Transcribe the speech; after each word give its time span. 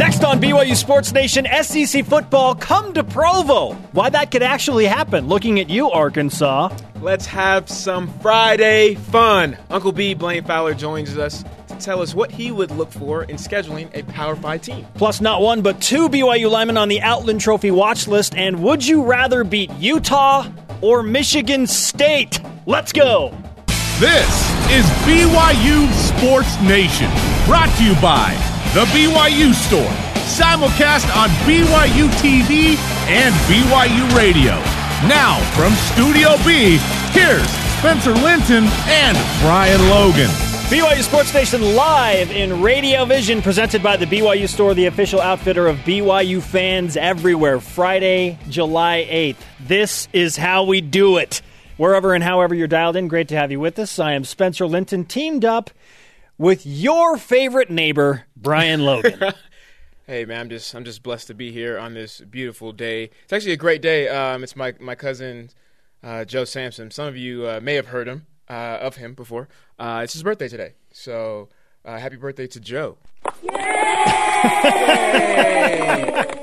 Next 0.00 0.24
on 0.24 0.40
BYU 0.40 0.74
Sports 0.74 1.12
Nation, 1.12 1.46
SEC 1.60 2.06
football 2.06 2.54
come 2.54 2.94
to 2.94 3.04
Provo. 3.04 3.74
Why 3.92 4.08
that 4.08 4.30
could 4.30 4.42
actually 4.42 4.86
happen, 4.86 5.28
looking 5.28 5.60
at 5.60 5.68
you, 5.68 5.90
Arkansas. 5.90 6.74
Let's 7.02 7.26
have 7.26 7.68
some 7.68 8.08
Friday 8.20 8.94
fun. 8.94 9.58
Uncle 9.68 9.92
B, 9.92 10.14
Blaine 10.14 10.42
Fowler, 10.42 10.72
joins 10.72 11.18
us 11.18 11.44
to 11.68 11.76
tell 11.76 12.00
us 12.00 12.14
what 12.14 12.30
he 12.30 12.50
would 12.50 12.70
look 12.70 12.90
for 12.90 13.24
in 13.24 13.36
scheduling 13.36 13.90
a 13.92 14.02
Power 14.04 14.34
5 14.36 14.62
team. 14.62 14.86
Plus, 14.94 15.20
not 15.20 15.42
one, 15.42 15.60
but 15.60 15.82
two 15.82 16.08
BYU 16.08 16.50
linemen 16.50 16.78
on 16.78 16.88
the 16.88 17.02
Outland 17.02 17.42
Trophy 17.42 17.70
watch 17.70 18.08
list. 18.08 18.34
And 18.34 18.62
would 18.62 18.86
you 18.86 19.04
rather 19.04 19.44
beat 19.44 19.70
Utah 19.72 20.50
or 20.80 21.02
Michigan 21.02 21.66
State? 21.66 22.40
Let's 22.64 22.92
go. 22.92 23.36
This 23.98 24.50
is 24.70 24.86
BYU 25.04 25.92
Sports 25.92 26.58
Nation, 26.62 27.10
brought 27.44 27.68
to 27.76 27.84
you 27.84 27.92
by 28.00 28.49
The 28.72 28.84
BYU 28.84 29.52
Store, 29.52 29.90
simulcast 30.30 31.12
on 31.16 31.28
BYU 31.44 32.08
TV 32.20 32.76
and 33.08 33.34
BYU 33.50 34.16
Radio. 34.16 34.52
Now, 35.08 35.40
from 35.56 35.72
Studio 35.72 36.36
B, 36.46 36.78
here's 37.10 37.44
Spencer 37.80 38.12
Linton 38.12 38.66
and 38.86 39.18
Brian 39.40 39.80
Logan. 39.88 40.30
BYU 40.70 41.02
Sports 41.02 41.30
Station 41.30 41.74
live 41.74 42.30
in 42.30 42.62
Radio 42.62 43.04
Vision, 43.04 43.42
presented 43.42 43.82
by 43.82 43.96
the 43.96 44.06
BYU 44.06 44.48
Store, 44.48 44.72
the 44.72 44.86
official 44.86 45.20
outfitter 45.20 45.66
of 45.66 45.76
BYU 45.78 46.40
fans 46.40 46.96
everywhere. 46.96 47.58
Friday, 47.58 48.38
July 48.48 49.04
8th. 49.10 49.66
This 49.66 50.06
is 50.12 50.36
how 50.36 50.62
we 50.62 50.80
do 50.80 51.16
it. 51.16 51.42
Wherever 51.76 52.14
and 52.14 52.22
however 52.22 52.54
you're 52.54 52.68
dialed 52.68 52.94
in, 52.94 53.08
great 53.08 53.26
to 53.30 53.36
have 53.36 53.50
you 53.50 53.58
with 53.58 53.80
us. 53.80 53.98
I 53.98 54.12
am 54.12 54.22
Spencer 54.22 54.64
Linton, 54.64 55.06
teamed 55.06 55.44
up 55.44 55.70
with 56.38 56.64
your 56.64 57.18
favorite 57.18 57.68
neighbor, 57.68 58.24
Brian 58.40 58.84
Logan. 58.84 59.32
Hey 60.06 60.24
man, 60.24 60.40
I'm 60.40 60.48
just 60.48 60.74
I'm 60.74 60.84
just 60.84 61.04
blessed 61.04 61.28
to 61.28 61.34
be 61.34 61.52
here 61.52 61.78
on 61.78 61.94
this 61.94 62.20
beautiful 62.20 62.72
day. 62.72 63.10
It's 63.22 63.32
actually 63.32 63.52
a 63.52 63.56
great 63.56 63.80
day. 63.80 64.08
Um, 64.08 64.42
it's 64.42 64.56
my 64.56 64.74
my 64.80 64.96
cousin 64.96 65.50
uh, 66.02 66.24
Joe 66.24 66.44
Sampson. 66.44 66.90
Some 66.90 67.06
of 67.06 67.16
you 67.16 67.46
uh, 67.46 67.60
may 67.62 67.74
have 67.76 67.86
heard 67.86 68.08
him 68.08 68.26
uh, 68.48 68.78
of 68.80 68.96
him 68.96 69.14
before. 69.14 69.48
Uh, 69.78 70.00
it's 70.02 70.14
his 70.14 70.24
birthday 70.24 70.48
today, 70.48 70.72
so 70.90 71.48
uh, 71.84 71.96
happy 71.96 72.16
birthday 72.16 72.48
to 72.48 72.58
Joe. 72.58 72.98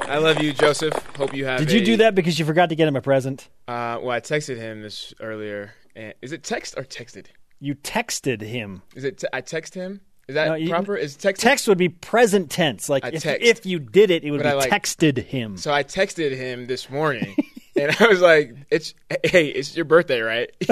I 0.10 0.18
love 0.18 0.42
you, 0.42 0.54
Joseph. 0.54 0.94
Hope 1.18 1.34
you 1.34 1.44
have. 1.46 1.60
Did 1.60 1.74
you 1.74 1.82
a- 1.82 1.86
do 1.86 1.98
that 1.98 2.16
because 2.16 2.40
you 2.40 2.46
forgot 2.46 2.70
to 2.70 2.76
get 2.76 2.88
him 2.88 2.96
a 2.96 3.02
present? 3.02 3.50
Uh, 3.68 4.00
well, 4.02 4.12
I 4.12 4.22
texted 4.22 4.56
him 4.56 4.82
this 4.82 5.14
earlier. 5.20 5.74
And 5.94 6.14
is 6.22 6.32
it 6.32 6.42
text 6.44 6.76
or 6.78 6.84
texted? 6.84 7.26
You 7.60 7.76
texted 7.76 8.42
him. 8.42 8.84
Is 8.96 9.04
it? 9.04 9.18
T- 9.18 9.28
I 9.34 9.42
text 9.42 9.74
him. 9.74 10.00
Is 10.28 10.36
that 10.36 10.48
No, 10.50 10.54
you- 10.56 10.70
proper? 10.70 10.96
Is 10.98 11.16
text? 11.16 11.42
Text 11.42 11.68
would 11.68 11.78
be 11.78 11.90
present 11.90 12.50
tense. 12.52 12.90
Like 12.90 13.06
if, 13.06 13.26
if 13.26 13.66
you 13.66 13.80
did 13.80 14.12
it, 14.12 14.24
it 14.24 14.32
would 14.32 14.44
But 14.44 14.50
be 14.50 14.50
I 14.50 14.54
like- 14.56 14.72
texted 14.72 15.18
him. 15.24 15.56
So 15.58 15.72
I 15.74 15.84
texted 15.84 16.36
him 16.36 16.68
this 16.68 16.90
morning, 16.90 17.34
and 17.78 17.96
I 18.00 18.08
was 18.08 18.20
like, 18.22 18.54
"It's 18.70 18.94
hey, 19.24 19.48
it's 19.48 19.76
your 19.76 19.86
birthday, 19.86 20.20
right?" 20.22 20.50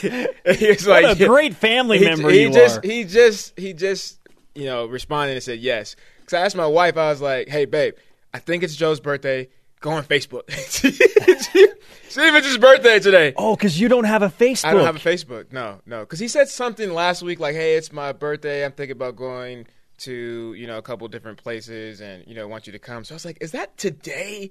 He 0.00 0.68
was 0.68 0.86
like, 0.86 1.04
what 1.04 1.20
a 1.20 1.26
great 1.26 1.54
family 1.56 1.98
he, 1.98 2.04
member 2.04 2.30
he 2.30 2.42
you 2.42 2.52
just 2.52 2.78
are. 2.78 2.80
he 2.86 3.04
just 3.04 3.58
he 3.58 3.72
just 3.72 4.18
you 4.54 4.64
know 4.66 4.86
responded 4.86 5.32
and 5.34 5.42
said 5.42 5.58
yes. 5.60 5.96
Because 6.20 6.34
I 6.34 6.40
asked 6.44 6.56
my 6.56 6.66
wife, 6.66 6.96
I 6.96 7.08
was 7.10 7.20
like, 7.20 7.48
"Hey, 7.48 7.64
babe, 7.64 7.94
I 8.34 8.38
think 8.38 8.62
it's 8.62 8.76
Joe's 8.76 9.00
birthday. 9.00 9.48
Go 9.80 9.90
on 9.90 10.02
Facebook. 10.04 10.50
See 10.50 10.88
if 10.88 12.34
it's 12.34 12.46
his 12.46 12.58
birthday 12.58 12.98
today." 12.98 13.32
oh, 13.36 13.54
because 13.54 13.80
you 13.80 13.88
don't 13.88 14.04
have 14.04 14.22
a 14.22 14.28
Facebook. 14.28 14.64
I 14.66 14.72
don't 14.74 14.84
have 14.84 14.96
a 14.96 14.98
Facebook. 14.98 15.52
No, 15.52 15.80
no. 15.86 16.00
Because 16.00 16.18
he 16.18 16.28
said 16.28 16.48
something 16.48 16.92
last 16.92 17.22
week 17.22 17.38
like, 17.40 17.54
"Hey, 17.54 17.74
it's 17.76 17.92
my 17.92 18.12
birthday. 18.12 18.64
I'm 18.64 18.72
thinking 18.72 18.96
about 18.96 19.16
going 19.16 19.66
to 19.98 20.54
you 20.54 20.66
know 20.66 20.78
a 20.78 20.82
couple 20.82 21.06
different 21.08 21.38
places, 21.42 22.00
and 22.00 22.24
you 22.26 22.34
know 22.34 22.48
want 22.48 22.66
you 22.66 22.72
to 22.72 22.78
come." 22.78 23.04
So 23.04 23.14
I 23.14 23.16
was 23.16 23.24
like, 23.24 23.38
"Is 23.40 23.52
that 23.52 23.76
today?" 23.76 24.50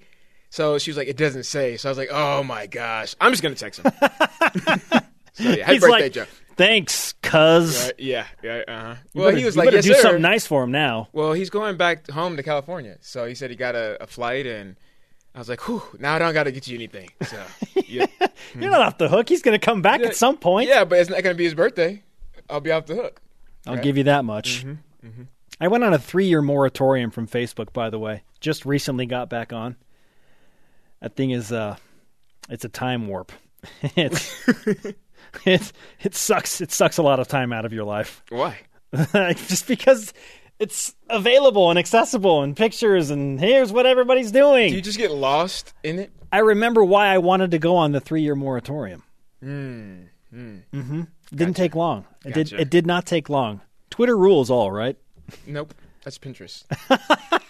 So 0.50 0.78
she 0.78 0.90
was 0.92 0.98
like, 0.98 1.08
"It 1.10 1.18
doesn't 1.18 1.44
say." 1.44 1.76
So 1.78 1.90
I 1.90 1.92
was 1.92 1.98
like, 1.98 2.10
"Oh 2.12 2.44
my 2.44 2.68
gosh, 2.68 3.16
I'm 3.20 3.32
just 3.34 3.44
gonna 3.44 3.56
text 3.56 3.82
him." 3.82 3.92
so 5.34 5.44
yeah, 5.44 5.66
happy 5.66 5.74
He's 5.74 5.82
birthday, 5.82 6.04
like, 6.04 6.12
Joe. 6.14 6.26
Thanks, 6.56 7.14
cuz. 7.22 7.92
Yeah, 7.98 8.26
yeah. 8.42 8.64
Uh 8.68 8.80
huh. 8.82 8.96
You 9.14 9.22
Well, 9.22 9.28
better- 9.30 9.38
he 9.40 9.46
was 9.46 9.56
you 9.56 9.60
like, 9.60 9.68
better 9.68 9.78
"Yes, 9.78 9.86
do 9.86 9.94
sir." 9.96 10.02
something 10.02 10.22
nice 10.22 10.48
for 10.48 10.64
him 10.64 10.72
now. 10.72 11.10
Well, 11.12 11.34
he's 11.34 11.50
going 11.50 11.76
back 11.78 12.10
home 12.10 12.38
to 12.38 12.44
California, 12.44 12.98
so 13.02 13.26
he 13.26 13.36
said 13.36 13.50
he 13.50 13.56
got 13.56 13.76
a, 13.76 14.02
a 14.02 14.08
flight, 14.08 14.48
and 14.48 14.76
I 15.38 15.40
was 15.40 15.50
like, 15.50 15.68
"Whew, 15.68 15.84
now 16.00 16.16
I 16.16 16.20
don't 16.20 16.34
got 16.34 16.46
to 16.46 16.52
get 16.52 16.68
you 16.68 16.76
anything." 16.76 17.10
So 17.22 17.42
yeah. 17.86 18.08
You're 18.60 18.72
not 18.72 18.82
off 18.82 18.98
the 18.98 19.08
hook. 19.08 19.30
He's 19.30 19.44
going 19.44 19.58
to 19.58 19.64
come 19.64 19.82
back 19.84 20.02
at 20.02 20.16
some 20.16 20.36
point. 20.38 20.68
yeah, 20.68 20.84
but 20.84 20.98
it's 21.00 21.10
not 21.12 21.22
gonna 21.22 21.36
be 21.36 21.44
his 21.44 21.54
birthday. 21.54 22.02
I'll 22.50 22.60
be 22.60 22.72
off 22.72 22.88
the 22.88 22.96
hook. 22.96 23.22
I'll 23.68 23.76
Right. 23.76 23.84
give 23.84 23.98
you 23.98 24.06
that 24.06 24.26
much. 24.26 24.66
Mm-hmm, 24.66 25.24
I 25.62 25.68
went 25.68 25.84
on 25.84 25.94
a 25.94 26.00
three 26.00 26.26
year 26.26 26.42
moratorium 26.42 27.12
from 27.12 27.28
Facebook, 27.28 27.72
by 27.72 27.90
the 27.92 28.00
way. 28.00 28.24
Just 28.40 28.66
recently 28.66 29.06
got 29.06 29.30
back 29.30 29.54
on. 29.54 29.76
That 31.02 31.16
thing 31.16 31.30
is 31.32 31.52
uh 31.52 31.76
it's 32.50 32.66
a 32.66 32.70
time 32.70 33.08
warp. 33.08 33.32
it's 33.96 34.34
it 35.46 35.72
it 36.02 36.16
sucks 36.16 36.62
it 36.62 36.72
sucks 36.72 36.98
a 36.98 37.04
lot 37.04 37.20
of 37.20 37.28
time 37.28 37.54
out 37.54 37.66
of 37.66 37.74
your 37.74 37.84
life. 37.84 38.24
Why? 38.30 38.58
Just 39.14 39.68
because 39.68 40.14
it's 40.60 40.96
available 41.10 41.70
and 41.70 41.78
accessible 41.80 42.42
and 42.44 42.56
pictures 42.56 43.10
and 43.10 43.40
here's 43.40 43.72
what 43.72 43.86
everybody's 43.86 44.32
doing. 44.32 44.70
Do 44.70 44.76
you 44.76 44.82
just 44.82 44.98
get 44.98 45.12
lost 45.12 45.74
in 45.84 46.00
it? 46.00 46.12
I 46.32 46.40
remember 46.40 46.84
why 46.84 47.08
I 47.08 47.20
wanted 47.20 47.52
to 47.52 47.60
go 47.60 47.76
on 47.78 47.92
the 47.92 48.00
three 48.00 48.22
year 48.22 48.36
moratorium. 48.36 49.04
Hmm. 49.42 50.02
Mm-hmm. 50.34 51.02
Didn't 51.34 51.56
take 51.56 51.76
long. 51.76 52.06
It 52.26 52.34
did. 52.34 52.54
It 52.54 52.70
did 52.70 52.86
not 52.86 53.06
take 53.06 53.30
long. 53.30 53.62
Twitter 53.90 54.18
rules 54.18 54.50
all, 54.50 54.72
right? 54.72 54.98
Nope. 55.46 55.74
That's 56.04 56.18
Pinterest. 56.18 56.64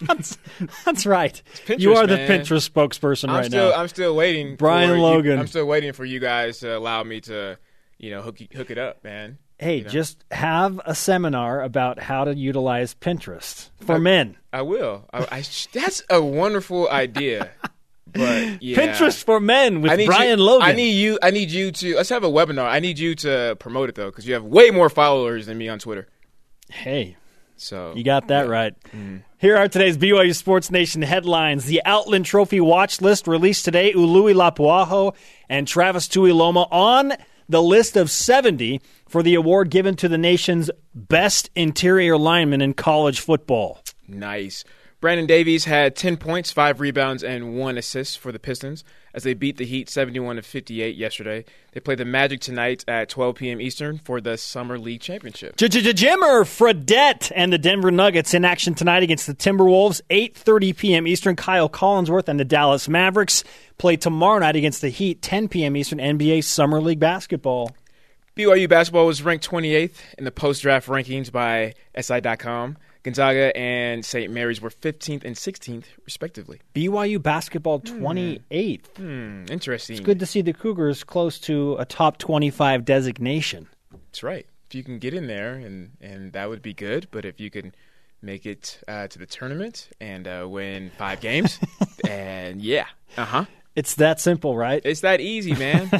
That's 0.84 1.06
right. 1.06 1.40
Pinterest, 1.66 1.78
you 1.80 1.94
are 1.94 2.06
the. 2.06 2.16
Pinterest 2.16 2.68
spokesperson 2.68 3.28
I'm 3.28 3.36
right 3.36 3.46
still 3.46 3.70
now. 3.70 3.76
I'm 3.76 3.88
still 3.88 4.16
waiting. 4.16 4.56
Brian 4.56 4.90
for 4.90 4.96
you- 4.96 5.02
Logan. 5.02 5.38
I'm 5.38 5.46
still 5.46 5.66
waiting 5.66 5.92
for 5.92 6.04
you 6.04 6.18
guys 6.18 6.58
to 6.60 6.76
allow 6.76 7.02
me 7.04 7.20
to, 7.22 7.58
you 7.98 8.10
know, 8.10 8.22
hook 8.22 8.38
hook 8.54 8.70
it 8.70 8.78
up, 8.78 9.04
man. 9.04 9.38
Hey, 9.58 9.78
you 9.78 9.84
know. 9.84 9.90
just 9.90 10.24
have 10.30 10.80
a 10.84 10.94
seminar 10.94 11.62
about 11.62 11.98
how 11.98 12.24
to 12.24 12.34
utilize 12.34 12.94
Pinterest 12.94 13.70
for 13.80 13.96
I- 13.96 13.98
men. 13.98 14.36
I 14.52 14.62
will. 14.62 15.04
I, 15.12 15.24
I, 15.30 15.42
that's 15.72 16.02
a 16.08 16.22
wonderful 16.22 16.88
idea. 16.88 17.50
But 18.10 18.62
yeah. 18.62 18.78
Pinterest 18.78 19.22
for 19.22 19.38
men 19.38 19.82
with 19.82 20.06
Brian 20.06 20.38
you, 20.38 20.44
Logan. 20.44 20.66
I 20.68 20.72
need 20.72 20.92
you. 20.92 21.18
I 21.22 21.30
need 21.30 21.50
you 21.50 21.70
to. 21.72 21.96
Let's 21.96 22.08
have 22.08 22.24
a 22.24 22.28
webinar. 22.30 22.66
I 22.66 22.80
need 22.80 22.98
you 22.98 23.14
to 23.16 23.56
promote 23.60 23.90
it 23.90 23.94
though, 23.94 24.06
because 24.06 24.26
you 24.26 24.32
have 24.32 24.44
way 24.44 24.70
more 24.70 24.88
followers 24.88 25.44
than 25.44 25.58
me 25.58 25.68
on 25.68 25.78
Twitter. 25.78 26.08
hey, 26.70 27.16
So 27.56 27.92
you 27.94 28.04
got 28.04 28.28
that 28.28 28.48
right. 28.48 28.72
Mm-hmm. 28.86 29.18
Here 29.36 29.56
are 29.58 29.68
today's 29.68 29.96
BYU 29.98 30.34
Sports 30.34 30.70
Nation 30.70 31.02
headlines. 31.02 31.66
The 31.66 31.82
Outland 31.84 32.24
Trophy 32.24 32.60
watch 32.60 33.00
list 33.02 33.28
released 33.28 33.64
today. 33.66 33.92
Ului 33.92 34.34
Lapuaho 34.34 35.14
and 35.48 35.68
Travis 35.68 36.08
Tuiloma 36.08 36.66
on 36.72 37.12
the 37.48 37.62
list 37.62 37.96
of 37.96 38.10
70 38.10 38.80
for 39.08 39.22
the 39.22 39.34
award 39.34 39.70
given 39.70 39.96
to 39.96 40.08
the 40.08 40.18
nation's 40.18 40.70
best 40.94 41.50
interior 41.54 42.16
lineman 42.16 42.60
in 42.60 42.74
college 42.74 43.20
football. 43.20 43.82
Nice. 44.06 44.64
Brandon 45.00 45.26
Davies 45.26 45.64
had 45.64 45.94
10 45.94 46.16
points, 46.16 46.50
5 46.50 46.80
rebounds, 46.80 47.22
and 47.22 47.56
1 47.56 47.78
assist 47.78 48.18
for 48.18 48.32
the 48.32 48.40
Pistons 48.40 48.82
as 49.14 49.22
they 49.22 49.32
beat 49.32 49.56
the 49.56 49.64
Heat 49.64 49.88
71 49.88 50.36
to 50.36 50.42
58 50.42 50.96
yesterday. 50.96 51.44
They 51.70 51.78
play 51.78 51.94
the 51.94 52.04
Magic 52.04 52.40
tonight 52.40 52.84
at 52.88 53.08
12 53.08 53.36
p.m. 53.36 53.60
Eastern 53.60 53.98
for 53.98 54.20
the 54.20 54.36
Summer 54.36 54.76
League 54.76 55.00
Championship. 55.00 55.56
J 55.56 55.68
Jimmer 55.68 56.42
Fredette 56.42 57.30
and 57.36 57.52
the 57.52 57.58
Denver 57.58 57.92
Nuggets 57.92 58.34
in 58.34 58.44
action 58.44 58.74
tonight 58.74 59.04
against 59.04 59.28
the 59.28 59.34
Timberwolves, 59.34 60.00
8:30 60.10 60.76
p.m. 60.76 61.06
Eastern. 61.06 61.36
Kyle 61.36 61.68
Collinsworth 61.68 62.26
and 62.26 62.40
the 62.40 62.44
Dallas 62.44 62.88
Mavericks 62.88 63.44
play 63.78 63.96
tomorrow 63.96 64.40
night 64.40 64.56
against 64.56 64.80
the 64.80 64.88
Heat, 64.88 65.22
10 65.22 65.48
p.m. 65.48 65.76
Eastern. 65.76 65.98
NBA 65.98 66.42
Summer 66.42 66.80
League 66.80 66.98
basketball. 66.98 67.70
BYU 68.36 68.68
basketball 68.68 69.06
was 69.06 69.22
ranked 69.22 69.48
28th 69.48 69.98
in 70.16 70.24
the 70.24 70.30
post-draft 70.30 70.88
rankings 70.88 71.30
by 71.30 71.74
SI.com. 72.00 72.76
Gonzaga 73.12 73.56
and 73.56 74.04
St. 74.04 74.30
Mary's 74.30 74.60
were 74.60 74.68
15th 74.68 75.24
and 75.24 75.34
16th, 75.34 75.84
respectively. 76.04 76.60
BYU 76.74 77.22
basketball 77.22 77.80
28th. 77.80 78.84
Hmm, 78.98 79.46
interesting. 79.50 79.96
It's 79.96 80.04
good 80.04 80.20
to 80.20 80.26
see 80.26 80.42
the 80.42 80.52
Cougars 80.52 81.04
close 81.04 81.38
to 81.40 81.76
a 81.78 81.86
top 81.86 82.18
25 82.18 82.84
designation. 82.84 83.66
That's 83.90 84.22
right. 84.22 84.46
If 84.68 84.74
you 84.74 84.84
can 84.84 84.98
get 84.98 85.14
in 85.14 85.26
there, 85.26 85.54
and, 85.54 85.92
and 86.02 86.34
that 86.34 86.50
would 86.50 86.60
be 86.60 86.74
good. 86.74 87.08
But 87.10 87.24
if 87.24 87.40
you 87.40 87.50
can 87.50 87.74
make 88.20 88.44
it 88.44 88.78
uh, 88.86 89.06
to 89.08 89.18
the 89.18 89.24
tournament 89.24 89.88
and 90.02 90.28
uh, 90.28 90.46
win 90.46 90.90
five 90.98 91.20
games, 91.22 91.58
and 92.06 92.60
yeah, 92.60 92.88
uh 93.16 93.24
huh, 93.24 93.44
It's 93.74 93.94
that 93.94 94.20
simple, 94.20 94.54
right? 94.54 94.82
it's 94.84 95.00
that 95.00 95.22
easy, 95.22 95.54
man. 95.54 95.90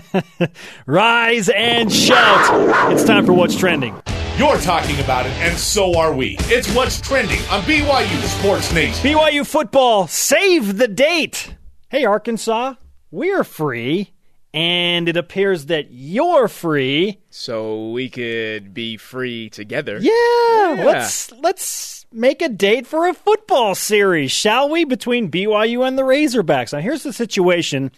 Rise 0.86 1.48
and 1.48 1.90
shout. 1.90 2.92
It's 2.92 3.04
time 3.04 3.24
for 3.24 3.32
What's 3.32 3.56
Trending. 3.56 3.98
You're 4.38 4.58
talking 4.58 5.00
about 5.00 5.26
it, 5.26 5.32
and 5.38 5.58
so 5.58 5.98
are 5.98 6.12
we. 6.14 6.36
It's 6.42 6.72
what's 6.72 7.00
trending 7.00 7.40
on 7.50 7.60
BYU 7.62 8.22
Sports 8.38 8.72
Nation. 8.72 9.04
BYU 9.04 9.44
football, 9.44 10.06
save 10.06 10.78
the 10.78 10.86
date. 10.86 11.56
Hey, 11.88 12.04
Arkansas, 12.04 12.74
we're 13.10 13.42
free, 13.42 14.12
and 14.54 15.08
it 15.08 15.16
appears 15.16 15.66
that 15.66 15.90
you're 15.90 16.46
free. 16.46 17.18
so 17.30 17.90
we 17.90 18.08
could 18.08 18.72
be 18.72 18.96
free 18.96 19.50
together. 19.50 19.98
Yeah, 20.00 20.84
let's 20.86 21.32
let's 21.32 22.06
make 22.12 22.40
a 22.40 22.48
date 22.48 22.86
for 22.86 23.08
a 23.08 23.14
football 23.14 23.74
series, 23.74 24.30
shall 24.30 24.68
we, 24.68 24.84
between 24.84 25.32
BYU 25.32 25.84
and 25.84 25.98
the 25.98 26.02
Razorbacks. 26.02 26.72
Now, 26.72 26.78
here's 26.78 27.02
the 27.02 27.12
situation, 27.12 27.90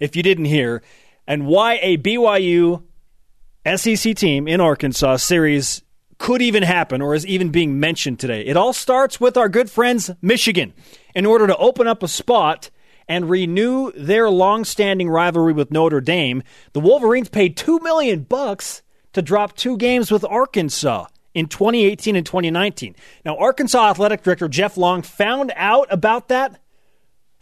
if 0.00 0.16
you 0.16 0.22
didn't 0.22 0.46
hear, 0.46 0.82
and 1.26 1.46
why 1.46 1.78
a 1.82 1.98
BYU 1.98 2.84
SEC 3.66 4.14
team 4.16 4.46
in 4.46 4.60
Arkansas 4.60 5.16
series 5.16 5.82
could 6.18 6.42
even 6.42 6.62
happen 6.62 7.00
or 7.00 7.14
is 7.14 7.26
even 7.26 7.50
being 7.50 7.80
mentioned 7.80 8.20
today. 8.20 8.42
It 8.44 8.56
all 8.56 8.72
starts 8.72 9.20
with 9.20 9.36
our 9.36 9.48
good 9.48 9.70
friends 9.70 10.10
Michigan. 10.22 10.72
In 11.14 11.26
order 11.26 11.46
to 11.46 11.56
open 11.56 11.86
up 11.86 12.02
a 12.02 12.08
spot 12.08 12.70
and 13.08 13.28
renew 13.28 13.92
their 13.92 14.30
long-standing 14.30 15.08
rivalry 15.08 15.52
with 15.52 15.70
Notre 15.70 16.00
Dame, 16.00 16.42
the 16.72 16.80
Wolverines 16.80 17.28
paid 17.28 17.56
2 17.56 17.80
million 17.80 18.22
bucks 18.22 18.82
to 19.12 19.22
drop 19.22 19.56
two 19.56 19.76
games 19.76 20.10
with 20.10 20.24
Arkansas 20.24 21.06
in 21.34 21.46
2018 21.46 22.16
and 22.16 22.24
2019. 22.24 22.94
Now, 23.24 23.36
Arkansas 23.36 23.90
athletic 23.90 24.22
director 24.22 24.48
Jeff 24.48 24.76
Long 24.76 25.02
found 25.02 25.52
out 25.56 25.88
about 25.90 26.28
that 26.28 26.60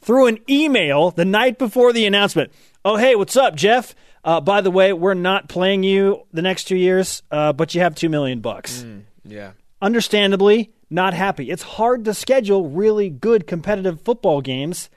through 0.00 0.26
an 0.26 0.38
email 0.48 1.10
the 1.10 1.24
night 1.24 1.58
before 1.58 1.92
the 1.92 2.06
announcement. 2.06 2.52
Oh, 2.84 2.96
hey, 2.96 3.14
what's 3.14 3.36
up, 3.36 3.54
Jeff? 3.54 3.94
Uh, 4.24 4.40
by 4.40 4.60
the 4.60 4.70
way, 4.70 4.92
we're 4.92 5.14
not 5.14 5.48
playing 5.48 5.82
you 5.82 6.22
the 6.32 6.42
next 6.42 6.64
two 6.64 6.76
years, 6.76 7.22
uh, 7.30 7.52
but 7.52 7.74
you 7.74 7.80
have 7.80 7.94
two 7.94 8.08
million 8.08 8.40
bucks. 8.40 8.84
Yeah. 9.24 9.52
Understandably, 9.80 10.72
not 10.90 11.14
happy. 11.14 11.50
It's 11.50 11.62
hard 11.62 12.04
to 12.04 12.14
schedule 12.14 12.68
really 12.68 13.10
good 13.10 13.46
competitive 13.46 14.00
football 14.00 14.40
games 14.40 14.90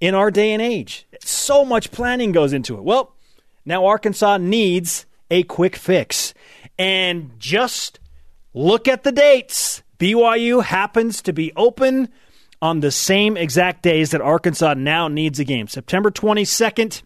in 0.00 0.14
our 0.14 0.30
day 0.30 0.52
and 0.52 0.60
age. 0.60 1.06
So 1.20 1.64
much 1.64 1.90
planning 1.90 2.32
goes 2.32 2.52
into 2.52 2.76
it. 2.76 2.82
Well, 2.84 3.14
now 3.64 3.86
Arkansas 3.86 4.36
needs 4.38 5.06
a 5.30 5.42
quick 5.44 5.76
fix. 5.76 6.34
And 6.78 7.30
just 7.38 7.98
look 8.52 8.88
at 8.88 9.02
the 9.02 9.12
dates. 9.12 9.82
BYU 9.98 10.62
happens 10.62 11.22
to 11.22 11.32
be 11.32 11.52
open 11.56 12.10
on 12.60 12.80
the 12.80 12.90
same 12.90 13.36
exact 13.36 13.82
days 13.82 14.10
that 14.10 14.20
Arkansas 14.20 14.74
now 14.74 15.08
needs 15.08 15.38
a 15.38 15.44
game 15.44 15.68
September 15.68 16.10
22nd 16.10 17.02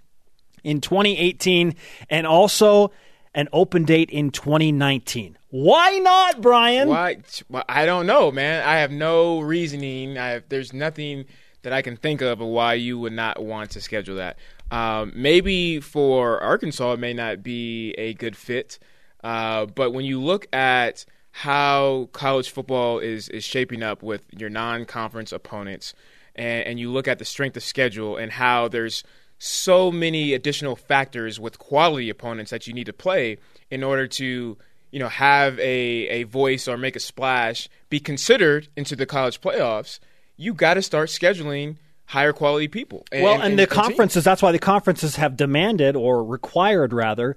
in 0.64 0.80
2018, 0.80 1.74
and 2.08 2.26
also 2.26 2.92
an 3.34 3.48
open 3.52 3.84
date 3.84 4.10
in 4.10 4.30
2019. 4.30 5.38
Why 5.50 5.98
not, 5.98 6.40
Brian? 6.40 6.88
Why? 6.88 7.18
Well, 7.48 7.64
I 7.68 7.86
don't 7.86 8.06
know, 8.06 8.30
man. 8.30 8.66
I 8.66 8.76
have 8.76 8.90
no 8.90 9.40
reasoning. 9.40 10.18
I 10.18 10.30
have, 10.30 10.44
there's 10.48 10.72
nothing 10.72 11.26
that 11.62 11.72
I 11.72 11.82
can 11.82 11.96
think 11.96 12.22
of 12.22 12.40
of 12.40 12.46
why 12.46 12.74
you 12.74 12.98
would 12.98 13.12
not 13.12 13.42
want 13.42 13.70
to 13.72 13.80
schedule 13.80 14.16
that. 14.16 14.38
Um, 14.70 15.12
maybe 15.14 15.80
for 15.80 16.40
Arkansas, 16.40 16.92
it 16.92 17.00
may 17.00 17.12
not 17.12 17.42
be 17.42 17.92
a 17.98 18.14
good 18.14 18.36
fit. 18.36 18.78
Uh, 19.22 19.66
but 19.66 19.92
when 19.92 20.04
you 20.04 20.20
look 20.20 20.46
at 20.54 21.04
how 21.32 22.08
college 22.12 22.50
football 22.50 22.98
is 22.98 23.28
is 23.28 23.44
shaping 23.44 23.82
up 23.82 24.02
with 24.02 24.22
your 24.36 24.50
non-conference 24.50 25.32
opponents, 25.32 25.94
and, 26.34 26.66
and 26.66 26.80
you 26.80 26.90
look 26.90 27.08
at 27.08 27.18
the 27.18 27.24
strength 27.24 27.56
of 27.56 27.62
schedule 27.62 28.16
and 28.16 28.32
how 28.32 28.68
there's 28.68 29.04
so 29.42 29.90
many 29.90 30.34
additional 30.34 30.76
factors 30.76 31.40
with 31.40 31.58
quality 31.58 32.10
opponents 32.10 32.50
that 32.50 32.66
you 32.66 32.74
need 32.74 32.84
to 32.84 32.92
play 32.92 33.38
in 33.70 33.82
order 33.82 34.06
to 34.06 34.56
you 34.92 34.98
know 35.00 35.08
have 35.08 35.58
a, 35.58 35.62
a 36.08 36.22
voice 36.24 36.68
or 36.68 36.76
make 36.76 36.94
a 36.94 37.00
splash 37.00 37.68
be 37.88 37.98
considered 37.98 38.68
into 38.76 38.94
the 38.94 39.06
college 39.06 39.40
playoffs 39.40 39.98
you 40.36 40.52
got 40.52 40.74
to 40.74 40.82
start 40.82 41.08
scheduling 41.08 41.76
higher 42.04 42.32
quality 42.34 42.68
people 42.68 43.04
and, 43.10 43.22
well, 43.22 43.34
and, 43.34 43.42
and- 43.44 43.58
the 43.58 43.66
conferences, 43.66 44.24
that's 44.24 44.42
why 44.42 44.52
the 44.52 44.58
conferences 44.58 45.16
have 45.16 45.36
demanded 45.36 45.94
or 45.96 46.22
required, 46.24 46.92
rather, 46.92 47.34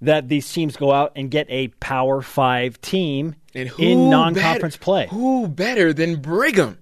that 0.00 0.28
these 0.28 0.50
teams 0.52 0.76
go 0.76 0.90
out 0.92 1.12
and 1.14 1.30
get 1.30 1.46
a 1.50 1.68
Power 1.80 2.20
Five 2.22 2.80
team 2.80 3.34
in 3.54 4.08
non 4.10 4.34
conference 4.34 4.76
better- 4.76 4.84
play. 4.84 5.06
who 5.10 5.46
better 5.46 5.92
than 5.92 6.16
brigham 6.22 6.78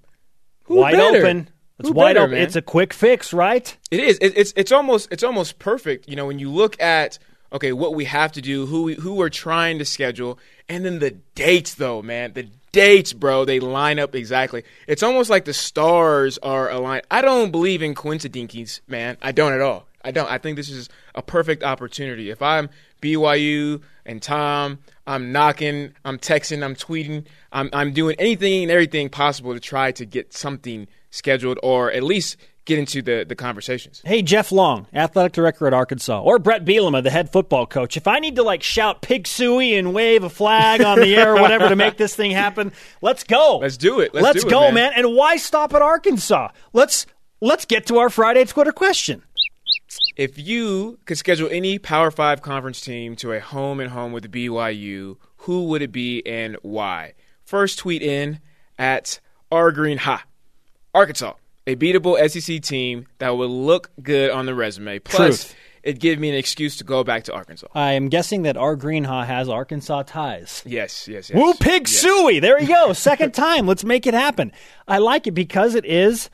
Who 0.64 0.76
wide 0.76 0.92
better? 0.92 1.19
open. 1.19 1.48
It's 1.82 1.88
Who 1.88 1.94
wide 1.94 2.14
better, 2.14 2.20
open. 2.20 2.34
man? 2.34 2.43
It's 2.43 2.55
a 2.55 2.62
quick 2.62 2.93
fix, 2.93 3.32
right? 3.32 3.76
It 3.90 3.99
is. 3.99 4.19
It, 4.19 4.37
it's 4.37 4.52
it's 4.55 4.70
almost 4.70 5.08
it's 5.11 5.25
almost 5.25 5.58
perfect. 5.58 6.08
You 6.08 6.14
know, 6.14 6.26
when 6.26 6.38
you 6.38 6.49
look 6.49 6.81
at 6.81 7.19
okay, 7.52 7.73
what 7.73 7.94
we 7.94 8.05
have 8.05 8.31
to 8.32 8.40
do, 8.40 8.67
who 8.67 8.84
we, 8.84 8.94
who 8.94 9.14
we're 9.14 9.29
trying 9.29 9.79
to 9.79 9.84
schedule, 9.84 10.38
and 10.69 10.84
then 10.84 11.00
the 11.00 11.11
dates, 11.34 11.75
though, 11.75 12.00
man, 12.00 12.32
the 12.34 12.49
dates, 12.70 13.12
bro, 13.12 13.44
they 13.44 13.61
line 13.61 13.99
up 13.99 14.14
exactly. 14.14 14.62
It's 14.87 15.02
almost 15.02 15.29
like 15.29 15.44
the 15.44 15.52
stars 15.52 16.38
are 16.38 16.70
aligned. 16.70 17.05
I 17.11 17.20
don't 17.20 17.50
believe 17.50 17.82
in 17.82 17.94
coincidences, 17.94 18.81
man. 18.87 19.17
I 19.20 19.32
don't 19.32 19.52
at 19.52 19.61
all. 19.61 19.87
I 20.05 20.12
don't. 20.12 20.31
I 20.31 20.38
think 20.38 20.56
this 20.56 20.70
is 20.70 20.88
a 21.14 21.23
perfect 21.23 21.62
opportunity. 21.62 22.31
If 22.31 22.43
I'm 22.43 22.70
BYU 23.00 23.82
and 24.06 24.23
Tom, 24.23 24.79
I'm 25.06 25.32
knocking, 25.32 25.94
I'm 26.05 26.19
texting, 26.19 26.64
I'm 26.64 26.75
tweeting, 26.75 27.26
I'm 27.52 27.70
I'm 27.73 27.93
doing 27.93 28.17
anything 28.19 28.62
and 28.62 28.73
everything 28.73 29.08
possible 29.11 29.52
to 29.52 29.61
try 29.61 29.93
to 29.93 30.06
get 30.06 30.32
something 30.32 30.87
scheduled 31.12 31.60
or 31.62 31.92
at 31.92 32.02
least 32.02 32.36
get 32.64 32.78
into 32.78 33.02
the, 33.02 33.24
the 33.28 33.34
conversations. 33.34 34.02
Hey, 34.04 34.22
Jeff 34.22 34.52
Long, 34.52 34.86
athletic 34.92 35.32
director 35.32 35.66
at 35.66 35.74
Arkansas, 35.74 36.20
or 36.20 36.38
Bret 36.38 36.64
Bielema, 36.64 37.02
the 37.02 37.10
head 37.10 37.30
football 37.30 37.66
coach. 37.66 37.96
If 37.96 38.08
I 38.08 38.18
need 38.18 38.36
to 38.36 38.42
like 38.42 38.62
shout 38.62 39.02
"Pig 39.02 39.24
Sooie" 39.24 39.78
and 39.78 39.94
wave 39.94 40.24
a 40.24 40.30
flag 40.30 40.82
on 40.82 40.98
the 40.98 41.14
air 41.14 41.36
or 41.36 41.40
whatever 41.40 41.68
to 41.68 41.76
make 41.76 41.96
this 41.96 42.14
thing 42.14 42.30
happen, 42.30 42.72
let's 43.00 43.24
go. 43.24 43.58
Let's 43.58 43.76
do 43.76 44.00
it. 44.00 44.14
Let's 44.14 44.42
do 44.42 44.48
it, 44.48 44.50
go, 44.50 44.60
man. 44.62 44.74
man. 44.74 44.92
And 44.96 45.14
why 45.14 45.36
stop 45.36 45.74
at 45.74 45.82
Arkansas? 45.82 46.48
Let's 46.72 47.06
let's 47.40 47.64
get 47.64 47.86
to 47.86 47.98
our 47.98 48.10
Friday 48.10 48.44
Twitter 48.44 48.72
question. 48.72 49.22
If 50.16 50.38
you 50.38 50.98
could 51.04 51.18
schedule 51.18 51.48
any 51.50 51.78
Power 51.78 52.10
Five 52.10 52.42
conference 52.42 52.80
team 52.80 53.16
to 53.16 53.32
a 53.32 53.40
home 53.40 53.80
and 53.80 53.90
home 53.90 54.12
with 54.12 54.30
BYU, 54.30 55.16
who 55.38 55.64
would 55.64 55.82
it 55.82 55.92
be 55.92 56.24
and 56.26 56.56
why? 56.62 57.14
First 57.44 57.78
tweet 57.78 58.02
in 58.02 58.40
at 58.78 59.20
R 59.50 59.72
Green 59.72 59.98
Ha. 59.98 60.24
Arkansas, 60.94 61.34
a 61.66 61.76
beatable 61.76 62.16
SEC 62.28 62.60
team 62.60 63.06
that 63.18 63.36
would 63.36 63.50
look 63.50 63.90
good 64.02 64.30
on 64.30 64.46
the 64.46 64.54
resume. 64.54 64.98
Plus, 64.98 65.44
Truth. 65.44 65.54
it'd 65.82 66.00
give 66.00 66.18
me 66.18 66.28
an 66.28 66.34
excuse 66.34 66.76
to 66.78 66.84
go 66.84 67.02
back 67.04 67.24
to 67.24 67.32
Arkansas. 67.32 67.68
I 67.74 67.92
am 67.92 68.08
guessing 68.08 68.42
that 68.42 68.56
our 68.56 68.76
Greenhaw 68.76 69.24
has 69.26 69.48
Arkansas 69.48 70.02
ties. 70.04 70.62
Yes, 70.66 71.08
yes, 71.08 71.30
yes. 71.30 71.36
Woo 71.38 71.54
Pig 71.54 71.88
yes. 71.88 72.04
Sooie. 72.04 72.40
There 72.40 72.60
you 72.60 72.68
go. 72.68 72.92
Second 72.94 73.32
time. 73.32 73.66
Let's 73.66 73.84
make 73.84 74.06
it 74.06 74.14
happen. 74.14 74.52
I 74.86 74.98
like 74.98 75.26
it 75.26 75.32
because 75.32 75.74
it 75.74 75.84
is 75.84 76.28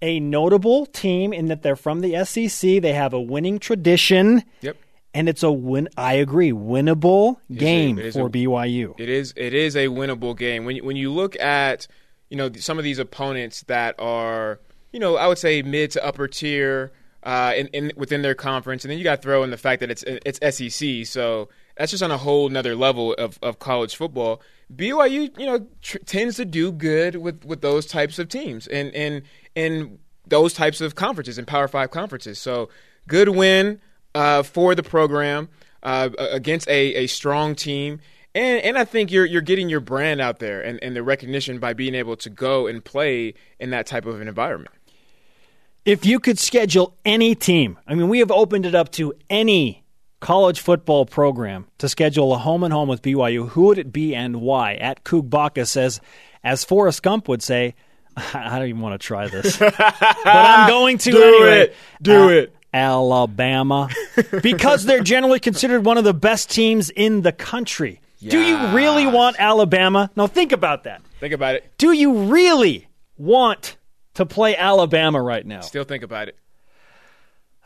a 0.00 0.20
notable 0.20 0.86
team 0.86 1.32
in 1.32 1.46
that 1.46 1.62
they're 1.62 1.76
from 1.76 2.00
the 2.00 2.24
SEC. 2.24 2.80
They 2.80 2.92
have 2.92 3.12
a 3.12 3.20
winning 3.20 3.58
tradition. 3.58 4.44
Yep. 4.62 4.76
And 5.14 5.28
it's 5.28 5.42
a 5.42 5.50
win. 5.50 5.88
I 5.96 6.14
agree. 6.14 6.52
Winnable 6.52 7.38
game 7.52 7.98
it 7.98 8.06
is 8.06 8.14
for 8.14 8.26
a- 8.26 8.30
BYU. 8.30 8.94
It 9.00 9.08
is 9.08 9.34
it 9.36 9.54
is 9.54 9.74
a 9.74 9.88
winnable 9.88 10.36
game. 10.36 10.64
When 10.64 10.76
you, 10.76 10.84
when 10.84 10.96
you 10.96 11.10
look 11.12 11.34
at 11.40 11.88
you 12.30 12.36
know 12.36 12.50
some 12.52 12.78
of 12.78 12.84
these 12.84 12.98
opponents 12.98 13.62
that 13.62 13.94
are 13.98 14.60
you 14.92 15.00
know 15.00 15.16
I 15.16 15.26
would 15.26 15.38
say 15.38 15.62
mid 15.62 15.90
to 15.92 16.04
upper 16.04 16.28
tier 16.28 16.92
uh, 17.22 17.52
in, 17.56 17.66
in 17.68 17.92
within 17.96 18.22
their 18.22 18.34
conference, 18.34 18.84
and 18.84 18.90
then 18.90 18.98
you 18.98 19.04
got 19.04 19.16
to 19.16 19.22
throw 19.22 19.42
in 19.42 19.50
the 19.50 19.56
fact 19.56 19.80
that 19.80 19.90
it's 19.90 20.04
it's 20.06 20.38
SEC, 20.56 21.06
so 21.06 21.48
that's 21.76 21.90
just 21.90 22.02
on 22.02 22.10
a 22.10 22.18
whole 22.18 22.48
nother 22.48 22.74
level 22.74 23.12
of, 23.14 23.38
of 23.42 23.58
college 23.58 23.96
football. 23.96 24.40
BYU 24.74 25.38
you 25.38 25.46
know 25.46 25.66
tr- 25.82 25.98
tends 25.98 26.36
to 26.36 26.44
do 26.44 26.70
good 26.70 27.16
with, 27.16 27.44
with 27.44 27.60
those 27.60 27.86
types 27.86 28.18
of 28.18 28.28
teams 28.28 28.66
and 28.66 28.94
and 28.94 29.22
in 29.54 29.98
those 30.26 30.52
types 30.52 30.80
of 30.80 30.94
conferences 30.94 31.38
and 31.38 31.46
Power 31.46 31.68
Five 31.68 31.90
conferences. 31.90 32.38
So 32.38 32.68
good 33.06 33.30
win 33.30 33.80
uh, 34.14 34.42
for 34.42 34.74
the 34.74 34.82
program 34.82 35.48
uh, 35.82 36.10
against 36.18 36.68
a, 36.68 36.94
a 36.94 37.06
strong 37.06 37.54
team. 37.54 38.00
And, 38.34 38.62
and 38.62 38.78
I 38.78 38.84
think 38.84 39.10
you're 39.10 39.24
you're 39.24 39.42
getting 39.42 39.68
your 39.68 39.80
brand 39.80 40.20
out 40.20 40.38
there 40.38 40.60
and, 40.60 40.78
and 40.82 40.94
the 40.94 41.02
recognition 41.02 41.58
by 41.58 41.72
being 41.72 41.94
able 41.94 42.16
to 42.16 42.30
go 42.30 42.66
and 42.66 42.84
play 42.84 43.34
in 43.58 43.70
that 43.70 43.86
type 43.86 44.06
of 44.06 44.20
an 44.20 44.28
environment. 44.28 44.74
If 45.84 46.04
you 46.04 46.20
could 46.20 46.38
schedule 46.38 46.94
any 47.04 47.34
team, 47.34 47.78
I 47.86 47.94
mean, 47.94 48.08
we 48.08 48.18
have 48.18 48.30
opened 48.30 48.66
it 48.66 48.74
up 48.74 48.92
to 48.92 49.14
any 49.30 49.84
college 50.20 50.60
football 50.60 51.06
program 51.06 51.66
to 51.78 51.88
schedule 51.88 52.34
a 52.34 52.38
home 52.38 52.62
and 52.64 52.72
home 52.72 52.88
with 52.88 53.02
BYU, 53.02 53.48
who 53.48 53.62
would 53.66 53.78
it 53.78 53.92
be 53.92 54.14
and 54.14 54.40
why? 54.40 54.74
At 54.74 55.04
Kugbaka 55.04 55.66
says, 55.66 56.00
as 56.44 56.64
Forrest 56.64 57.02
Gump 57.02 57.28
would 57.28 57.42
say, 57.42 57.74
I 58.16 58.58
don't 58.58 58.68
even 58.68 58.80
want 58.82 59.00
to 59.00 59.06
try 59.06 59.28
this, 59.28 59.56
but 59.58 59.74
I'm 59.78 60.68
going 60.68 60.98
to 60.98 61.10
Do 61.10 61.22
anyway. 61.22 61.58
it. 61.60 61.76
Do 62.02 62.28
it. 62.30 62.54
Alabama, 62.74 63.88
because 64.42 64.84
they're 64.84 65.02
generally 65.02 65.40
considered 65.40 65.86
one 65.86 65.96
of 65.96 66.04
the 66.04 66.12
best 66.12 66.50
teams 66.50 66.90
in 66.90 67.22
the 67.22 67.32
country. 67.32 68.00
Do 68.20 68.40
you 68.40 68.56
really 68.68 69.06
want 69.06 69.36
Alabama? 69.38 70.10
No, 70.16 70.26
think 70.26 70.52
about 70.52 70.84
that. 70.84 71.02
Think 71.20 71.32
about 71.34 71.54
it. 71.54 71.70
Do 71.78 71.92
you 71.92 72.24
really 72.24 72.88
want 73.16 73.76
to 74.14 74.26
play 74.26 74.56
Alabama 74.56 75.20
right 75.22 75.44
now? 75.46 75.60
Still 75.60 75.84
think 75.84 76.02
about 76.02 76.28
it. 76.28 76.36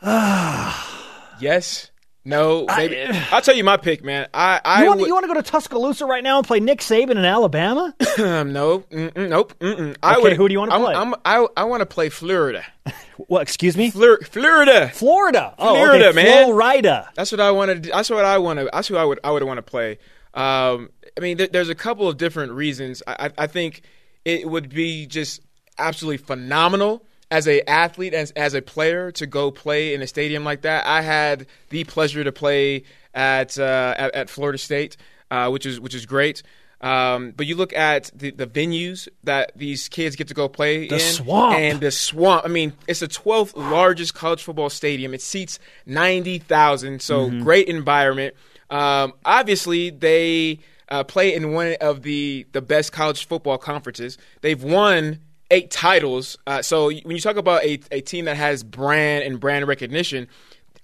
yes. 1.39 1.89
No. 2.25 2.65
Maybe. 2.67 3.01
I, 3.01 3.35
will 3.35 3.41
tell 3.41 3.55
you 3.55 3.63
my 3.63 3.77
pick, 3.77 4.03
man. 4.03 4.27
I 4.33 4.61
I 4.63 4.81
You 4.83 4.87
want, 4.89 4.99
would, 5.01 5.07
you 5.07 5.13
want 5.13 5.23
to 5.23 5.27
go 5.27 5.33
to 5.33 5.41
Tuscaloosa 5.43 6.05
right 6.05 6.23
now 6.23 6.37
and 6.37 6.47
play 6.47 6.59
Nick 6.59 6.79
Saban 6.79 7.11
in 7.11 7.25
Alabama? 7.25 7.93
um, 8.19 8.53
no. 8.53 8.79
Mm-mm, 8.79 9.29
nope. 9.29 9.53
Mm-mm. 9.59 9.97
I 10.01 10.13
Okay, 10.15 10.23
would, 10.23 10.33
who 10.33 10.47
do 10.47 10.53
you 10.53 10.59
wanna 10.59 10.71
I'm- 10.73 10.81
play? 10.83 10.95
I'm, 10.95 11.15
I 11.25 11.47
I 11.57 11.63
want 11.65 11.81
to 11.81 11.85
play 11.85 12.09
Florida. 12.09 12.63
well, 13.27 13.41
excuse 13.41 13.75
me? 13.75 13.89
Flor- 13.91 14.19
Florida. 14.21 14.89
Florida. 14.93 15.53
Oh, 15.59 15.73
Florida, 15.75 16.07
okay. 16.09 16.15
man. 16.23 16.45
Florida. 16.45 17.09
That's 17.15 17.31
what 17.31 17.41
I 17.41 17.51
want 17.51 17.83
to. 17.83 17.89
That's 17.89 18.09
what 18.09 18.23
I 18.23 18.37
want 18.37 18.59
to. 18.59 18.69
That's 18.71 18.87
who 18.87 18.95
I 18.95 19.03
would. 19.03 19.19
I 19.23 19.31
would 19.31 19.43
want 19.43 19.57
to 19.57 19.61
play. 19.63 19.99
Um, 20.33 20.89
I 21.17 21.21
mean, 21.21 21.37
there, 21.37 21.47
there's 21.47 21.69
a 21.69 21.75
couple 21.75 22.07
of 22.07 22.17
different 22.17 22.53
reasons. 22.53 23.03
I, 23.05 23.31
I, 23.37 23.47
think 23.47 23.83
it 24.25 24.49
would 24.49 24.69
be 24.69 25.05
just 25.05 25.41
absolutely 25.77 26.17
phenomenal 26.17 27.05
as 27.29 27.47
a 27.47 27.67
athlete 27.69 28.13
as 28.13 28.31
as 28.31 28.53
a 28.55 28.61
player 28.61 29.11
to 29.11 29.27
go 29.27 29.51
play 29.51 29.93
in 29.93 30.01
a 30.01 30.07
stadium 30.07 30.43
like 30.43 30.61
that. 30.61 30.87
I 30.87 31.01
had 31.01 31.45
the 31.69 31.83
pleasure 31.83 32.23
to 32.23 32.31
play 32.31 32.83
at 33.13 33.59
uh, 33.59 33.93
at, 33.97 34.15
at, 34.15 34.29
Florida 34.29 34.57
State, 34.57 34.97
uh, 35.29 35.49
which 35.49 35.65
is 35.65 35.79
which 35.79 35.93
is 35.93 36.05
great. 36.05 36.41
Um, 36.81 37.31
but 37.31 37.45
you 37.45 37.55
look 37.55 37.71
at 37.71 38.11
the, 38.13 38.31
the 38.31 38.45
venues 38.45 39.07
that 39.23 39.53
these 39.55 39.87
kids 39.87 40.17
get 40.17 40.27
to 40.27 40.33
go 40.33 40.49
play 40.49 40.89
the 40.89 40.95
in, 40.95 40.99
swamp. 40.99 41.55
and 41.55 41.79
the 41.79 41.91
swamp. 41.91 42.43
I 42.43 42.49
mean, 42.49 42.73
it's 42.89 42.99
the 42.99 43.07
12th 43.07 43.55
largest 43.55 44.13
college 44.13 44.43
football 44.43 44.69
stadium. 44.69 45.13
It 45.13 45.21
seats 45.21 45.59
90,000, 45.85 47.01
so 47.01 47.29
Mm-hmm. 47.29 47.43
great 47.43 47.69
environment. 47.69 48.35
Um, 48.73 49.13
obviously, 49.23 49.91
they 49.91 50.59
uh, 50.89 51.03
play 51.03 51.35
in 51.35 51.53
one 51.53 51.75
of 51.79 52.01
the 52.01 52.47
the 52.53 52.61
best 52.61 52.91
college 52.91 53.27
football 53.27 53.59
conferences. 53.59 54.17
They've 54.41 54.61
won 54.61 55.19
eight 55.51 55.69
titles. 55.69 56.37
Uh, 56.47 56.63
so 56.63 56.87
when 56.87 57.15
you 57.15 57.21
talk 57.21 57.37
about 57.37 57.63
a, 57.63 57.79
a 57.91 58.01
team 58.01 58.25
that 58.25 58.35
has 58.35 58.63
brand 58.63 59.25
and 59.25 59.39
brand 59.39 59.67
recognition, 59.67 60.27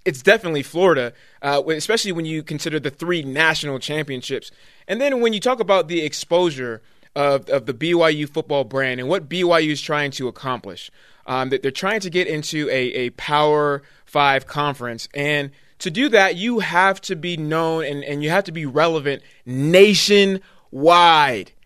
it's 0.05 0.22
definitely 0.22 0.62
Florida, 0.62 1.13
uh, 1.41 1.63
especially 1.69 2.12
when 2.12 2.25
you 2.25 2.43
consider 2.43 2.79
the 2.79 2.91
three 2.91 3.24
national 3.24 3.79
championships. 3.79 4.51
And 4.88 5.01
then 5.01 5.22
when 5.22 5.34
you 5.34 5.39
talk 5.39 5.60
about 5.60 5.88
the 5.88 6.01
exposure 6.01 6.84
of, 7.15 7.50
of 7.50 7.65
the 7.65 7.74
BYU 7.74 8.29
football 8.29 8.65
brand 8.65 9.00
and 9.00 9.10
what 9.10 9.27
BYU 9.27 9.72
is 9.72 9.81
trying 9.81 10.12
to 10.12 10.27
accomplish, 10.27 10.91
um, 11.25 11.50
that 11.50 11.63
they're 11.63 11.72
trying 11.72 12.01
to 12.01 12.12
get 12.12 12.27
into 12.27 12.69
a, 12.69 12.93
a 12.93 13.10
Power 13.12 13.81
Five 14.05 14.46
conference. 14.46 15.10
And 15.15 15.51
to 15.79 15.91
do 15.91 16.09
that, 16.09 16.36
you 16.36 16.59
have 16.59 17.01
to 17.01 17.15
be 17.15 17.38
known 17.38 17.86
and, 17.86 18.03
and 18.03 18.21
you 18.24 18.29
have 18.29 18.43
to 18.45 18.51
be 18.51 18.65
relevant 18.65 19.24
nationwide. 19.45 20.41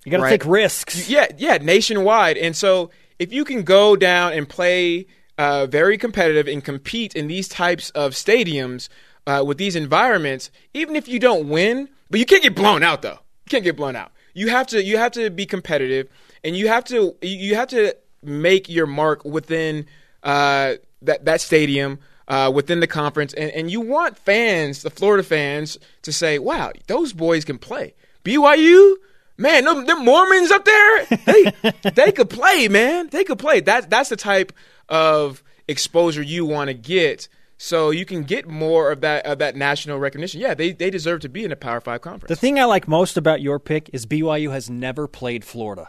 You 0.06 0.12
got 0.12 0.18
to 0.18 0.24
right? 0.24 0.30
take 0.30 0.46
risks. 0.46 1.10
Yeah, 1.10 1.28
yeah, 1.38 1.58
nationwide. 1.58 2.38
And 2.38 2.56
so 2.56 2.92
if 3.20 3.32
you 3.34 3.46
can 3.46 3.64
go 3.64 3.96
down 3.96 4.34
and 4.34 4.48
play 4.48 5.08
uh, 5.38 5.66
very 5.66 5.98
competitive 5.98 6.48
and 6.48 6.64
compete 6.64 7.16
in 7.16 7.28
these 7.28 7.48
types 7.48 7.90
of 7.92 8.14
stadiums 8.14 8.90
uh, 9.26 9.44
with 9.46 9.58
these 9.58 9.76
environments, 9.76 10.52
even 10.74 10.96
if 10.96 11.08
you 11.08 11.20
don't 11.20 11.50
win, 11.50 11.90
but 12.10 12.20
you 12.20 12.26
can't 12.26 12.44
get 12.44 12.56
blown 12.56 12.84
out 12.84 13.02
though. 13.02 13.20
You 13.46 13.50
can't 13.50 13.64
get 13.64 13.76
blown 13.76 13.96
out. 13.96 14.12
You 14.34 14.50
have 14.50 14.68
to 14.68 14.84
you 14.84 14.98
have 14.98 15.12
to 15.14 15.30
be 15.30 15.46
competitive, 15.46 16.10
and 16.44 16.56
you 16.56 16.68
have 16.68 16.84
to 16.86 17.16
you 17.22 17.56
have 17.56 17.70
to 17.70 17.96
make 18.22 18.68
your 18.68 18.88
mark 18.88 19.24
within 19.24 19.86
uh, 20.24 20.74
that 21.02 21.26
that 21.26 21.42
stadium. 21.42 22.00
Uh, 22.26 22.50
within 22.54 22.80
the 22.80 22.88
conference, 22.88 23.34
and, 23.34 23.52
and 23.52 23.70
you 23.70 23.82
want 23.82 24.18
fans, 24.18 24.82
the 24.82 24.90
Florida 24.90 25.24
fans, 25.24 25.78
to 26.04 26.14
say, 26.14 26.40
"Wow, 26.40 26.72
those 26.88 27.12
boys 27.12 27.44
can 27.44 27.58
play." 27.60 27.96
BYU, 28.24 28.96
man, 29.38 29.66
them, 29.66 29.86
them 29.86 30.06
Mormons 30.06 30.52
up 30.52 30.66
there, 30.66 31.06
they 31.26 31.54
they 31.92 32.12
could 32.12 32.30
play, 32.30 32.68
man. 32.68 33.10
They 33.10 33.24
could 33.24 33.40
play. 33.40 33.60
That's 33.60 33.88
that's 33.88 34.10
the 34.10 34.16
type 34.16 34.54
of 34.90 35.44
exposure 35.68 36.22
you 36.22 36.46
want 36.46 36.70
to 36.70 36.74
get, 36.74 37.28
so 37.58 37.90
you 37.90 38.06
can 38.06 38.24
get 38.24 38.48
more 38.48 38.92
of 38.92 39.02
that 39.02 39.26
of 39.26 39.40
that 39.40 39.56
national 39.56 40.00
recognition. 40.00 40.40
Yeah, 40.40 40.54
they 40.54 40.72
they 40.72 40.90
deserve 40.90 41.22
to 41.22 41.30
be 41.30 41.44
in 41.44 41.52
a 41.52 41.56
Power 41.56 41.82
Five 41.82 42.02
conference. 42.02 42.30
The 42.30 42.36
thing 42.36 42.60
I 42.60 42.66
like 42.66 42.88
most 42.88 43.18
about 43.18 43.42
your 43.42 43.60
pick 43.60 43.90
is 43.94 44.06
BYU 44.06 44.52
has 44.52 44.70
never 44.70 45.08
played 45.08 45.44
Florida. 45.44 45.88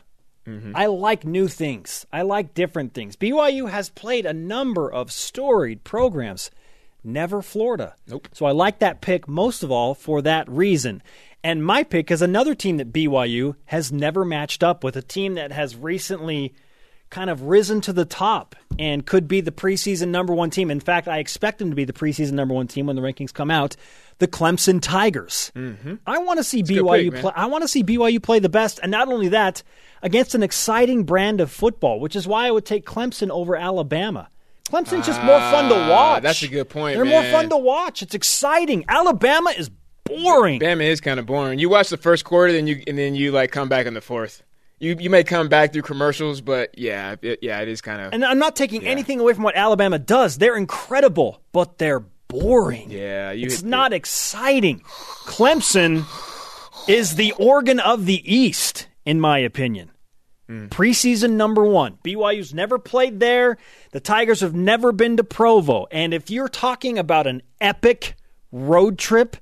I 0.75 0.87
like 0.87 1.25
new 1.25 1.49
things. 1.49 2.07
I 2.13 2.23
like 2.23 2.55
different 2.55 2.93
things. 2.95 3.17
BYU 3.17 3.71
has 3.71 3.89
played 3.89 4.27
a 4.27 4.33
number 4.33 4.91
of 4.91 5.11
storied 5.11 5.85
programs, 5.85 6.51
never 7.03 7.41
Florida. 7.43 7.95
Nope. 8.07 8.29
So 8.33 8.47
I 8.47 8.53
like 8.53 8.79
that 8.81 9.01
pick 9.01 9.27
most 9.27 9.63
of 9.63 9.71
all 9.71 9.95
for 9.95 10.21
that 10.23 10.49
reason. 10.49 11.03
And 11.43 11.65
my 11.65 11.83
pick 11.83 12.11
is 12.11 12.23
another 12.23 12.55
team 12.55 12.79
that 12.79 12.93
BYU 12.93 13.57
has 13.67 13.93
never 13.93 14.25
matched 14.25 14.63
up 14.63 14.83
with, 14.83 14.97
a 14.97 15.03
team 15.03 15.35
that 15.35 15.53
has 15.53 15.77
recently 15.77 16.55
kind 17.11 17.31
of 17.31 17.43
risen 17.43 17.81
to 17.83 17.93
the 17.93 18.05
top 18.05 18.57
and 18.79 19.07
could 19.07 19.29
be 19.29 19.41
the 19.41 19.53
preseason 19.53 20.09
number 20.09 20.35
one 20.35 20.51
team. 20.51 20.71
In 20.71 20.81
fact, 20.81 21.07
I 21.07 21.19
expect 21.19 21.59
them 21.59 21.71
to 21.71 21.77
be 21.77 21.85
the 21.85 21.93
preseason 21.93 22.33
number 22.33 22.55
one 22.55 22.67
team 22.67 22.87
when 22.87 22.97
the 22.97 23.03
rankings 23.03 23.33
come 23.33 23.51
out. 23.51 23.77
The 24.19 24.27
Clemson 24.27 24.81
Tigers. 24.81 25.53
Mm-hmm. 25.55 25.95
I 26.07 26.19
want 26.19 26.39
to 26.39 26.45
see 26.45 26.63
good 26.63 26.79
BYU 26.79 27.13
pick, 27.13 27.21
play. 27.21 27.33
I 27.37 27.47
want 27.47 27.63
to 27.63 27.69
see 27.69 27.85
BYU 27.85 28.23
play 28.23 28.39
the 28.39 28.49
best, 28.49 28.81
and 28.83 28.91
not 28.91 29.09
only 29.09 29.29
that, 29.29 29.63
against 30.05 30.37
an 30.37 30.45
exciting 30.45 31.03
brand 31.03 31.41
of 31.41 31.51
football, 31.51 31.99
which 31.99 32.15
is 32.15 32.29
why 32.29 32.47
I 32.47 32.53
would 32.53 32.65
take 32.65 32.87
Clemson 32.87 33.31
over 33.31 33.57
Alabama. 33.57 34.29
Clemson's 34.71 35.07
just 35.07 35.21
more 35.25 35.41
fun 35.41 35.69
to 35.71 35.75
Ah, 35.75 35.91
watch. 35.91 36.23
that's 36.23 36.43
a 36.43 36.49
good 36.49 36.69
point, 36.69 36.95
They're 36.97 37.05
more 37.05 37.23
fun 37.25 37.49
to 37.49 37.57
watch. 37.57 38.03
It's 38.03 38.15
exciting. 38.15 38.85
Alabama 38.89 39.51
is 39.57 39.71
boring. 40.05 40.61
Bama 40.61 40.85
is 40.85 41.01
kind 41.01 41.19
of 41.19 41.27
boring. 41.27 41.59
You 41.59 41.69
watch 41.69 41.89
the 41.89 41.97
first 41.97 42.25
quarter, 42.25 42.53
then 42.53 42.67
you 42.69 42.83
and 42.87 42.97
then 42.97 43.15
you 43.17 43.33
like 43.33 43.51
come 43.51 43.69
back 43.69 43.87
in 43.87 43.95
the 43.95 44.01
fourth. 44.01 44.43
You 44.81 44.97
you 44.99 45.09
may 45.11 45.23
come 45.25 45.49
back 45.49 45.73
through 45.73 45.83
commercials, 45.83 46.41
but 46.41 46.77
yeah, 46.79 47.17
it, 47.23 47.39
yeah, 47.43 47.61
it 47.61 47.69
is 47.69 47.81
kind 47.81 48.01
of 48.03 48.13
And 48.13 48.25
I'm 48.25 48.39
not 48.39 48.55
taking 48.57 48.85
anything 48.87 49.21
away 49.21 49.33
from 49.33 49.43
what 49.45 49.57
Alabama 49.57 49.99
does. 49.99 50.39
They're 50.39 50.57
incredible, 50.57 51.41
but 51.53 51.79
they're 51.79 52.05
boring. 52.29 52.91
yeah. 52.91 53.31
You 53.33 53.47
It's 53.47 53.63
not 53.63 53.93
exciting. 53.93 54.81
Clemson 55.27 56.05
is 56.89 57.15
the 57.17 57.33
Oregon 57.39 57.81
of 57.81 58.07
the 58.07 58.21
East, 58.35 58.89
in 59.07 59.21
my 59.21 59.39
opinion. 59.39 59.91
Hmm. 60.47 60.67
Preseason 60.67 61.33
number 61.33 61.65
one. 61.65 61.99
BYU's 62.05 62.53
never 62.53 62.79
played 62.79 63.19
there. 63.19 63.57
The 63.93 64.01
Tigers 64.01 64.41
have 64.41 64.55
never 64.55 64.93
been 64.93 65.17
to 65.17 65.25
Provo. 65.25 65.87
And 65.91 66.13
if 66.13 66.31
you're 66.31 66.49
talking 66.49 66.99
about 66.99 67.27
an 67.27 67.43
epic 67.61 68.15
road 68.53 68.99
trip, 68.99 69.37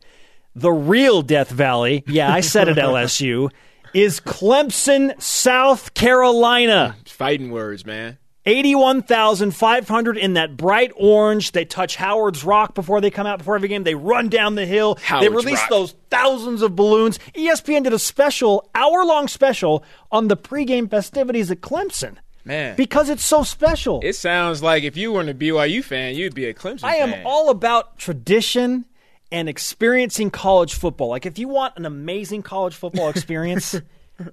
the 0.54 0.70
real 0.70 1.22
Death 1.22 1.50
Valley, 1.50 2.04
yeah, 2.06 2.32
I 2.32 2.40
said 2.40 2.68
it, 2.68 2.76
LSU, 2.76 3.50
is 3.94 4.20
Clemson, 4.20 5.20
South 5.20 5.94
Carolina. 5.94 6.96
fighting 7.06 7.50
words, 7.50 7.84
man. 7.84 8.18
81,500 8.44 10.18
in 10.18 10.34
that 10.34 10.56
bright 10.56 10.92
orange. 10.96 11.52
They 11.52 11.64
touch 11.64 11.96
Howard's 11.96 12.44
Rock 12.44 12.74
before 12.74 13.00
they 13.00 13.10
come 13.10 13.26
out 13.26 13.38
before 13.38 13.54
every 13.56 13.68
game. 13.68 13.84
They 13.84 13.94
run 13.94 14.28
down 14.28 14.54
the 14.54 14.66
hill. 14.66 14.98
Howard's 15.02 15.28
they 15.28 15.34
release 15.34 15.60
Rock. 15.60 15.70
those 15.70 15.94
thousands 16.10 16.62
of 16.62 16.74
balloons. 16.76 17.18
ESPN 17.34 17.84
did 17.84 17.92
a 17.92 17.98
special, 17.98 18.68
hour 18.74 19.04
long 19.04 19.28
special 19.28 19.84
on 20.10 20.28
the 20.28 20.36
pregame 20.36 20.90
festivities 20.90 21.50
at 21.50 21.60
Clemson. 21.60 22.16
Man. 22.44 22.74
Because 22.76 23.08
it's 23.08 23.24
so 23.24 23.44
special. 23.44 24.00
It 24.02 24.14
sounds 24.14 24.62
like 24.62 24.82
if 24.82 24.96
you 24.96 25.12
weren't 25.12 25.28
a 25.30 25.34
BYU 25.34 25.82
fan, 25.84 26.16
you'd 26.16 26.34
be 26.34 26.46
a 26.46 26.54
Clemson 26.54 26.84
I 26.84 26.96
am 26.96 27.10
fan. 27.12 27.22
all 27.24 27.50
about 27.50 27.98
tradition 27.98 28.84
and 29.30 29.48
experiencing 29.48 30.30
college 30.30 30.74
football. 30.74 31.08
Like, 31.08 31.24
if 31.24 31.38
you 31.38 31.48
want 31.48 31.76
an 31.76 31.86
amazing 31.86 32.42
college 32.42 32.74
football 32.74 33.08
experience, 33.10 33.80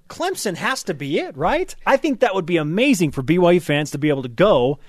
Clemson 0.09 0.55
has 0.55 0.83
to 0.83 0.93
be 0.93 1.19
it, 1.19 1.35
right? 1.37 1.75
I 1.85 1.97
think 1.97 2.19
that 2.19 2.35
would 2.35 2.45
be 2.45 2.57
amazing 2.57 3.11
for 3.11 3.23
BYU 3.23 3.61
fans 3.61 3.91
to 3.91 3.97
be 3.97 4.09
able 4.09 4.23
to 4.23 4.29
go 4.29 4.79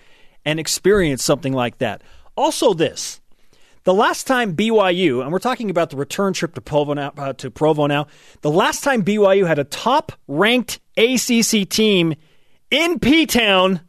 and 0.44 0.58
experience 0.58 1.24
something 1.24 1.52
like 1.52 1.78
that. 1.78 2.02
Also, 2.36 2.74
this. 2.74 3.20
The 3.84 3.94
last 3.94 4.26
time 4.26 4.54
BYU, 4.54 5.22
and 5.22 5.32
we're 5.32 5.38
talking 5.38 5.70
about 5.70 5.90
the 5.90 5.96
return 5.96 6.34
trip 6.34 6.54
to 6.54 6.60
Provo 6.60 6.92
now, 6.94 7.12
uh, 7.16 7.32
to 7.34 7.50
Provo 7.50 7.86
now, 7.86 8.08
the 8.42 8.50
last 8.50 8.84
time 8.84 9.02
BYU 9.02 9.46
had 9.46 9.58
a 9.58 9.64
top 9.64 10.12
ranked 10.28 10.80
ACC 10.98 11.66
team 11.68 12.14
in 12.70 12.98
P 12.98 13.24
Town 13.24 13.80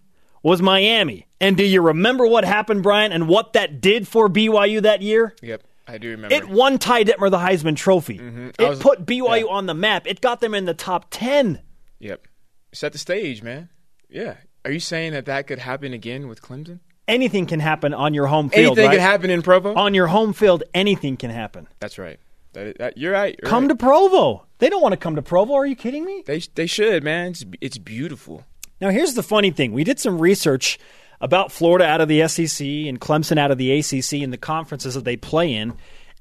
was 0.43 0.61
Miami. 0.61 1.27
And 1.41 1.57
do 1.57 1.65
you 1.65 1.81
remember 1.81 2.25
what 2.25 2.45
happened, 2.45 2.83
Brian, 2.83 3.11
and 3.11 3.27
what 3.27 3.53
that 3.53 3.81
did 3.81 4.07
for 4.07 4.29
BYU 4.29 4.81
that 4.83 5.01
year? 5.01 5.35
Yep, 5.41 5.63
I 5.91 5.97
do 5.97 6.09
remember. 6.11 6.33
It 6.33 6.47
won 6.47 6.77
Ty 6.77 7.03
Detmer 7.03 7.29
the 7.29 7.37
Heisman 7.37 7.75
Trophy. 7.75 8.17
Mm-hmm. 8.17 8.49
It 8.57 8.69
was- 8.69 8.79
put 8.79 9.05
BYU 9.05 9.41
yeah. 9.41 9.45
on 9.45 9.65
the 9.65 9.73
map. 9.73 10.07
It 10.07 10.21
got 10.21 10.39
them 10.39 10.53
in 10.53 10.65
the 10.65 10.73
top 10.73 11.07
10. 11.11 11.61
yep, 11.99 12.25
set 12.71 12.93
the 12.93 12.97
stage, 12.97 13.43
man. 13.43 13.69
Yeah. 14.09 14.35
Are 14.63 14.71
you 14.71 14.79
saying 14.79 15.13
that 15.13 15.25
that 15.25 15.47
could 15.47 15.59
happen 15.59 15.91
again 15.93 16.27
with 16.27 16.41
Clemson? 16.41 16.79
Anything 17.07 17.45
can 17.45 17.59
happen 17.59 17.93
on 17.93 18.13
your 18.13 18.27
home 18.27 18.49
field. 18.49 18.77
Anything 18.77 18.85
right? 18.85 18.93
could 18.93 19.01
happen 19.01 19.29
in 19.29 19.41
Provo. 19.41 19.73
On 19.75 19.93
your 19.93 20.07
home 20.07 20.33
field, 20.33 20.63
anything 20.73 21.17
can 21.17 21.31
happen. 21.31 21.67
That's 21.79 21.97
right. 21.97 22.19
That, 22.53 22.77
that, 22.77 22.97
you're 22.97 23.11
right. 23.11 23.37
you're 23.41 23.49
Come 23.49 23.63
right. 23.63 23.69
to 23.69 23.75
Provo. 23.75 24.45
They 24.59 24.69
don't 24.69 24.81
want 24.81 24.93
to 24.93 24.97
come 24.97 25.15
to 25.15 25.21
Provo. 25.21 25.53
Are 25.55 25.65
you 25.65 25.75
kidding 25.75 26.05
me? 26.05 26.23
They 26.25 26.39
they 26.55 26.67
should, 26.67 27.03
man. 27.03 27.31
It's, 27.31 27.45
it's 27.59 27.77
beautiful. 27.77 28.45
Now, 28.79 28.89
here's 28.89 29.13
the 29.13 29.23
funny 29.23 29.51
thing. 29.51 29.73
We 29.73 29.83
did 29.83 29.99
some 29.99 30.19
research 30.19 30.79
about 31.21 31.51
Florida 31.51 31.85
out 31.85 32.01
of 32.01 32.07
the 32.07 32.27
SEC 32.27 32.65
and 32.65 32.99
Clemson 32.99 33.37
out 33.37 33.51
of 33.51 33.57
the 33.57 33.71
ACC 33.71 34.23
and 34.23 34.33
the 34.33 34.37
conferences 34.37 34.95
that 34.95 35.05
they 35.05 35.15
play 35.15 35.53
in. 35.53 35.73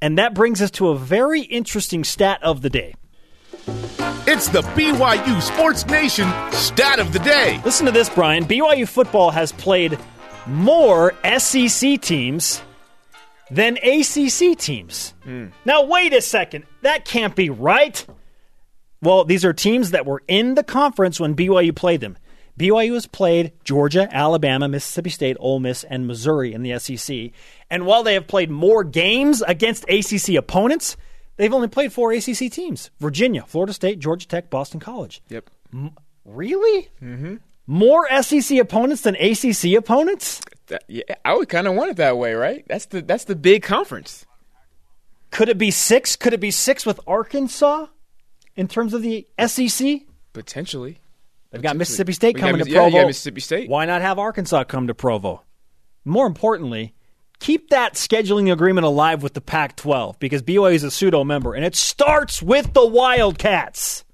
And 0.03 0.19
that 0.19 0.35
brings 0.35 0.63
us 0.63 0.71
to 0.73 0.89
a 0.89 0.97
very 0.97 1.41
interesting 1.41 2.05
stat 2.05 2.43
of 2.43 2.63
the 2.63 2.71
day. 2.71 2.95
It's 4.27 4.49
the 4.49 4.63
BYU 4.63 5.43
Sports 5.43 5.87
Nation 5.87 6.31
stat 6.53 7.01
of 7.01 7.13
the 7.13 7.19
day. 7.19 7.61
Listen 7.65 7.87
to 7.87 7.93
this, 7.93 8.09
Brian. 8.09 8.45
BYU 8.45 8.87
football 8.87 9.31
has 9.31 9.53
played 9.53 9.99
more 10.47 11.15
SEC 11.39 12.01
teams 12.01 12.63
than 13.51 13.77
ACC 13.79 14.57
teams. 14.57 15.15
Hmm. 15.25 15.47
Now, 15.65 15.85
wait 15.85 16.13
a 16.13 16.21
second. 16.21 16.65
That 16.83 17.05
can't 17.05 17.35
be 17.35 17.51
right. 17.51 18.07
Well, 19.03 19.25
these 19.25 19.45
are 19.45 19.53
teams 19.53 19.91
that 19.91 20.07
were 20.07 20.23
in 20.29 20.55
the 20.55 20.63
conference 20.63 21.19
when 21.19 21.35
BYU 21.35 21.75
played 21.75 22.01
them. 22.01 22.17
BYU 22.61 22.93
has 22.93 23.07
played 23.07 23.53
Georgia, 23.65 24.07
Alabama, 24.13 24.69
Mississippi 24.69 25.09
State, 25.09 25.37
Ole 25.41 25.61
Miss, 25.61 25.83
and 25.85 26.07
Missouri 26.07 26.53
in 26.53 26.63
the 26.63 26.79
SEC. 26.79 27.31
And 27.71 27.87
while 27.87 28.03
they 28.03 28.15
have 28.15 28.27
played 28.27 28.51
more 28.51 28.85
games 28.85 29.41
against 29.41 29.89
ACC 29.89 30.35
opponents, 30.37 30.99
they've 31.37 31.55
only 31.55 31.69
played 31.69 31.91
four 31.93 32.13
ACC 32.13 32.53
teams 32.53 32.91
Virginia, 33.01 33.45
Florida 33.47 33.73
State, 33.73 33.99
Georgia 33.99 34.29
Tech, 34.29 34.51
Boston 34.51 34.79
College. 34.79 35.23
Yep. 35.31 35.49
Really? 36.27 36.89
Mm-hmm. 37.03 37.37
More 37.67 38.07
SEC 38.23 38.59
opponents 38.59 39.03
than 39.03 39.17
ACC 39.17 39.79
opponents? 39.79 40.43
That- 40.67 40.85
yeah, 40.87 41.03
I 41.25 41.35
would 41.35 41.49
kind 41.49 41.67
of 41.67 41.75
want 41.75 41.93
it 41.93 41.97
that 41.97 42.19
way, 42.19 42.35
right? 42.35 42.65
That's 42.69 42.87
the 42.87 43.01
that's 43.01 43.25
the 43.25 43.37
big 43.37 43.63
conference. 43.63 44.27
Could 45.31 45.49
it 45.49 45.57
be 45.59 45.71
six? 45.71 46.15
Could 46.17 46.35
it 46.35 46.41
be 46.41 46.51
six 46.51 46.85
with 46.85 47.01
Arkansas 47.07 47.87
in 48.55 48.69
terms 48.69 48.93
of 48.93 49.03
the 49.03 49.27
SEC? 49.47 50.03
Potentially. 50.33 50.99
They've 51.51 51.63
got 51.63 51.77
Mississippi 51.77 52.13
State 52.13 52.37
We 52.37 52.41
got 52.41 52.47
coming 52.47 52.59
Miss- 52.61 52.69
to 52.69 52.73
yeah, 52.73 52.85
you 52.87 52.91
Provo. 52.91 53.03
got 53.03 53.07
Mississippi 53.09 53.41
State. 53.41 53.69
Why 53.69 53.85
not 53.87 54.03
have 54.03 54.19
Arkansas 54.19 54.65
come 54.65 54.87
to 54.87 54.95
Provo? 54.95 55.43
More 56.05 56.27
importantly, 56.27 56.95
keep 57.41 57.71
that 57.71 57.95
scheduling 57.95 58.53
agreement 58.53 58.87
alive 58.87 59.23
with 59.23 59.35
the 59.35 59.41
Pac 59.41 59.77
12 59.77 60.19
because 60.21 60.43
BYU 60.43 60.75
is 60.75 60.85
a 60.85 60.91
pseudo 60.91 61.25
member, 61.25 61.55
and 61.55 61.65
it 61.65 61.75
starts 61.75 62.41
with 62.43 62.73
the 62.73 62.87
Wildcats. 62.87 64.05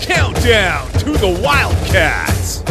Countdown 0.00 0.90
to 0.92 1.12
the 1.12 1.40
Wildcats. 1.42 2.62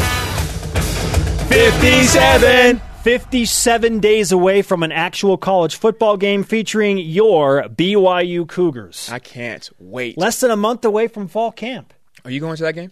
57. 1.50 2.82
57 3.04 4.00
days 4.00 4.32
away 4.32 4.64
from 4.64 4.82
an 4.82 4.92
actual 4.92 5.38
college 5.38 5.76
football 5.76 6.18
game 6.18 6.44
featuring 6.44 6.98
your 6.98 7.64
BYU 7.64 8.48
Cougars. 8.48 9.10
I 9.12 9.20
can't 9.20 9.70
wait. 9.78 10.18
Less 10.18 10.40
than 10.40 10.50
a 10.50 10.56
month 10.56 10.84
away 10.86 11.08
from 11.08 11.28
fall 11.28 11.52
camp. 11.52 11.94
Are 12.24 12.32
you 12.32 12.40
going 12.40 12.58
to 12.58 12.64
that 12.64 12.74
game? 12.74 12.92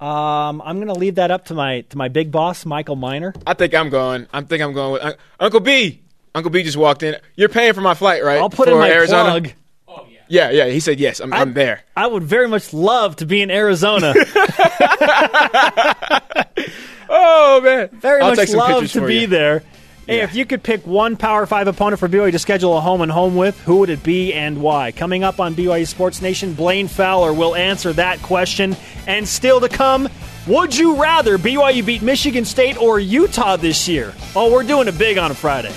Um, 0.00 0.62
I'm 0.64 0.76
going 0.76 0.88
to 0.88 0.94
leave 0.94 1.16
that 1.16 1.30
up 1.30 1.46
to 1.46 1.54
my 1.54 1.80
to 1.82 1.98
my 1.98 2.08
big 2.08 2.30
boss, 2.30 2.64
Michael 2.64 2.96
Miner. 2.96 3.34
I 3.46 3.54
think 3.54 3.74
I'm 3.74 3.88
going. 3.90 4.26
I 4.32 4.40
think 4.42 4.62
I'm 4.62 4.72
going 4.72 4.92
with 4.92 5.02
Un- 5.02 5.14
Uncle 5.40 5.60
B. 5.60 6.00
Uncle 6.34 6.50
B 6.50 6.62
just 6.62 6.76
walked 6.76 7.02
in. 7.02 7.16
You're 7.34 7.48
paying 7.48 7.72
for 7.72 7.80
my 7.80 7.94
flight, 7.94 8.22
right? 8.22 8.38
I'll 8.38 8.50
put 8.50 8.68
for 8.68 8.74
in 8.74 8.78
my 8.78 8.90
Arizona. 8.90 9.40
plug. 9.40 9.52
Yeah, 10.28 10.50
yeah. 10.50 10.64
yeah. 10.66 10.72
He 10.72 10.80
said 10.80 11.00
yes. 11.00 11.20
I'm, 11.20 11.32
I'm 11.32 11.54
there. 11.54 11.82
I 11.96 12.06
would 12.06 12.22
very 12.22 12.46
much 12.48 12.72
love 12.72 13.16
to 13.16 13.26
be 13.26 13.40
in 13.42 13.50
Arizona. 13.50 14.14
Oh 17.08 17.60
man, 17.62 17.88
very 17.92 18.20
I'll 18.20 18.34
much 18.36 18.50
love 18.50 18.90
to 18.92 19.06
be 19.06 19.20
you. 19.20 19.26
there. 19.26 19.62
Hey, 20.08 20.22
if 20.22 20.34
you 20.34 20.46
could 20.46 20.62
pick 20.62 20.86
one 20.86 21.18
Power 21.18 21.44
Five 21.44 21.68
opponent 21.68 22.00
for 22.00 22.08
BYU 22.08 22.32
to 22.32 22.38
schedule 22.38 22.74
a 22.78 22.80
home 22.80 23.02
and 23.02 23.12
home 23.12 23.36
with, 23.36 23.60
who 23.60 23.80
would 23.80 23.90
it 23.90 24.02
be 24.02 24.32
and 24.32 24.62
why? 24.62 24.90
Coming 24.90 25.22
up 25.22 25.38
on 25.38 25.54
BYU 25.54 25.86
Sports 25.86 26.22
Nation, 26.22 26.54
Blaine 26.54 26.88
Fowler 26.88 27.34
will 27.34 27.54
answer 27.54 27.92
that 27.92 28.22
question. 28.22 28.74
And 29.06 29.28
still 29.28 29.60
to 29.60 29.68
come, 29.68 30.08
would 30.46 30.74
you 30.74 30.96
rather 30.96 31.36
BYU 31.36 31.84
beat 31.84 32.00
Michigan 32.00 32.46
State 32.46 32.80
or 32.80 32.98
Utah 32.98 33.56
this 33.56 33.86
year? 33.86 34.14
Oh, 34.34 34.50
we're 34.50 34.62
doing 34.62 34.88
it 34.88 34.96
big 34.96 35.18
on 35.18 35.30
a 35.30 35.34
Friday. 35.34 35.74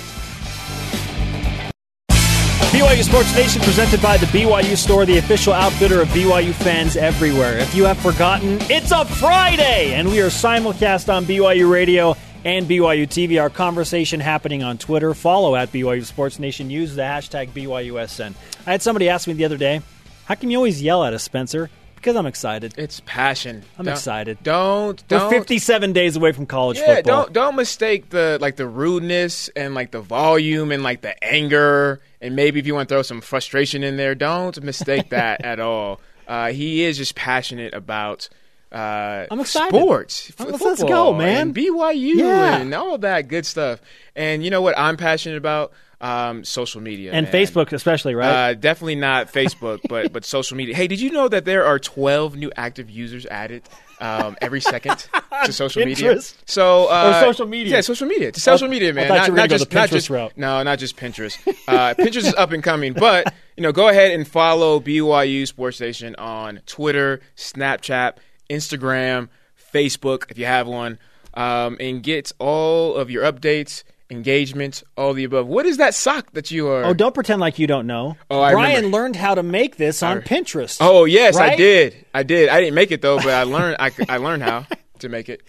BYU 2.72 3.02
Sports 3.02 3.34
Nation 3.36 3.60
presented 3.60 4.00
by 4.00 4.16
the 4.16 4.24
BYU 4.26 4.78
Store, 4.78 5.04
the 5.04 5.18
official 5.18 5.52
outfitter 5.52 6.00
of 6.00 6.08
BYU 6.08 6.54
fans 6.54 6.96
everywhere. 6.96 7.58
If 7.58 7.74
you 7.74 7.84
have 7.84 7.98
forgotten, 7.98 8.56
it's 8.70 8.92
a 8.92 9.04
Friday, 9.04 9.92
and 9.92 10.08
we 10.08 10.22
are 10.22 10.28
simulcast 10.28 11.12
on 11.14 11.26
BYU 11.26 11.70
Radio 11.70 12.16
and 12.44 12.66
BYU 12.68 13.06
TV. 13.06 13.40
Our 13.40 13.50
conversation 13.50 14.20
happening 14.20 14.62
on 14.62 14.78
Twitter. 14.78 15.14
Follow 15.14 15.54
at 15.56 15.72
BYU 15.72 16.04
Sports 16.04 16.38
Nation. 16.38 16.70
Use 16.70 16.94
the 16.94 17.02
hashtag 17.02 17.50
BYUSN. 17.50 18.34
I 18.66 18.70
had 18.72 18.82
somebody 18.82 19.08
ask 19.08 19.26
me 19.28 19.34
the 19.34 19.44
other 19.44 19.56
day, 19.56 19.80
"How 20.26 20.34
come 20.34 20.50
you 20.50 20.56
always 20.56 20.82
yell 20.82 21.04
at 21.04 21.12
us, 21.14 21.22
Spencer?" 21.22 21.70
Because 21.96 22.16
I'm 22.16 22.26
excited. 22.26 22.74
It's 22.76 23.00
passion. 23.06 23.62
I'm 23.78 23.84
Don't- 23.84 23.94
excited. 23.94 24.38
Don't 24.42 25.04
We're 25.08 25.30
57 25.30 25.92
days 25.92 26.16
away 26.16 26.32
from 26.32 26.46
college 26.46 26.78
Yeah, 26.78 26.96
football. 26.96 27.22
don't 27.24 27.32
don't 27.32 27.56
mistake 27.56 28.10
the 28.10 28.38
like 28.40 28.56
the 28.56 28.66
rudeness 28.66 29.48
and 29.54 29.74
like 29.76 29.92
the 29.92 30.00
volume 30.00 30.72
and 30.72 30.82
like 30.82 31.02
the 31.02 31.14
anger 31.22 32.00
and 32.20 32.34
maybe 32.34 32.58
if 32.58 32.66
you 32.66 32.74
want 32.74 32.88
to 32.88 32.94
throw 32.94 33.02
some 33.02 33.20
frustration 33.20 33.84
in 33.84 33.96
there, 33.98 34.16
don't 34.16 34.60
mistake 34.64 35.10
that 35.10 35.44
at 35.44 35.60
all. 35.60 36.00
Uh, 36.26 36.50
he 36.50 36.82
is 36.82 36.96
just 36.98 37.14
passionate 37.14 37.72
about 37.72 38.28
uh, 38.72 39.26
I'm 39.30 39.40
excited. 39.40 39.68
sports. 39.76 40.32
f- 40.38 40.46
Let's- 40.48 40.62
let's 40.62 40.82
go, 40.82 41.12
man. 41.12 41.48
And 41.48 41.54
BYU 41.54 42.14
Yeah. 42.16 42.56
and 42.58 42.72
all 42.74 42.98
that 42.98 43.28
good 43.28 43.44
stuff. 43.46 43.80
And 44.16 44.42
you 44.44 44.50
know 44.50 44.62
what 44.62 44.78
I'm 44.78 44.96
passionate 44.96 45.36
about? 45.38 45.72
Um, 46.00 46.42
social 46.42 46.80
media 46.80 47.12
and 47.12 47.26
man. 47.30 47.32
Facebook, 47.32 47.72
especially, 47.72 48.16
right? 48.16 48.50
Uh, 48.50 48.54
definitely 48.54 48.96
not 48.96 49.32
Facebook, 49.32 49.78
but 49.88 50.12
but 50.12 50.24
social 50.24 50.56
media. 50.56 50.74
Hey, 50.74 50.88
did 50.88 51.00
you 51.00 51.10
know 51.12 51.28
that 51.28 51.44
there 51.44 51.64
are 51.64 51.78
12 51.78 52.34
new 52.36 52.50
active 52.56 52.90
users 52.90 53.24
added 53.26 53.62
um, 54.00 54.36
every 54.40 54.60
second 54.60 55.06
to 55.44 55.52
social 55.52 55.84
media? 55.84 56.18
So 56.44 56.86
uh, 56.88 57.12
Or 57.24 57.26
social 57.32 57.46
media? 57.46 57.74
Yeah, 57.76 57.80
social 57.82 58.08
media. 58.08 58.32
To 58.32 58.40
social 58.40 58.66
media, 58.66 58.92
man. 58.92 59.06
not, 59.06 59.32
not 59.32 59.48
just 59.48 59.72
not 59.72 59.88
Pinterest 59.88 59.92
just 59.92 60.10
route. 60.10 60.32
no, 60.36 60.60
not 60.64 60.80
just 60.80 60.96
Pinterest. 60.96 61.38
Uh, 61.68 61.94
Pinterest 61.94 62.16
is 62.26 62.34
up 62.34 62.50
and 62.50 62.64
coming, 62.64 62.94
but 62.94 63.32
you 63.56 63.62
know, 63.62 63.70
go 63.70 63.88
ahead 63.88 64.10
and 64.10 64.26
follow 64.26 64.80
BYU 64.80 65.46
Sports 65.46 65.76
Station 65.76 66.16
on 66.16 66.62
Twitter, 66.66 67.20
Snapchat, 67.36 68.14
Instagram, 68.52 69.28
Facebook 69.72 70.30
if 70.30 70.38
you 70.38 70.46
have 70.46 70.66
one, 70.66 70.98
um, 71.34 71.76
and 71.80 72.02
get 72.02 72.30
all 72.38 72.94
of 72.94 73.10
your 73.10 73.24
updates. 73.24 73.82
Engagement, 74.10 74.82
all 74.94 75.14
the 75.14 75.24
above. 75.24 75.46
What 75.46 75.64
is 75.64 75.78
that 75.78 75.94
sock 75.94 76.32
that 76.32 76.50
you 76.50 76.68
are? 76.68 76.84
oh, 76.84 76.92
don't 76.92 77.14
pretend 77.14 77.40
like 77.40 77.58
you 77.58 77.66
don't 77.66 77.86
know. 77.86 78.18
Oh, 78.30 78.42
I 78.42 78.52
Brian 78.52 78.76
remember. 78.76 78.96
learned 78.98 79.16
how 79.16 79.34
to 79.34 79.42
make 79.42 79.76
this 79.76 80.02
on 80.02 80.20
Pinterest. 80.20 80.76
Oh 80.82 81.06
yes, 81.06 81.38
I 81.38 81.56
did. 81.56 82.04
I 82.12 82.22
did. 82.22 82.50
I 82.50 82.60
didn't 82.60 82.74
make 82.74 82.90
it 82.90 83.00
though, 83.00 83.16
but 83.16 83.28
I 83.30 83.44
learned. 83.44 83.76
I, 83.80 83.90
I 84.10 84.18
learned 84.18 84.42
how 84.42 84.66
to 84.98 85.08
make 85.08 85.30
it. 85.30 85.40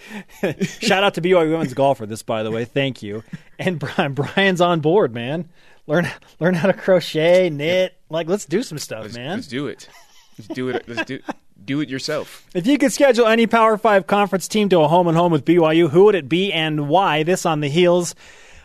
Shout 0.82 1.04
out 1.04 1.16
to 1.16 1.22
BYU 1.22 1.52
women's 1.52 1.74
golf 1.74 1.98
for 1.98 2.06
this, 2.06 2.24
by 2.24 2.44
the 2.44 2.52
way. 2.52 2.64
Thank 2.64 3.04
you. 3.04 3.24
And 3.60 3.80
Brian, 3.80 4.14
Brian's 4.14 4.62
on 4.62 4.80
board, 4.80 5.14
man. 5.14 5.50
Learn 5.86 6.08
learn 6.40 6.54
how 6.54 6.68
to 6.68 6.74
crochet, 6.74 7.50
knit. 7.50 7.98
Like, 8.10 8.30
let's 8.30 8.46
do 8.46 8.64
some 8.64 8.78
stuff, 8.78 9.04
Let's, 9.04 9.16
man. 9.18 9.36
let's 9.36 9.48
do 9.48 9.68
it. 9.68 9.90
Let's 10.38 10.48
do 10.54 10.70
it. 10.70 10.88
Let's 10.88 11.04
do 11.04 11.20
do 11.66 11.80
it 11.80 11.90
yourself. 11.90 12.46
If 12.54 12.68
you 12.68 12.78
could 12.78 12.92
schedule 12.92 13.28
any 13.28 13.48
Power 13.48 13.78
Five 13.78 14.08
conference 14.08 14.48
team 14.48 14.70
to 14.70 14.82
a 14.82 14.88
home 14.88 15.08
and 15.08 15.18
home 15.18 15.32
with 15.32 15.46
BYU, 15.46 15.90
who 15.90 16.06
would 16.06 16.16
it 16.16 16.30
be 16.30 16.52
and 16.52 16.88
why? 16.88 17.24
This 17.24 17.46
on 17.46 17.60
the 17.60 17.70
heels 17.70 18.16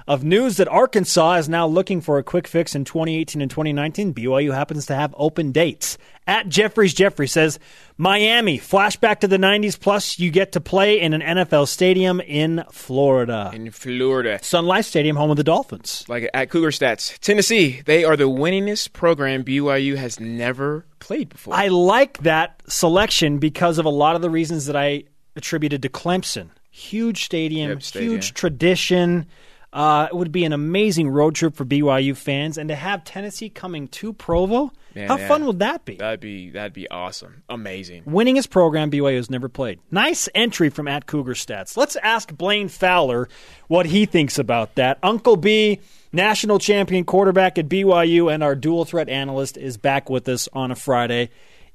of 0.09 0.25
news 0.25 0.57
that 0.57 0.67
Arkansas 0.69 1.35
is 1.35 1.49
now 1.49 1.67
looking 1.67 2.01
for 2.01 2.19
a 2.19 2.23
quick 2.25 2.49
fix 2.49 2.75
in 2.75 2.85
2018 2.85 3.41
and 3.43 3.51
2019. 3.51 4.15
BYU 4.15 4.53
happens 4.55 4.87
to 4.87 4.95
have 4.95 5.15
open 5.17 5.53
dates. 5.53 5.99
At 6.27 6.49
Jeffries 6.49 6.93
Jeffrey 6.95 7.29
says, 7.29 7.59
Miami, 7.97 8.59
flashback 8.59 9.21
to 9.21 9.29
the 9.29 9.37
90s, 9.39 9.79
plus 9.79 10.19
you 10.19 10.31
get 10.31 10.53
to 10.53 10.61
play 10.61 11.01
in 11.01 11.13
an 11.15 11.21
NFL 11.21 11.69
stadium 11.69 12.21
in 12.21 12.65
Florida. 12.71 13.51
In 13.55 13.71
Florida, 13.71 14.39
Sun 14.43 14.67
Life 14.67 14.87
Stadium, 14.87 15.17
home 15.17 15.31
of 15.31 15.37
the 15.37 15.45
Dolphins. 15.45 16.05
like 16.09 16.29
at 16.35 16.51
Cougar 16.51 16.71
Stats, 16.71 17.19
Tennessee, 17.19 17.83
they 17.85 18.05
are 18.05 18.17
the 18.17 18.25
winningest 18.29 18.93
program 18.93 19.45
BYU 19.45 19.97
has 19.97 20.19
never 20.19 20.85
played 21.01 21.29
before. 21.29 21.55
I 21.55 21.69
like 21.69 22.19
that 22.23 22.63
selection 22.69 23.39
because 23.39 23.79
of 23.79 23.85
a 23.87 23.91
lot 23.91 24.17
of 24.17 24.23
the 24.23 24.31
reasons 24.31 24.67
that 24.67 24.77
I 24.77 25.05
attributed 25.37 25.83
to 25.83 25.89
Clemson. 25.89 26.49
Huge 26.71 27.25
stadium, 27.25 27.71
Yep, 27.71 27.83
stadium. 27.83 28.13
huge 28.13 28.35
tradition. 28.35 29.27
Uh, 29.73 30.09
it 30.11 30.17
would 30.17 30.33
be 30.33 30.45
an 30.45 30.53
amazing 30.53 31.09
road 31.11 31.35
trip 31.35 31.55
for 31.55 31.65
BYU 31.65 32.17
fans, 32.17 32.57
and 32.57 32.69
to 32.71 32.75
have 32.75 33.05
Tennessee 33.05 33.51
coming 33.51 33.87
to 33.89 34.15
Provo, 34.15 34.73
Man, 34.95 35.09
how 35.09 35.19
yeah. 35.19 35.29
fun 35.29 35.45
would 35.45 35.59
that 35.59 35.85
be? 35.85 35.97
that'd 35.97 36.21
be 36.21 36.51
that'd 36.51 36.73
be 36.73 36.89
awesome, 36.89 37.43
amazing. 37.51 38.05
Winningest 38.05 38.49
program 38.49 38.91
BYU 38.91 39.17
has 39.17 39.29
never 39.29 39.49
played. 39.49 39.79
Nice 39.91 40.29
entry 40.35 40.71
from 40.71 40.89
at 40.89 41.07
Cougar 41.07 41.35
Stats. 41.35 41.77
Let's 41.77 41.97
ask 41.97 42.35
Blaine 42.35 42.69
Fowler 42.69 43.29
what 43.67 43.87
he 43.87 44.07
thinks 44.07 44.39
about 44.39 44.75
that. 44.77 44.99
Uncle 45.03 45.37
B, 45.37 45.81
national 46.13 46.59
champion 46.59 47.05
quarterback 47.05 47.59
at 47.59 47.69
BYU, 47.69 48.33
and 48.33 48.43
our 48.43 48.55
dual 48.55 48.87
threat 48.87 49.11
analyst 49.11 49.59
is 49.59 49.77
back 49.77 50.09
with 50.09 50.27
us 50.31 50.49
on 50.55 50.71
a 50.71 50.77
Friday 50.77 51.29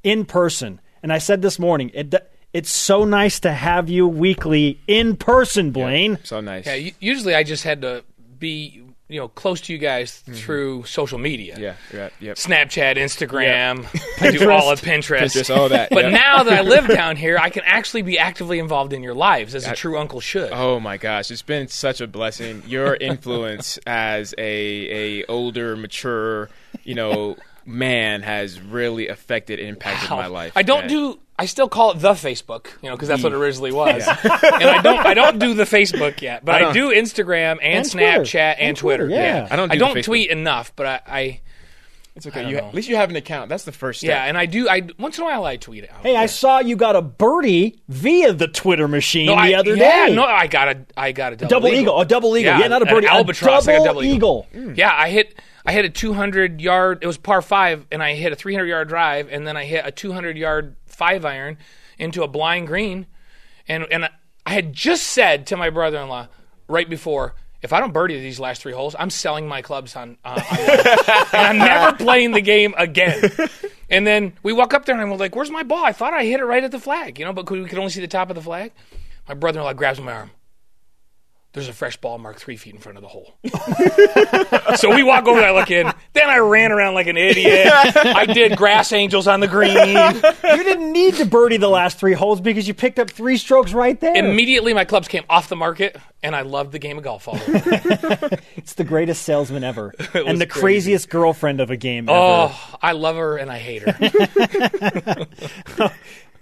in 0.03 0.25
person. 0.25 0.81
And 1.03 1.13
I 1.13 1.19
said 1.19 1.41
this 1.41 1.59
morning, 1.59 1.91
it, 1.93 2.15
it's 2.53 2.71
so 2.71 3.03
nice 3.03 3.39
to 3.41 3.51
have 3.51 3.89
you 3.89 4.07
weekly 4.07 4.79
in 4.87 5.17
person, 5.17 5.71
Blaine. 5.71 6.19
So 6.23 6.39
nice. 6.39 6.67
Yeah, 6.67 6.91
usually 6.99 7.33
I 7.33 7.43
just 7.43 7.63
had 7.63 7.81
to 7.81 8.03
be, 8.37 8.83
you 9.09 9.19
know, 9.19 9.27
close 9.27 9.61
to 9.61 9.73
you 9.73 9.79
guys 9.79 10.21
mm-hmm. 10.21 10.33
through 10.33 10.83
social 10.85 11.17
media. 11.17 11.57
yeah, 11.57 11.75
yeah, 11.91 12.09
yep. 12.19 12.37
Snapchat, 12.37 12.97
Instagram, 12.97 13.87
I 14.21 14.31
do 14.31 14.51
all 14.51 14.71
of 14.71 14.81
Pinterest. 14.81 15.35
Pinterest, 15.35 15.55
all 15.55 15.69
that. 15.69 15.89
But 15.89 16.05
yep. 16.05 16.13
now 16.13 16.43
that 16.43 16.53
I 16.53 16.61
live 16.61 16.87
down 16.95 17.15
here, 17.15 17.39
I 17.39 17.49
can 17.49 17.63
actually 17.65 18.03
be 18.03 18.19
actively 18.19 18.59
involved 18.59 18.93
in 18.93 19.01
your 19.01 19.15
lives 19.15 19.55
as 19.55 19.65
a 19.65 19.73
true 19.73 19.97
uncle 19.97 20.19
should. 20.19 20.51
Oh 20.51 20.79
my 20.79 20.97
gosh, 20.97 21.31
it's 21.31 21.41
been 21.41 21.67
such 21.69 22.01
a 22.01 22.07
blessing. 22.07 22.61
Your 22.67 22.95
influence 23.01 23.79
as 23.87 24.35
a 24.37 25.21
a 25.21 25.25
older, 25.25 25.75
mature, 25.75 26.49
you 26.83 26.93
know, 26.93 27.35
man 27.65 28.21
has 28.21 28.59
really 28.59 29.07
affected 29.07 29.59
and 29.59 29.69
impacted 29.69 30.11
my 30.11 30.27
life. 30.27 30.53
I 30.55 30.61
don't 30.61 30.81
man. 30.81 30.89
do. 30.89 31.19
I 31.37 31.45
still 31.47 31.67
call 31.67 31.91
it 31.91 31.99
the 31.99 32.11
Facebook, 32.11 32.67
you 32.83 32.89
know, 32.89 32.95
because 32.95 33.07
that's 33.07 33.23
what 33.23 33.31
it 33.33 33.35
mm. 33.35 33.39
originally 33.39 33.71
was. 33.71 34.07
and 34.23 34.31
I 34.69 34.81
don't. 34.83 35.05
I 35.05 35.13
don't 35.15 35.39
do 35.39 35.53
the 35.55 35.63
Facebook 35.63 36.21
yet, 36.21 36.45
but 36.45 36.55
I, 36.55 36.59
don't- 36.59 36.73
do 36.73 36.89
Instagram 36.91 37.53
and, 37.53 37.61
And 37.61 37.91
Twitter. 37.91 38.21
Snapchat 38.21 38.35
and, 38.53 38.59
And 38.59 38.77
Twitter, 38.77 39.07
Twitter. 39.07 39.21
yeah. 39.21 39.47
I 39.49 39.55
don't 39.55 39.69
do 39.69 39.73
I 39.73 39.77
don't 39.77 40.03
tweet 40.03 40.29
enough, 40.29 40.73
but 40.75 40.85
I. 40.85 41.01
I 41.07 41.41
It's 42.15 42.27
okay. 42.27 42.43
don't 42.43 42.51
You, 42.51 42.57
know. 42.57 42.67
at 42.67 42.75
least 42.75 42.87
you 42.87 42.95
have 42.97 43.09
an 43.09 43.15
account. 43.15 43.49
That's 43.49 43.63
the 43.63 43.71
first 43.71 44.01
step. 44.01 44.09
yeah, 44.09 44.25
and 44.25 44.37
I 44.37 44.45
do. 44.45 44.69
I 44.69 44.83
once 44.99 45.17
in 45.17 45.23
a 45.23 45.25
while 45.25 45.43
I 45.45 45.57
tweet 45.57 45.89
out. 45.89 46.01
Hey, 46.03 46.15
I 46.15 46.27
saw 46.27 46.59
you 46.59 46.75
got 46.75 46.95
a 46.95 47.01
birdie 47.01 47.81
via 47.89 48.33
the 48.33 48.47
Twitter 48.47 48.87
machine 48.87 49.25
No, 49.25 49.33
the 49.33 49.39
I, 49.41 49.53
other 49.53 49.75
yeah, 49.75 50.07
day. 50.09 50.15
no, 50.15 50.23
I 50.25 50.45
got 50.45 50.67
a, 50.67 50.85
I 50.95 51.11
got 51.13 51.33
a 51.33 51.35
double, 51.37 51.49
double 51.49 51.67
eagle. 51.69 51.99
a 51.99 52.05
double 52.05 52.37
eagle. 52.37 52.59
Yeah, 52.59 52.67
not 52.67 52.83
a 52.83 52.85
an 52.85 52.93
birdie, 52.93 53.07
albatross, 53.07 53.65
a 53.65 53.71
like 53.71 53.77
double, 53.83 53.83
a 53.83 53.87
double 53.87 54.03
eagle. 54.03 54.47
Mm. 54.53 54.77
Yeah, 54.77 54.93
I 54.95 55.09
hit, 55.09 55.33
I 55.65 55.71
hit 55.73 55.85
a 55.85 55.89
200 55.89 56.61
yard. 56.61 56.99
It 57.01 57.07
was 57.07 57.17
par 57.17 57.41
five, 57.41 57.87
and 57.91 58.03
I 58.03 58.13
hit 58.13 58.31
a 58.31 58.35
300 58.35 58.67
yard 58.67 58.87
drive, 58.89 59.29
and 59.31 59.47
then 59.47 59.57
I 59.57 59.65
hit 59.65 59.83
a 59.83 59.91
200 59.91 60.37
yard 60.37 60.75
five 61.03 61.25
iron 61.25 61.57
into 61.97 62.23
a 62.23 62.27
blind 62.27 62.67
green 62.67 63.05
and 63.67 63.85
and 63.91 64.09
I 64.45 64.53
had 64.53 64.73
just 64.73 65.03
said 65.03 65.47
to 65.47 65.57
my 65.57 65.69
brother-in-law 65.69 66.27
right 66.67 66.89
before. 66.89 67.35
If 67.61 67.71
I 67.71 67.79
don't 67.79 67.93
birdie 67.93 68.19
these 68.19 68.41
last 68.41 68.61
three 68.61 68.73
holes, 68.73 68.93
I'm 68.99 69.09
selling 69.09 69.47
my 69.47 69.61
clubs 69.61 69.95
on. 69.95 70.17
Uh, 70.25 70.41
on 70.51 70.59
and 71.33 71.47
I'm 71.47 71.57
never 71.57 71.95
playing 71.95 72.31
the 72.31 72.41
game 72.41 72.73
again. 72.77 73.31
And 73.89 74.05
then 74.05 74.33
we 74.43 74.51
walk 74.51 74.73
up 74.73 74.83
there 74.85 74.95
and 74.95 75.01
I'm 75.01 75.17
like, 75.17 75.35
"Where's 75.35 75.49
my 75.49 75.63
ball? 75.63 75.85
I 75.85 75.93
thought 75.93 76.13
I 76.13 76.25
hit 76.25 76.41
it 76.41 76.45
right 76.45 76.63
at 76.63 76.71
the 76.71 76.79
flag, 76.79 77.19
you 77.19 77.25
know, 77.25 77.31
but 77.31 77.49
we 77.49 77.63
could 77.65 77.77
only 77.77 77.91
see 77.91 78.01
the 78.01 78.07
top 78.07 78.29
of 78.29 78.35
the 78.35 78.41
flag." 78.41 78.73
My 79.27 79.33
brother-in-law 79.33 79.73
grabs 79.73 80.01
my 80.01 80.11
arm. 80.11 80.31
There's 81.53 81.67
a 81.69 81.73
fresh 81.73 81.97
ball 81.97 82.17
marked 82.17 82.39
three 82.39 82.57
feet 82.57 82.73
in 82.73 82.79
front 82.79 82.97
of 82.97 83.03
the 83.03 83.07
hole. 83.07 83.35
so 84.75 84.93
we 84.93 85.03
walk 85.03 85.27
over 85.27 85.39
there, 85.39 85.49
I 85.49 85.53
look 85.53 85.69
in. 85.69 85.91
Then 86.13 86.27
I 86.27 86.39
ran 86.39 86.71
around 86.71 86.95
like 86.95 87.05
an 87.05 87.15
idiot. 87.15 87.67
I 87.71 88.25
did 88.25 88.57
grass 88.57 88.91
angels 88.91 89.27
on 89.27 89.39
the 89.39 89.47
green. 89.47 89.75
You 89.77 90.63
didn't 90.63 90.91
need 90.91 91.13
to 91.15 91.25
birdie 91.25 91.57
the 91.57 91.69
last 91.69 91.99
three 91.99 92.13
holes 92.13 92.41
because 92.41 92.67
you 92.67 92.73
picked 92.73 92.97
up 92.97 93.11
three 93.11 93.37
strokes 93.37 93.71
right 93.71 93.99
there. 93.99 94.15
Immediately, 94.15 94.73
my 94.73 94.83
clubs 94.83 95.07
came 95.07 95.25
off 95.29 95.47
the 95.47 95.55
market, 95.55 95.95
and 96.23 96.35
I 96.35 96.41
loved 96.41 96.71
the 96.71 96.79
game 96.79 96.97
of 96.97 97.03
golf 97.03 97.27
all 97.27 97.35
over. 97.35 97.51
it's 98.55 98.73
the 98.73 98.83
greatest 98.83 99.21
salesman 99.21 99.63
ever, 99.63 99.93
and 100.15 100.41
the 100.41 100.47
crazy. 100.47 100.61
craziest 100.61 101.09
girlfriend 101.09 101.61
of 101.61 101.69
a 101.69 101.77
game 101.77 102.09
ever. 102.09 102.17
Oh, 102.17 102.77
I 102.81 102.93
love 102.93 103.15
her 103.15 103.37
and 103.37 103.51
I 103.51 103.59
hate 103.59 103.83
her. 103.83 105.27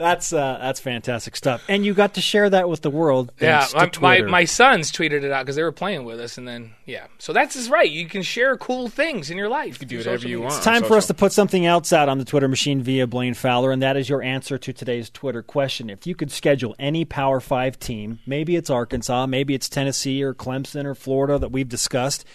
That's 0.02 0.34
uh, 0.34 0.58
that's 0.60 0.80
fantastic 0.80 1.36
stuff, 1.36 1.64
and 1.70 1.86
you 1.86 1.94
got 1.94 2.16
to 2.16 2.22
share 2.22 2.50
that 2.50 2.68
with 2.68 2.82
the 2.82 2.90
world. 2.90 3.32
yeah, 3.40 3.66
to 3.66 4.02
my, 4.02 4.22
my 4.22 4.28
my 4.28 4.46
sons 4.46 4.92
tweeted 4.92 5.24
it 5.24 5.32
out 5.32 5.46
because 5.46 5.56
they 5.56 5.64
were 5.64 5.72
playing 5.72 6.06
with 6.06 6.20
us, 6.20 6.40
and 6.40 6.48
then 6.48 6.74
yeah. 6.86 7.06
So 7.20 7.34
that's 7.34 7.54
just 7.56 7.70
right. 7.70 7.90
You 7.90 8.08
can 8.08 8.24
share 8.24 8.58
cool 8.58 8.88
things 8.90 9.30
in 9.30 9.38
your 9.38 9.48
life. 9.48 9.76
You 9.76 9.80
can 9.80 9.88
do 9.88 9.98
whatever 10.00 10.28
you 10.28 10.42
want. 10.42 10.56
It's 10.56 10.66
time 10.66 10.84
for 10.84 10.98
us 10.98 11.08
to 11.08 11.14
put 11.14 11.32
something 11.32 11.66
else 11.66 11.94
out 11.94 12.10
on 12.10 12.18
the 12.18 12.26
Twitter 12.26 12.48
machine 12.48 12.82
via 12.82 13.06
Blaine 13.06 13.36
Fowler, 13.36 13.72
and 13.72 13.82
that 13.82 13.96
is 13.96 14.10
your 14.10 14.22
answer 14.24 14.58
to 14.58 14.74
today's 14.74 15.10
Twitter 15.10 15.44
question. 15.44 15.90
If 15.90 16.08
you 16.08 16.16
could 16.16 16.32
schedule 16.32 16.76
any 16.80 17.06
Power 17.06 17.40
Five 17.40 17.80
team, 17.80 18.20
maybe 18.26 18.56
it's 18.56 18.70
Arkansas, 18.70 19.28
maybe 19.28 19.54
it's 19.54 19.70
Tennessee 19.70 20.24
or 20.24 20.34
Clemson 20.34 20.86
or 20.86 20.96
Florida 20.96 21.38
that 21.38 21.52
we've 21.52 21.70
discussed, 21.70 22.26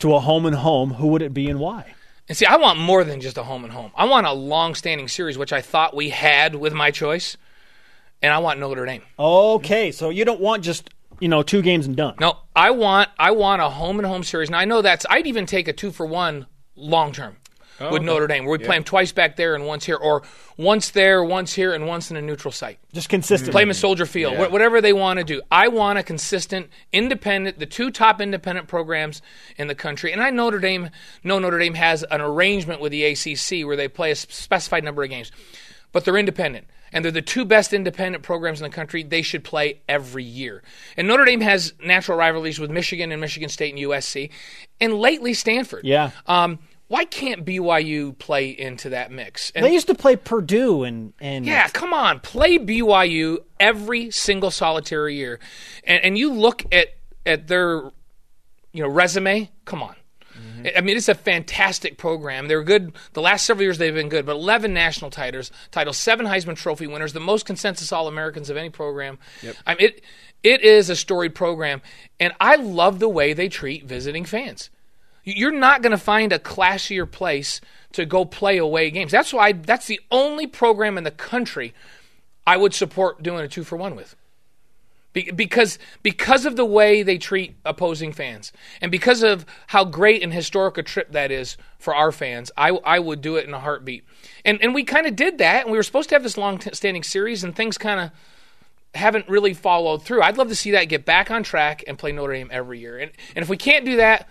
to 0.00 0.14
a 0.14 0.20
home 0.20 0.44
and 0.44 0.56
home, 0.56 0.94
who 0.94 1.08
would 1.08 1.22
it 1.22 1.32
be 1.32 1.48
and 1.48 1.60
why? 1.60 1.94
And 2.28 2.36
see, 2.36 2.46
I 2.46 2.56
want 2.56 2.78
more 2.78 3.04
than 3.04 3.20
just 3.20 3.38
a 3.38 3.42
home 3.42 3.64
and 3.64 3.72
home. 3.72 3.92
I 3.94 4.04
want 4.06 4.26
a 4.26 4.32
long-standing 4.32 5.08
series, 5.08 5.38
which 5.38 5.52
I 5.52 5.60
thought 5.60 5.94
we 5.94 6.10
had 6.10 6.56
with 6.56 6.72
my 6.72 6.90
choice, 6.90 7.36
and 8.20 8.32
I 8.32 8.38
want 8.38 8.58
Notre 8.58 8.84
Dame. 8.84 9.02
Okay, 9.18 9.92
so 9.92 10.10
you 10.10 10.24
don't 10.24 10.40
want 10.40 10.64
just 10.64 10.90
you 11.20 11.28
know 11.28 11.42
two 11.42 11.62
games 11.62 11.86
and 11.86 11.96
done. 11.96 12.14
No, 12.20 12.38
I 12.54 12.70
want 12.70 13.10
I 13.18 13.30
want 13.30 13.62
a 13.62 13.68
home 13.68 13.98
and 13.98 14.06
home 14.06 14.24
series. 14.24 14.50
Now 14.50 14.58
I 14.58 14.64
know 14.64 14.82
that's 14.82 15.06
I'd 15.08 15.26
even 15.26 15.46
take 15.46 15.68
a 15.68 15.72
two 15.72 15.92
for 15.92 16.06
one 16.06 16.46
long 16.74 17.12
term 17.12 17.36
with 17.78 18.02
Notre 18.02 18.26
Dame, 18.26 18.44
where 18.46 18.58
we 18.58 18.64
play 18.64 18.76
them 18.76 18.84
twice 18.84 19.12
back 19.12 19.36
there 19.36 19.54
and 19.54 19.66
once 19.66 19.84
here, 19.84 19.96
or 19.96 20.22
once 20.56 20.90
there, 20.90 21.22
once 21.22 21.52
here, 21.52 21.74
and 21.74 21.86
once 21.86 22.10
in 22.10 22.16
a 22.16 22.22
neutral 22.22 22.50
site. 22.50 22.78
Just 22.94 23.10
consistent. 23.10 23.50
Play 23.52 23.62
them 23.62 23.70
at 23.70 23.76
Soldier 23.76 24.06
Field, 24.06 24.36
wh- 24.36 24.50
whatever 24.50 24.80
they 24.80 24.94
want 24.94 25.18
to 25.18 25.24
do. 25.24 25.42
I 25.50 25.68
want 25.68 25.98
a 25.98 26.02
consistent, 26.02 26.70
independent, 26.92 27.58
the 27.58 27.66
two 27.66 27.90
top 27.90 28.20
independent 28.20 28.68
programs 28.68 29.20
in 29.58 29.66
the 29.66 29.74
country. 29.74 30.12
And 30.12 30.22
I 30.22 30.30
know 30.30 30.46
Notre 30.46 30.60
Dame, 30.60 30.90
know 31.24 31.38
Notre 31.40 31.58
Dame 31.58 31.74
has 31.74 32.04
an 32.04 32.20
arrangement 32.20 32.80
with 32.80 32.92
the 32.92 33.04
ACC 33.04 33.66
where 33.66 33.76
they 33.76 33.88
play 33.88 34.12
a 34.12 34.14
specified 34.16 34.84
number 34.84 35.02
of 35.02 35.10
games, 35.10 35.32
but 35.92 36.04
they're 36.04 36.16
independent. 36.16 36.68
And 36.92 37.04
they're 37.04 37.12
the 37.12 37.20
two 37.20 37.44
best 37.44 37.72
independent 37.72 38.22
programs 38.22 38.60
in 38.60 38.62
the 38.62 38.74
country. 38.74 39.02
They 39.02 39.22
should 39.22 39.42
play 39.42 39.80
every 39.88 40.22
year. 40.22 40.62
And 40.96 41.08
Notre 41.08 41.24
Dame 41.24 41.40
has 41.40 41.74
natural 41.84 42.16
rivalries 42.16 42.60
with 42.60 42.70
Michigan 42.70 43.10
and 43.10 43.20
Michigan 43.20 43.48
State 43.48 43.74
and 43.74 43.82
USC, 43.82 44.30
and 44.80 44.94
lately 44.94 45.34
Stanford. 45.34 45.84
Yeah. 45.84 46.12
Um, 46.26 46.60
why 46.88 47.04
can't 47.04 47.44
BYU 47.44 48.16
play 48.16 48.50
into 48.50 48.90
that 48.90 49.10
mix? 49.10 49.50
And 49.54 49.64
They 49.64 49.72
used 49.72 49.88
to 49.88 49.94
play 49.94 50.16
Purdue 50.16 50.84
and 50.84 51.12
and 51.20 51.44
yeah, 51.44 51.68
come 51.68 51.92
on. 51.92 52.20
Play 52.20 52.58
BYU 52.58 53.38
every 53.58 54.10
single 54.10 54.50
solitary 54.50 55.16
year. 55.16 55.40
And 55.84 56.02
and 56.04 56.18
you 56.18 56.32
look 56.32 56.64
at 56.72 56.88
at 57.24 57.48
their 57.48 57.90
you 58.72 58.82
know 58.82 58.88
resume, 58.88 59.50
come 59.64 59.82
on. 59.82 59.96
Mm-hmm. 60.36 60.66
I 60.76 60.80
mean, 60.82 60.96
it's 60.96 61.08
a 61.08 61.14
fantastic 61.14 61.98
program. 61.98 62.46
They're 62.46 62.62
good. 62.62 62.92
The 63.14 63.22
last 63.22 63.46
several 63.46 63.64
years 63.64 63.78
they've 63.78 63.94
been 63.94 64.10
good, 64.10 64.26
but 64.26 64.36
11 64.36 64.74
national 64.74 65.10
titles, 65.10 65.50
titles, 65.70 65.96
seven 65.96 66.26
Heisman 66.26 66.56
Trophy 66.56 66.86
winners, 66.86 67.14
the 67.14 67.20
most 67.20 67.46
consensus 67.46 67.90
All 67.90 68.06
Americans 68.06 68.50
of 68.50 68.56
any 68.56 68.70
program. 68.70 69.18
Yep. 69.42 69.56
I 69.66 69.74
mean, 69.74 69.86
it 69.88 70.04
it 70.42 70.62
is 70.62 70.88
a 70.90 70.94
storied 70.96 71.34
program, 71.34 71.82
and 72.20 72.32
I 72.38 72.56
love 72.56 73.00
the 73.00 73.08
way 73.08 73.32
they 73.32 73.48
treat 73.48 73.86
visiting 73.86 74.24
fans. 74.24 74.70
You're 75.28 75.50
not 75.50 75.82
going 75.82 75.90
to 75.90 75.98
find 75.98 76.32
a 76.32 76.38
classier 76.38 77.10
place 77.10 77.60
to 77.92 78.06
go 78.06 78.24
play 78.24 78.58
away 78.58 78.90
games. 78.92 79.10
That's 79.10 79.32
why 79.32 79.52
that's 79.52 79.86
the 79.86 80.00
only 80.10 80.46
program 80.46 80.96
in 80.96 81.02
the 81.02 81.10
country 81.10 81.74
I 82.46 82.56
would 82.56 82.72
support 82.72 83.24
doing 83.24 83.40
a 83.40 83.48
two 83.48 83.64
for 83.64 83.76
one 83.76 83.96
with. 83.96 84.14
Be- 85.12 85.32
because 85.32 85.80
because 86.04 86.46
of 86.46 86.54
the 86.54 86.64
way 86.64 87.02
they 87.02 87.18
treat 87.18 87.56
opposing 87.64 88.12
fans 88.12 88.52
and 88.80 88.92
because 88.92 89.24
of 89.24 89.44
how 89.68 89.84
great 89.84 90.22
and 90.22 90.32
historic 90.32 90.78
a 90.78 90.82
trip 90.84 91.10
that 91.10 91.32
is 91.32 91.56
for 91.78 91.92
our 91.92 92.12
fans, 92.12 92.52
I, 92.56 92.68
I 92.68 93.00
would 93.00 93.20
do 93.20 93.34
it 93.34 93.48
in 93.48 93.52
a 93.52 93.58
heartbeat. 93.58 94.04
And 94.44 94.62
and 94.62 94.74
we 94.74 94.84
kind 94.84 95.08
of 95.08 95.16
did 95.16 95.38
that. 95.38 95.62
And 95.62 95.72
we 95.72 95.78
were 95.78 95.82
supposed 95.82 96.08
to 96.10 96.14
have 96.14 96.22
this 96.22 96.38
long 96.38 96.60
standing 96.72 97.02
series, 97.02 97.42
and 97.42 97.56
things 97.56 97.78
kind 97.78 97.98
of 97.98 98.10
haven't 98.94 99.28
really 99.28 99.54
followed 99.54 100.04
through. 100.04 100.22
I'd 100.22 100.38
love 100.38 100.48
to 100.48 100.54
see 100.54 100.70
that 100.70 100.84
get 100.84 101.04
back 101.04 101.32
on 101.32 101.42
track 101.42 101.82
and 101.88 101.98
play 101.98 102.12
Notre 102.12 102.34
Dame 102.34 102.50
every 102.52 102.78
year. 102.78 102.96
And 102.98 103.10
and 103.34 103.42
if 103.42 103.48
we 103.48 103.56
can't 103.56 103.84
do 103.84 103.96
that, 103.96 104.28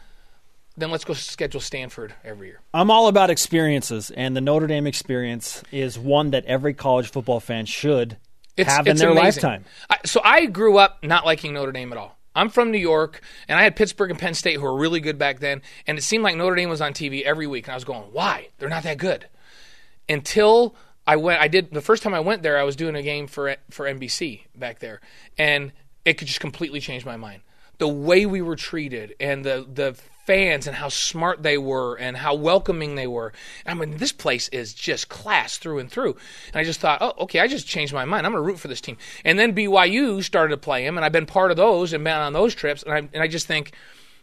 then 0.77 0.91
let's 0.91 1.05
go 1.05 1.13
schedule 1.13 1.61
Stanford 1.61 2.13
every 2.23 2.47
year. 2.47 2.59
I'm 2.73 2.91
all 2.91 3.07
about 3.07 3.29
experiences, 3.29 4.11
and 4.11 4.35
the 4.35 4.41
Notre 4.41 4.67
Dame 4.67 4.87
experience 4.87 5.63
is 5.71 5.97
one 5.97 6.31
that 6.31 6.45
every 6.45 6.73
college 6.73 7.09
football 7.09 7.39
fan 7.39 7.65
should 7.65 8.17
It's, 8.57 8.69
have 8.69 8.87
in 8.87 8.97
their 8.97 9.09
amazing. 9.11 9.23
lifetime. 9.23 9.65
I, 9.89 9.97
so 10.05 10.21
I 10.23 10.45
grew 10.47 10.77
up 10.77 11.03
not 11.03 11.25
liking 11.25 11.53
Notre 11.53 11.71
Dame 11.71 11.91
at 11.91 11.97
all. 11.97 12.17
I'm 12.37 12.49
from 12.49 12.71
New 12.71 12.77
York, 12.79 13.21
and 13.47 13.57
I 13.57 13.63
had 13.63 13.77
Pittsburgh 13.77 14.09
and 14.11 14.19
Penn 14.19 14.33
State 14.33 14.55
who 14.55 14.63
were 14.63 14.75
really 14.75 14.99
good 14.99 15.17
back 15.17 15.39
then, 15.39 15.61
and 15.87 15.97
it 15.97 16.01
seemed 16.01 16.23
like 16.23 16.35
Notre 16.35 16.55
Dame 16.55 16.69
was 16.69 16.81
on 16.81 16.91
TV 16.93 17.23
every 17.23 17.47
week, 17.47 17.65
and 17.67 17.71
I 17.71 17.75
was 17.75 17.85
going, 17.85 18.01
"Why? 18.11 18.49
They're 18.57 18.67
not 18.67 18.83
that 18.83 18.97
good." 18.97 19.27
Until 20.09 20.75
I 21.07 21.15
went, 21.15 21.41
I 21.41 21.47
did 21.47 21.71
the 21.71 21.81
first 21.81 22.03
time 22.03 22.13
I 22.13 22.19
went 22.19 22.43
there, 22.43 22.57
I 22.57 22.63
was 22.63 22.75
doing 22.75 22.95
a 22.95 23.01
game 23.01 23.27
for 23.27 23.55
for 23.69 23.85
NBC 23.87 24.41
back 24.55 24.79
there, 24.79 24.99
and 25.37 25.71
it 26.03 26.15
could 26.15 26.27
just 26.27 26.39
completely 26.41 26.79
change 26.79 27.05
my 27.05 27.15
mind. 27.17 27.41
The 27.77 27.87
way 27.87 28.25
we 28.25 28.41
were 28.41 28.55
treated, 28.55 29.15
and 29.19 29.43
the 29.45 29.65
the 29.71 29.97
fans, 30.25 30.67
and 30.67 30.75
how 30.75 30.89
smart 30.89 31.43
they 31.43 31.57
were, 31.57 31.95
and 31.95 32.17
how 32.17 32.33
welcoming 32.35 32.95
they 32.95 33.07
were. 33.07 33.33
I 33.65 33.73
mean, 33.73 33.97
this 33.97 34.11
place 34.11 34.49
is 34.49 34.73
just 34.73 35.09
class 35.09 35.57
through 35.57 35.79
and 35.79 35.89
through. 35.89 36.17
And 36.47 36.55
I 36.55 36.63
just 36.63 36.79
thought, 36.79 37.01
oh, 37.01 37.13
okay, 37.19 37.39
I 37.39 37.47
just 37.47 37.67
changed 37.67 37.93
my 37.93 38.05
mind. 38.05 38.25
I'm 38.25 38.31
going 38.33 38.43
to 38.43 38.47
root 38.47 38.59
for 38.59 38.67
this 38.67 38.81
team. 38.81 38.97
And 39.23 39.37
then 39.37 39.55
BYU 39.55 40.23
started 40.23 40.51
to 40.51 40.57
play 40.57 40.85
him, 40.85 40.97
and 40.97 41.05
I've 41.05 41.11
been 41.11 41.25
part 41.25 41.51
of 41.51 41.57
those 41.57 41.93
and 41.93 42.03
been 42.03 42.13
on 42.13 42.33
those 42.33 42.55
trips, 42.55 42.83
and 42.83 42.93
I 42.93 42.97
and 42.97 43.21
I 43.21 43.27
just 43.27 43.47
think, 43.47 43.73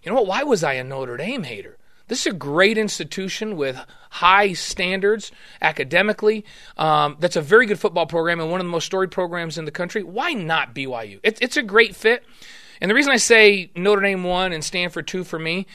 you 0.02 0.10
know 0.10 0.16
what? 0.16 0.26
Why 0.26 0.42
was 0.42 0.64
I 0.64 0.74
a 0.74 0.84
Notre 0.84 1.16
Dame 1.16 1.44
hater? 1.44 1.78
This 2.08 2.26
is 2.26 2.32
a 2.32 2.36
great 2.36 2.76
institution 2.76 3.56
with 3.56 3.82
high 4.10 4.52
standards 4.52 5.32
academically. 5.62 6.44
Um, 6.76 7.16
that's 7.20 7.36
a 7.36 7.40
very 7.40 7.64
good 7.64 7.78
football 7.78 8.06
program 8.06 8.40
and 8.40 8.50
one 8.50 8.60
of 8.60 8.66
the 8.66 8.70
most 8.70 8.86
storied 8.86 9.10
programs 9.10 9.56
in 9.56 9.64
the 9.64 9.70
country. 9.70 10.02
Why 10.02 10.32
not 10.32 10.74
BYU? 10.74 11.20
It's 11.22 11.40
it's 11.40 11.56
a 11.56 11.62
great 11.62 11.96
fit. 11.96 12.24
And 12.82 12.90
the 12.90 12.96
reason 12.96 13.12
I 13.12 13.16
say 13.16 13.70
Notre 13.76 14.02
Dame 14.02 14.24
one 14.24 14.52
and 14.52 14.62
Stanford 14.64 15.06
two 15.06 15.22
for 15.22 15.38
me, 15.38 15.68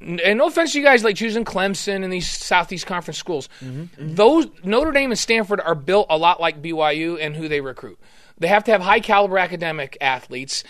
and 0.00 0.38
no 0.38 0.48
offense 0.48 0.72
to 0.72 0.78
you 0.80 0.84
guys 0.84 1.04
like 1.04 1.14
choosing 1.14 1.44
Clemson 1.44 2.02
and 2.02 2.12
these 2.12 2.28
Southeast 2.28 2.84
Conference 2.84 3.16
schools, 3.16 3.48
mm-hmm. 3.64 4.14
those 4.16 4.48
Notre 4.64 4.90
Dame 4.90 5.12
and 5.12 5.18
Stanford 5.18 5.60
are 5.60 5.76
built 5.76 6.08
a 6.10 6.18
lot 6.18 6.40
like 6.40 6.60
BYU 6.60 7.16
and 7.20 7.36
who 7.36 7.46
they 7.46 7.60
recruit. 7.60 7.96
They 8.38 8.48
have 8.48 8.64
to 8.64 8.72
have 8.72 8.80
high 8.80 8.98
caliber 8.98 9.38
academic 9.38 9.96
athletes. 10.00 10.64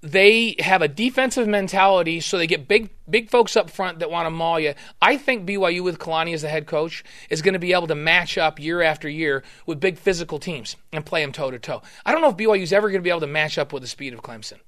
They 0.00 0.56
have 0.60 0.80
a 0.80 0.88
defensive 0.88 1.46
mentality, 1.46 2.20
so 2.20 2.38
they 2.38 2.46
get 2.46 2.66
big 2.66 2.88
big 3.10 3.28
folks 3.28 3.54
up 3.54 3.68
front 3.68 3.98
that 3.98 4.10
want 4.10 4.24
to 4.24 4.30
maul 4.30 4.58
you. 4.58 4.72
I 5.02 5.18
think 5.18 5.46
BYU 5.46 5.84
with 5.84 5.98
Kalani 5.98 6.32
as 6.32 6.40
the 6.40 6.48
head 6.48 6.66
coach 6.66 7.04
is 7.28 7.42
going 7.42 7.52
to 7.52 7.58
be 7.58 7.74
able 7.74 7.88
to 7.88 7.94
match 7.94 8.38
up 8.38 8.58
year 8.58 8.80
after 8.80 9.10
year 9.10 9.44
with 9.66 9.78
big 9.78 9.98
physical 9.98 10.38
teams 10.38 10.76
and 10.90 11.04
play 11.04 11.20
them 11.20 11.32
toe 11.32 11.50
to 11.50 11.58
toe. 11.58 11.82
I 12.06 12.12
don't 12.12 12.22
know 12.22 12.30
if 12.30 12.36
BYU 12.38 12.62
is 12.62 12.72
ever 12.72 12.88
going 12.88 13.00
to 13.00 13.04
be 13.04 13.10
able 13.10 13.20
to 13.20 13.26
match 13.26 13.58
up 13.58 13.74
with 13.74 13.82
the 13.82 13.88
speed 13.88 14.14
of 14.14 14.22
Clemson. 14.22 14.60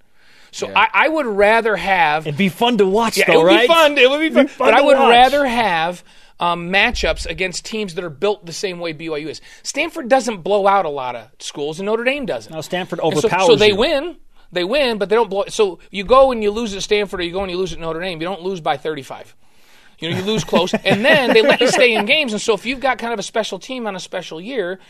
So 0.53 0.73
I, 0.75 0.89
I 0.93 1.09
would 1.09 1.27
rather 1.27 1.77
have 1.77 2.27
It'd 2.27 2.39
be 2.39 2.49
fun 2.49 2.79
to 2.79 2.87
watch, 2.87 3.17
yeah, 3.17 3.27
though, 3.27 3.35
it 3.35 3.39
would 3.39 3.47
right? 3.47 3.61
be 3.63 3.67
fun. 3.69 3.99
It 3.99 4.11
would 4.11 4.21
be 4.21 4.31
fun. 4.31 4.49
fun 4.49 4.69
but 4.71 4.75
I 4.75 4.81
would 4.83 4.99
watch. 4.99 5.11
rather 5.11 5.47
have 5.47 6.03
um, 6.41 6.71
matchups 6.71 7.27
against 7.27 7.65
teams 7.65 7.95
that 7.95 8.05
are 8.05 8.11
built 8.11 8.47
the 8.47 8.53
same 8.53 8.79
way 8.81 8.95
BYU 8.95 9.29
is. 9.29 9.41
Stanford 9.63 10.09
doesn't 10.09 10.39
blow 10.39 10.67
out 10.67 10.87
a 10.87 10.89
lot 10.91 11.15
of 11.15 11.29
schools, 11.39 11.79
and 11.79 11.87
Notre 11.87 12.05
Dame 12.05 12.27
doesn't. 12.27 12.53
No, 12.53 12.61
Stanford 12.63 13.01
And 13.03 13.19
so, 13.19 13.29
so 13.29 13.57
they 13.57 13.69
you. 13.69 13.77
win. 13.77 14.17
They 14.53 14.65
win, 14.65 14.99
but 14.99 15.09
they 15.09 15.15
don't 15.15 15.31
blow. 15.31 15.45
So 15.49 15.79
you 15.91 16.03
go 16.03 16.33
and 16.33 16.43
you 16.43 16.51
lose 16.51 16.75
at 16.75 16.83
Stanford, 16.83 17.21
or 17.21 17.23
you 17.23 17.33
go 17.33 17.43
and 17.43 17.51
you 17.51 17.57
lose 17.57 17.73
at 17.73 17.79
Notre 17.79 18.01
Dame. 18.01 18.21
You 18.21 18.27
don't 18.27 18.43
lose 18.43 18.61
by 18.61 18.77
thirty-five. 18.77 19.37
You 20.01 20.11
know, 20.11 20.17
you 20.17 20.25
lose 20.25 20.45
close, 20.45 20.73
and 20.85 21.05
then 21.05 21.33
they 21.35 21.43
let 21.43 21.61
you 21.61 21.69
stay 21.69 21.95
in 21.95 22.07
games. 22.07 22.33
And 22.33 22.41
so 22.43 22.55
if 22.55 22.67
you've 22.67 22.81
got 22.81 22.99
kind 22.99 23.13
of 23.13 23.19
a 23.19 23.23
special 23.23 23.59
team 23.59 23.87
on 23.87 23.95
a 23.95 24.01
special 24.01 24.41
year, 24.41 24.81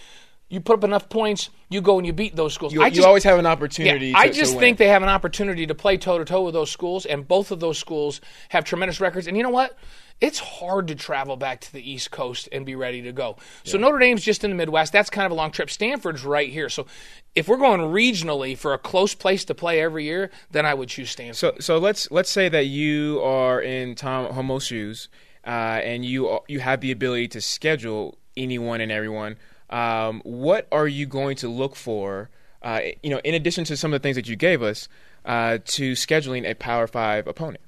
you 0.50 0.60
put 0.60 0.74
up 0.74 0.84
enough 0.84 1.08
points, 1.08 1.48
you 1.70 1.80
go 1.80 1.96
and 1.96 2.06
you 2.06 2.12
beat 2.12 2.36
those 2.36 2.52
schools. 2.52 2.72
You, 2.72 2.82
I 2.82 2.88
you 2.88 3.04
always 3.04 3.24
have 3.24 3.38
an 3.38 3.46
yeah, 3.46 3.52
opportunity. 3.52 4.12
I 4.14 4.28
just 4.28 4.54
to 4.54 4.58
think 4.58 4.76
they 4.76 4.88
have 4.88 5.02
an 5.02 5.08
opportunity 5.08 5.66
to 5.66 5.74
play 5.74 5.96
toe 5.96 6.18
to 6.18 6.24
toe 6.24 6.42
with 6.42 6.54
those 6.54 6.70
schools, 6.70 7.06
and 7.06 7.26
both 7.26 7.50
of 7.50 7.60
those 7.60 7.78
schools 7.78 8.20
have 8.50 8.64
tremendous 8.64 9.00
records. 9.00 9.26
And 9.26 9.36
you 9.36 9.42
know 9.42 9.50
what? 9.50 9.78
it's 10.20 10.38
hard 10.38 10.88
to 10.88 10.94
travel 10.94 11.36
back 11.36 11.60
to 11.62 11.72
the 11.72 11.90
East 11.90 12.10
Coast 12.10 12.48
and 12.52 12.66
be 12.66 12.74
ready 12.74 13.02
to 13.02 13.12
go. 13.12 13.36
So 13.64 13.78
Notre 13.78 13.98
Dame's 13.98 14.22
just 14.22 14.44
in 14.44 14.50
the 14.50 14.56
Midwest. 14.56 14.92
That's 14.92 15.08
kind 15.08 15.24
of 15.24 15.32
a 15.32 15.34
long 15.34 15.50
trip. 15.50 15.70
Stanford's 15.70 16.24
right 16.24 16.50
here. 16.50 16.68
So 16.68 16.86
if 17.34 17.48
we're 17.48 17.56
going 17.56 17.80
regionally 17.80 18.56
for 18.56 18.74
a 18.74 18.78
close 18.78 19.14
place 19.14 19.44
to 19.46 19.54
play 19.54 19.80
every 19.80 20.04
year, 20.04 20.30
then 20.50 20.66
I 20.66 20.74
would 20.74 20.88
choose 20.88 21.10
Stanford. 21.10 21.36
So 21.36 21.54
so 21.58 21.78
let's 21.78 22.10
let's 22.10 22.30
say 22.30 22.48
that 22.48 22.66
you 22.66 23.20
are 23.22 23.60
in 23.62 23.94
Tom 23.94 24.32
Holmoe's 24.32 24.66
shoes, 24.66 25.08
uh, 25.46 25.48
and 25.48 26.04
you 26.04 26.40
you 26.48 26.60
have 26.60 26.80
the 26.80 26.92
ability 26.92 27.28
to 27.28 27.40
schedule 27.40 28.18
anyone 28.36 28.80
and 28.80 28.92
everyone. 28.92 29.36
Um, 29.70 30.20
what 30.24 30.66
are 30.72 30.88
you 30.88 31.06
going 31.06 31.36
to 31.36 31.48
look 31.48 31.76
for? 31.76 32.28
Uh, 32.62 32.80
you 33.02 33.10
know, 33.10 33.20
in 33.24 33.34
addition 33.34 33.64
to 33.64 33.76
some 33.76 33.94
of 33.94 34.00
the 34.00 34.02
things 34.02 34.16
that 34.16 34.28
you 34.28 34.36
gave 34.36 34.62
us, 34.62 34.88
uh, 35.24 35.58
to 35.64 35.92
scheduling 35.92 36.48
a 36.48 36.54
Power 36.54 36.86
Five 36.86 37.26
opponent. 37.26 37.64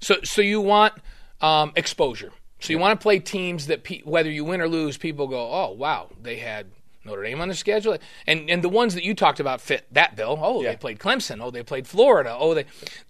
So, 0.00 0.16
so 0.24 0.42
you 0.42 0.60
want 0.60 0.94
um, 1.40 1.72
exposure. 1.76 2.32
So 2.60 2.72
you 2.72 2.78
want 2.78 2.98
to 2.98 3.02
play 3.02 3.18
teams 3.18 3.66
that, 3.66 3.84
pe- 3.84 4.02
whether 4.02 4.30
you 4.30 4.44
win 4.44 4.60
or 4.60 4.68
lose, 4.68 4.96
people 4.96 5.28
go, 5.28 5.50
"Oh, 5.50 5.72
wow, 5.72 6.10
they 6.20 6.36
had 6.36 6.66
Notre 7.06 7.22
Dame 7.22 7.40
on 7.40 7.48
their 7.48 7.54
schedule," 7.56 7.96
and 8.26 8.50
and 8.50 8.62
the 8.62 8.68
ones 8.68 8.94
that 8.94 9.04
you 9.04 9.14
talked 9.14 9.40
about 9.40 9.60
fit 9.60 9.86
that 9.92 10.16
bill. 10.16 10.38
Oh, 10.42 10.62
Yeah. 10.62 10.70
they 10.72 10.76
played 10.76 10.98
Clemson. 10.98 11.40
Oh, 11.42 11.50
they 11.50 11.62
played 11.62 11.86
Florida. 11.86 12.36
Oh, 12.38 12.52
they 12.54 12.64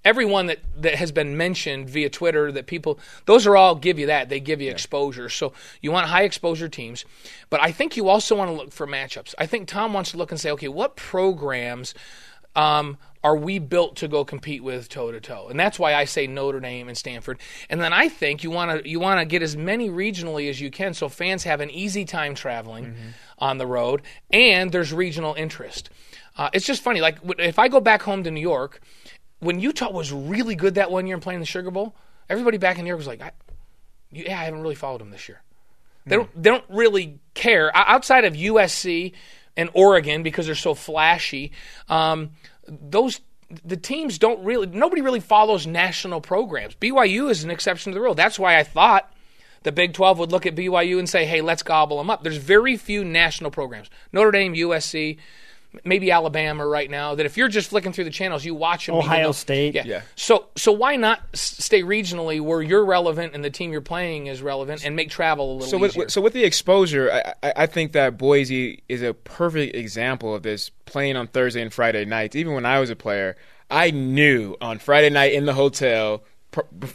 everyone 0.05 0.47
that 0.47 0.59
that 0.77 0.95
has 0.97 1.11
been 1.13 1.37
mentioned 1.37 1.91
via 1.91 2.09
Twitter 2.11 2.53
that 2.53 2.67
people 2.67 2.99
those 3.25 3.47
are 3.47 3.57
all 3.57 3.75
give 3.75 3.99
you 3.99 4.07
that 4.07 4.29
they 4.29 4.39
give 4.41 4.61
you 4.61 4.71
exposure. 4.71 5.29
So 5.29 5.53
you 5.81 5.91
want 5.91 6.07
high 6.09 6.23
exposure 6.23 6.69
teams, 6.69 7.05
but 7.51 7.61
I 7.61 7.73
think 7.73 7.97
you 7.97 8.09
also 8.09 8.37
want 8.37 8.51
to 8.51 8.57
look 8.57 8.73
for 8.73 8.87
matchups. 8.87 9.35
I 9.39 9.47
think 9.47 9.67
Tom 9.69 9.93
wants 9.93 10.11
to 10.13 10.17
look 10.17 10.31
and 10.31 10.39
say, 10.41 10.51
okay, 10.53 10.69
what 10.69 10.97
programs 10.97 11.95
um, 12.55 12.97
are 13.23 13.37
we 13.37 13.59
built 13.59 13.97
to 13.97 14.09
go 14.09 14.25
compete 14.25 14.63
with 14.63 14.89
toe 14.89 15.11
to 15.13 15.21
toe? 15.21 15.49
And 15.51 15.59
that's 15.59 15.79
why 15.79 15.95
I 15.95 16.05
say 16.05 16.27
Notre 16.27 16.61
Dame 16.61 16.89
and 16.89 16.97
Stanford. 16.97 17.39
And 17.69 17.81
then 17.81 17.93
I 17.93 18.09
think 18.09 18.43
you 18.45 18.51
want 18.51 18.83
to 18.85 18.89
you 18.89 19.01
want 19.01 19.21
to 19.21 19.27
get 19.27 19.43
as 19.43 19.57
many 19.57 19.91
regionally 19.91 20.49
as 20.49 20.61
you 20.61 20.71
can, 20.71 20.95
so 20.95 21.09
fans 21.09 21.45
have 21.45 21.61
an 21.61 21.71
easy 21.71 22.05
time 22.05 22.35
traveling 22.35 22.95
on 23.39 23.59
the 23.59 23.67
road, 23.67 24.03
and 24.31 24.73
there's 24.73 24.93
regional 24.93 25.35
interest. 25.35 25.91
Uh, 26.37 26.51
it's 26.53 26.67
just 26.67 26.83
funny. 26.83 27.01
Like 27.01 27.19
if 27.39 27.59
I 27.59 27.69
go 27.69 27.81
back 27.81 28.03
home 28.03 28.25
to 28.25 28.31
New 28.31 28.41
York, 28.41 28.81
when 29.41 29.61
Utah 29.61 29.91
was 29.91 30.13
really 30.13 30.55
good 30.55 30.75
that 30.75 30.91
one 30.91 31.07
year 31.07 31.17
and 31.17 31.23
playing 31.23 31.41
the 31.41 31.47
Sugar 31.47 31.71
Bowl, 31.71 31.95
everybody 32.29 32.59
back 32.59 32.79
in 32.79 32.85
New 32.85 32.89
York 32.89 32.99
was 32.99 33.07
like, 33.07 33.23
I, 33.23 33.33
"Yeah, 34.11 34.39
I 34.39 34.45
haven't 34.45 34.61
really 34.61 34.75
followed 34.75 35.01
them 35.01 35.11
this 35.11 35.29
year." 35.29 35.43
They 36.07 36.17
don't. 36.17 36.43
They 36.43 36.51
don't 36.51 36.65
really 36.69 37.19
care 37.35 37.71
outside 37.75 38.25
of 38.25 38.35
USC 38.35 39.13
and 39.57 39.71
Oregon 39.75 40.23
because 40.23 40.47
they're 40.47 40.55
so 40.55 40.75
flashy. 40.75 41.53
Um, 41.89 42.31
those 42.69 43.21
the 43.65 43.77
teams 43.77 44.19
don't 44.19 44.43
really. 44.45 44.67
Nobody 44.67 45.03
really 45.03 45.21
follows 45.21 45.67
national 45.67 46.21
programs. 46.21 46.75
BYU 46.77 47.31
is 47.31 47.45
an 47.45 47.51
exception 47.51 47.93
to 47.93 47.99
the 47.99 48.03
rule. 48.03 48.15
That's 48.15 48.39
why 48.39 48.59
I 48.59 48.63
thought 48.63 49.13
the 49.67 49.73
Big 49.73 49.93
12 49.93 50.19
would 50.21 50.31
look 50.33 50.47
at 50.47 50.55
BYU 50.55 50.99
and 50.99 51.09
say, 51.09 51.27
"Hey, 51.27 51.41
let's 51.43 51.63
gobble 51.65 51.99
them 51.99 52.09
up." 52.09 52.23
There's 52.23 52.37
very 52.39 52.77
few 52.77 53.05
national 53.05 53.51
programs. 53.51 53.91
Notre 54.13 54.31
Dame, 54.31 54.55
USC. 54.55 55.19
Maybe 55.85 56.11
Alabama 56.11 56.67
right 56.67 56.89
now. 56.91 57.15
That 57.17 57.27
if 57.27 57.37
you're 57.37 57.49
just 57.49 57.69
flicking 57.69 57.93
through 57.93 58.05
the 58.05 58.11
channels, 58.11 58.45
you 58.47 58.55
watch 58.55 58.87
them. 58.87 58.95
you 58.95 59.01
Ohio 59.03 59.25
know- 59.25 59.33
State. 59.33 59.75
Yeah. 59.75 59.83
Yeah. 59.85 60.03
So 60.15 60.47
so 60.57 60.73
why 60.73 60.97
not 60.97 61.21
stay 61.35 61.83
regionally 61.83 62.41
where 62.41 62.63
you're 62.63 62.85
relevant 62.85 63.35
and 63.35 63.45
the 63.45 63.51
team 63.51 63.73
you're 63.73 63.83
playing 63.83 64.29
is 64.29 64.41
relevant 64.41 64.87
and 64.87 64.97
make 64.97 65.11
travel 65.11 65.53
a 65.53 65.55
little 65.55 65.69
So 65.69 65.77
with, 65.77 65.91
easier? 65.91 66.05
with- 66.05 66.13
so 66.13 66.21
with 66.23 66.33
the 66.33 66.45
exposure, 66.45 67.13
I, 67.13 67.35
I, 67.49 67.53
I 67.57 67.67
think 67.67 67.93
that 67.93 68.17
Boise 68.17 68.85
is 68.89 69.03
a 69.03 69.13
perfect 69.13 69.75
example 69.77 70.35
of 70.35 70.43
this. 70.45 70.71
Playing 70.87 71.17
on 71.17 71.27
Thursday 71.27 71.61
and 71.61 71.73
Friday 71.75 72.05
nights, 72.07 72.37
even 72.37 72.55
when 72.55 72.65
I 72.65 72.79
was 72.81 72.89
a 72.89 72.97
player, 72.97 73.37
I 73.69 73.91
knew 73.91 74.57
on 74.63 74.79
Friday 74.79 75.11
night 75.11 75.33
in 75.35 75.45
the 75.45 75.53
hotel, 75.55 76.19
pr- 76.19 76.25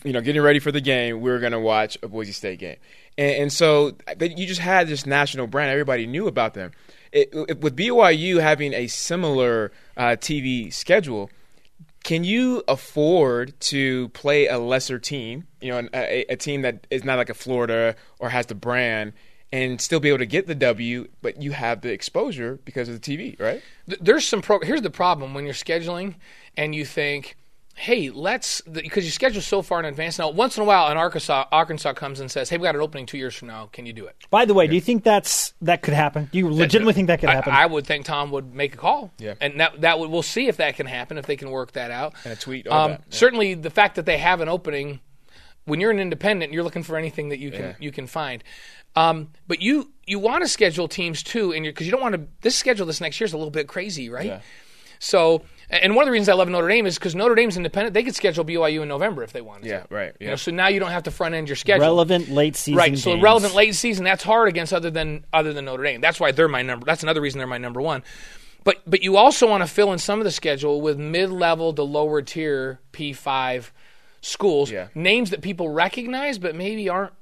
you 0.03 0.13
know, 0.13 0.21
getting 0.21 0.41
ready 0.41 0.59
for 0.59 0.71
the 0.71 0.81
game, 0.81 1.21
we 1.21 1.29
were 1.31 1.39
going 1.39 1.51
to 1.51 1.59
watch 1.59 1.97
a 2.03 2.07
Boise 2.07 2.31
State 2.31 2.59
game, 2.59 2.77
and, 3.17 3.35
and 3.43 3.53
so 3.53 3.91
that 4.17 4.37
you 4.37 4.45
just 4.47 4.61
had 4.61 4.87
this 4.87 5.05
national 5.05 5.47
brand. 5.47 5.69
Everybody 5.71 6.05
knew 6.07 6.27
about 6.27 6.53
them. 6.53 6.71
It, 7.11 7.29
it- 7.33 7.61
with 7.61 7.75
BYU 7.75 8.39
having 8.41 8.73
a 8.73 8.87
similar 8.87 9.71
uh, 9.97 10.15
TV 10.19 10.73
schedule, 10.73 11.29
can 12.03 12.23
you 12.23 12.63
afford 12.67 13.59
to 13.59 14.09
play 14.09 14.47
a 14.47 14.57
lesser 14.57 14.97
team, 14.97 15.45
you 15.61 15.71
know, 15.71 15.87
a, 15.93 16.25
a 16.29 16.35
team 16.35 16.61
that 16.63 16.87
is 16.89 17.03
not 17.03 17.17
like 17.17 17.29
a 17.29 17.33
Florida 17.35 17.95
or 18.19 18.29
has 18.29 18.47
the 18.47 18.55
brand, 18.55 19.13
and 19.53 19.81
still 19.81 19.99
be 19.99 20.07
able 20.07 20.17
to 20.19 20.25
get 20.25 20.47
the 20.47 20.55
W, 20.55 21.07
but 21.21 21.41
you 21.41 21.51
have 21.51 21.81
the 21.81 21.91
exposure 21.91 22.59
because 22.63 22.87
of 22.87 22.99
the 22.99 23.17
TV, 23.17 23.37
right? 23.39 23.61
There's 23.85 24.25
some 24.27 24.41
pro- 24.41 24.61
here's 24.61 24.81
the 24.81 24.89
problem 24.89 25.33
when 25.33 25.43
you're 25.43 25.53
scheduling 25.53 26.15
and 26.55 26.73
you 26.73 26.85
think 26.85 27.35
hey 27.75 28.09
let's 28.09 28.61
because 28.61 29.05
you 29.05 29.11
schedule 29.11 29.41
so 29.41 29.61
far 29.61 29.79
in 29.79 29.85
advance 29.85 30.19
now 30.19 30.29
once 30.29 30.57
in 30.57 30.61
a 30.63 30.65
while 30.65 30.87
an 30.91 30.97
arkansas 30.97 31.45
arkansas 31.51 31.93
comes 31.93 32.19
and 32.19 32.29
says 32.29 32.49
hey 32.49 32.57
we 32.57 32.63
got 32.63 32.75
an 32.75 32.81
opening 32.81 33.05
two 33.05 33.17
years 33.17 33.33
from 33.33 33.47
now 33.47 33.67
can 33.71 33.85
you 33.85 33.93
do 33.93 34.05
it 34.05 34.15
By 34.29 34.45
the 34.45 34.53
way, 34.53 34.67
do 34.67 34.75
you 34.75 34.81
think 34.81 35.03
that's 35.03 35.53
that 35.61 35.81
could 35.81 35.93
happen? 35.93 36.29
Do 36.31 36.37
you 36.37 36.49
legitimately 36.49 36.93
think 36.93 37.07
that 37.07 37.19
could 37.21 37.29
I- 37.29 37.33
happen? 37.35 37.53
I, 37.53 37.65
would 37.65 37.87
think 37.87 38.05
tom 38.05 38.31
would 38.31 38.53
make 38.53 38.73
a 38.73 38.77
call 38.77 39.11
Yeah. 39.17 39.35
and 39.39 39.59
that, 39.59 39.81
that 39.81 39.99
would 39.99 40.09
we'll 40.09 40.21
see 40.21 40.47
if 40.47 40.57
that 40.57 40.75
can 40.75 40.85
happen 40.85 41.17
if 41.17 41.25
they 41.25 41.37
can 41.37 41.49
work 41.49 41.71
that 41.73 41.91
out 41.91 42.13
And 42.25 42.33
a 42.33 42.35
tweet, 42.35 42.67
all 42.67 42.77
um, 42.85 42.91
that, 42.91 42.99
yeah. 43.07 43.15
certainly 43.15 43.53
the 43.53 43.69
fact 43.69 43.95
that 43.95 44.05
they 44.05 44.17
have 44.17 44.41
an 44.41 44.49
opening 44.49 44.99
when 45.65 45.79
you're 45.79 45.91
an 45.91 45.99
independent 45.99 46.51
you're 46.53 46.63
looking 46.63 46.83
for 46.83 46.97
anything 46.97 47.29
that 47.29 47.39
you 47.39 47.51
can 47.51 47.61
Yeah. 47.61 47.73
you 47.79 47.91
can 47.91 48.05
find 48.07 48.43
um, 48.97 49.29
but 49.47 49.61
you 49.61 49.91
you 50.05 50.19
want 50.19 50.43
to 50.43 50.49
schedule 50.49 50.89
teams 50.89 51.23
too 51.23 51.53
and 51.53 51.63
because 51.63 51.87
you 51.87 51.91
don't 51.91 52.01
want 52.01 52.15
to 52.15 52.27
this 52.41 52.55
schedule 52.57 52.85
this 52.85 52.99
next 52.99 53.19
year 53.21 53.25
is 53.25 53.31
a 53.33 53.37
little 53.37 53.51
bit 53.51 53.67
crazy 53.67 54.09
right 54.09 54.25
Yeah. 54.25 54.41
so, 54.99 55.43
and 55.71 55.95
one 55.95 56.03
of 56.03 56.07
the 56.07 56.11
reasons 56.11 56.29
I 56.29 56.33
love 56.33 56.49
Notre 56.49 56.67
Dame 56.67 56.85
is 56.85 56.97
because 56.99 57.15
Notre 57.15 57.33
Dame's 57.35 57.55
independent. 57.57 57.93
They 57.93 58.03
could 58.03 58.15
schedule 58.15 58.43
BYU 58.45 58.81
in 58.81 58.87
November 58.87 59.23
if 59.23 59.31
they 59.33 59.41
wanted 59.41 59.67
Yeah, 59.67 59.81
to. 59.83 59.93
right. 59.95 60.13
You 60.19 60.27
know, 60.27 60.35
so 60.35 60.51
now 60.51 60.67
you 60.67 60.79
don't 60.79 60.91
have 60.91 61.03
to 61.03 61.11
front 61.11 61.33
end 61.35 61.47
your 61.49 61.55
schedule. 61.55 61.81
relevant 61.85 62.29
late 62.29 62.55
season. 62.55 62.77
Right. 62.77 62.97
So 62.97 63.11
games. 63.11 63.23
relevant 63.23 63.55
late 63.55 63.73
season, 63.75 64.03
that's 64.03 64.23
hard 64.23 64.49
against 64.49 64.73
other 64.73 64.91
than 64.91 65.25
other 65.33 65.53
than 65.53 65.65
Notre 65.65 65.83
Dame. 65.83 66.01
That's 66.01 66.19
why 66.19 66.31
they're 66.31 66.47
my 66.49 66.61
number. 66.61 66.85
That's 66.85 67.03
another 67.03 67.21
reason 67.21 67.37
they're 67.37 67.47
my 67.47 67.57
number 67.57 67.81
one. 67.81 68.03
But 68.63 68.77
but 68.85 69.01
you 69.01 69.17
also 69.17 69.49
want 69.49 69.63
to 69.63 69.67
fill 69.67 69.91
in 69.93 69.97
some 69.99 70.19
of 70.19 70.25
the 70.25 70.31
schedule 70.31 70.81
with 70.81 70.99
mid 70.99 71.31
level 71.31 71.73
to 71.73 71.83
lower 71.83 72.21
tier 72.21 72.79
P 72.91 73.13
five 73.13 73.71
schools, 74.21 74.69
Yeah. 74.69 74.87
names 74.93 75.31
that 75.31 75.41
people 75.41 75.69
recognize 75.69 76.37
but 76.37 76.53
maybe 76.55 76.87
aren't 76.89 77.13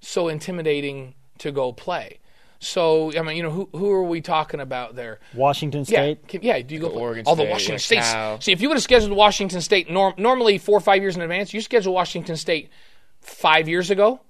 so 0.00 0.28
intimidating 0.28 1.14
to 1.38 1.52
go 1.52 1.72
play. 1.72 2.18
So 2.58 3.12
I 3.16 3.22
mean, 3.22 3.36
you 3.36 3.42
know, 3.42 3.50
who 3.50 3.68
who 3.72 3.90
are 3.90 4.04
we 4.04 4.20
talking 4.20 4.60
about 4.60 4.96
there? 4.96 5.20
Washington 5.34 5.84
State. 5.84 6.26
can- 6.26 6.42
yeah. 6.42 6.60
Do 6.60 6.74
you 6.74 6.80
go 6.80 6.90
play- 6.90 7.00
Oregon 7.00 7.24
all 7.26 7.36
the 7.36 7.44
Washington 7.44 7.74
yeah, 7.74 7.78
State? 7.78 8.00
Cal. 8.00 8.40
See, 8.40 8.52
if 8.52 8.60
you 8.60 8.68
would 8.68 8.76
have 8.76 8.82
scheduled 8.82 9.16
Washington 9.16 9.60
State 9.60 9.90
norm, 9.90 10.14
normally 10.16 10.58
four 10.58 10.78
or 10.78 10.80
five 10.80 11.02
years 11.02 11.16
in 11.16 11.22
advance, 11.22 11.52
you 11.52 11.60
schedule 11.60 11.92
Washington 11.92 12.36
State 12.36 12.70
five 13.20 13.68
years 13.68 13.90
ago. 13.90 14.20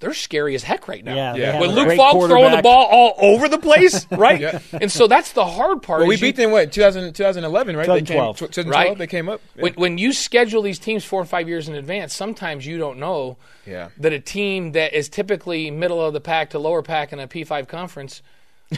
They're 0.00 0.12
scary 0.12 0.54
as 0.54 0.62
heck 0.62 0.86
right 0.88 1.02
now. 1.04 1.14
Yeah, 1.14 1.34
Yeah. 1.34 1.52
have 1.52 1.60
With 1.62 1.70
Luke 1.70 1.96
Falk 1.96 2.28
throwing 2.28 2.54
the 2.54 2.60
ball 2.62 2.86
all 2.90 3.14
over 3.18 3.48
the 3.48 3.58
place, 3.58 4.06
right? 4.10 4.60
And 4.72 4.92
so 4.92 5.06
that's 5.06 5.32
the 5.32 5.44
hard 5.46 5.82
part. 5.82 6.00
Well, 6.00 6.08
we 6.08 6.14
is 6.16 6.20
you- 6.20 6.28
beat 6.28 6.36
them 6.36 6.50
what 6.50 6.72
2000, 6.72 7.14
2011, 7.14 7.76
right? 7.76 7.86
They 7.86 7.94
came, 8.00 8.06
2012. 8.06 8.36
2012, 8.38 8.88
Right. 8.90 8.98
They 8.98 9.06
came 9.06 9.28
up. 9.30 9.40
Yeah. 9.56 9.62
When, 9.62 9.72
when 9.74 9.98
you 9.98 10.12
schedule 10.12 10.60
these 10.62 10.78
teams 10.78 11.04
four 11.04 11.22
or 11.22 11.24
five 11.24 11.48
years 11.48 11.68
in 11.68 11.74
advance, 11.74 12.14
sometimes 12.14 12.66
you 12.66 12.76
don't 12.76 12.98
know 12.98 13.38
Yeah. 13.66 13.88
that 13.98 14.12
a 14.12 14.20
team 14.20 14.72
that 14.72 14.92
is 14.92 15.08
typically 15.08 15.70
middle 15.70 16.04
of 16.04 16.12
the 16.12 16.20
pack 16.20 16.50
to 16.50 16.58
lower 16.58 16.82
pack 16.82 17.12
in 17.12 17.20
a 17.20 17.26
P5 17.26 17.66
conference, 17.68 18.20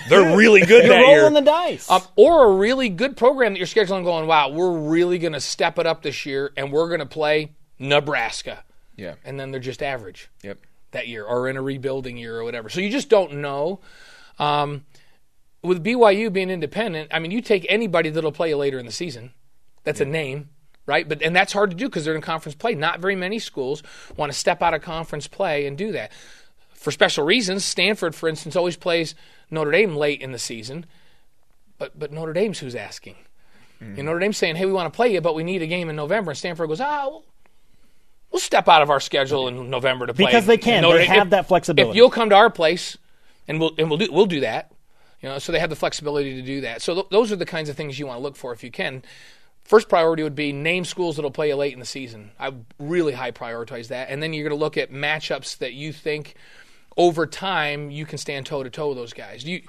they're 0.09 0.37
really 0.37 0.61
good 0.61 0.85
You're 0.85 0.95
that 0.95 1.07
year. 1.09 1.19
rolling 1.21 1.35
the 1.35 1.41
dice. 1.41 1.91
Um, 1.91 2.03
or 2.15 2.45
a 2.47 2.53
really 2.57 2.89
good 2.89 3.17
program 3.17 3.55
that 3.55 3.59
you're 3.59 3.67
scheduling 3.67 4.05
going, 4.05 4.27
wow, 4.29 4.51
we're 4.51 4.77
really 4.79 5.19
going 5.19 5.33
to 5.33 5.41
step 5.41 5.79
it 5.79 5.87
up 5.87 6.03
this 6.03 6.25
year 6.27 6.53
and 6.57 6.71
we're 6.71 6.89
going 6.89 7.01
to 7.01 7.07
play 7.07 7.53
Nebraska. 7.81 8.63
yeah. 8.97 9.15
And 9.25 9.41
then 9.41 9.51
they're 9.51 9.61
just 9.61 9.83
average 9.83 10.29
Yep. 10.43 10.59
That 10.97 11.09
year 11.09 11.25
or 11.25 11.49
in 11.49 11.57
a 11.57 11.63
rebuilding 11.63 12.17
year 12.17 12.37
or 12.37 12.45
whatever. 12.45 12.69
So 12.69 12.81
you 12.81 12.91
just 12.91 13.09
don't 13.09 13.35
know. 13.35 13.81
Um, 14.39 14.85
with 15.63 15.85
BYU 15.85 16.33
being 16.33 16.51
independent, 16.51 17.11
I 17.13 17.19
mean, 17.19 17.31
you 17.31 17.41
take 17.41 17.67
anybody 17.69 18.11
that'll 18.11 18.33
play 18.33 18.51
you 18.51 18.57
later 18.57 18.79
in 18.79 18.87
the 18.87 18.93
season. 18.93 19.33
That's 19.85 20.01
a 20.01 20.05
name, 20.05 20.51
right? 20.85 21.09
But 21.09 21.23
and 21.23 21.35
that's 21.35 21.53
hard 21.53 21.71
to 21.71 21.77
do 21.77 21.87
because 21.87 22.05
they're 22.05 22.15
in 22.15 22.21
conference 22.21 22.57
play. 22.57 22.75
Not 22.75 23.01
very 23.01 23.17
many 23.17 23.39
schools 23.39 23.83
want 24.17 24.33
to 24.33 24.39
step 24.39 24.63
out 24.63 24.75
of 24.75 24.83
conference 24.83 25.27
play 25.27 25.67
and 25.67 25.79
do 25.79 25.93
that 25.93 26.13
for 26.73 26.91
special 26.91 27.25
reasons. 27.25 27.65
Stanford, 27.65 28.15
for 28.15 28.29
instance, 28.29 28.57
always 28.57 28.77
plays 28.77 29.15
Notre 29.51 29.71
Dame 29.71 29.97
late 29.97 30.21
in 30.21 30.33
the 30.33 30.39
season, 30.39 30.87
but 31.79 31.99
but 31.99 32.13
Notre 32.13 32.33
Dame's 32.33 32.59
who's 32.59 32.75
asking. 32.75 33.17
You 33.81 34.03
know, 34.03 34.03
Notre 34.05 34.21
Dame's 34.21 34.39
saying, 34.39 34.57
"Hey, 34.57 34.67
we 34.67 34.73
want 34.73 34.93
to 34.93 34.97
play 34.97 35.13
you, 35.13 35.21
but 35.21 35.35
we 35.35 35.45
need 35.45 35.63
a 35.63 35.67
game 35.67 35.89
in 35.89 35.97
November." 35.97 36.31
And 36.31 36.39
Stanford 36.39 36.69
goes, 36.69 36.81
"Ah, 36.81 37.07
we'll, 37.09 37.25
we'll 38.37 38.41
step 38.43 38.69
out 38.69 38.83
of 38.83 38.91
our 38.91 39.01
schedule 39.01 39.49
in 39.49 39.71
November 39.71 40.07
to 40.07 40.15
play." 40.15 40.27
Because 40.27 40.47
they 40.47 40.59
can. 40.59 40.83
They 40.83 41.07
have 41.07 41.29
If- 41.29 41.31
that 41.31 41.49
flexibility. 41.49 41.91
If 41.91 41.97
you'll 41.97 42.11
come 42.11 42.29
to 42.31 42.37
our 42.37 42.51
place, 42.51 42.99
and 43.49 43.59
we'll 43.59 43.73
and 43.79 43.89
we'll 43.89 43.99
do 43.99 44.09
we'll 44.13 44.27
do 44.27 44.41
that. 44.41 44.71
You 45.23 45.31
know, 45.31 45.39
so 45.39 45.51
they 45.51 45.59
have 45.59 45.71
the 45.71 45.77
flexibility 45.77 46.35
to 46.35 46.43
do 46.43 46.61
that. 46.61 46.83
So 46.83 46.95
th- 46.95 47.07
those 47.11 47.33
are 47.33 47.37
the 47.37 47.47
kinds 47.47 47.71
of 47.71 47.77
things 47.77 47.99
you 47.99 48.07
want 48.07 48.19
to 48.19 48.23
look 48.23 48.37
for 48.37 48.53
if 48.53 48.63
you 48.63 48.71
can. 48.71 49.03
First 49.65 49.89
priority 49.89 50.23
would 50.23 50.35
be 50.37 50.53
name 50.53 50.85
schools 50.85 51.17
that'll 51.17 51.31
play 51.31 51.49
you 51.49 51.57
late 51.57 51.73
in 51.73 51.81
the 51.81 51.87
season. 51.87 52.31
I 52.39 52.53
really 52.79 53.15
high 53.15 53.33
prioritize 53.33 53.89
that, 53.89 54.11
and 54.11 54.23
then 54.23 54.33
you're 54.33 54.49
going 54.49 54.57
to 54.57 54.63
look 54.63 54.77
at 54.77 54.93
matchups 54.93 55.59
that 55.59 55.73
you 55.73 55.93
think 55.93 56.35
over 56.97 57.27
time 57.27 57.91
you 57.91 58.07
can 58.07 58.19
stand 58.19 58.47
toe 58.47 58.63
to 58.63 58.71
toe 58.71 58.89
with 58.89 58.99
those 58.99 59.13
guys. 59.13 59.43
Do 59.43 59.53
you 59.53 59.63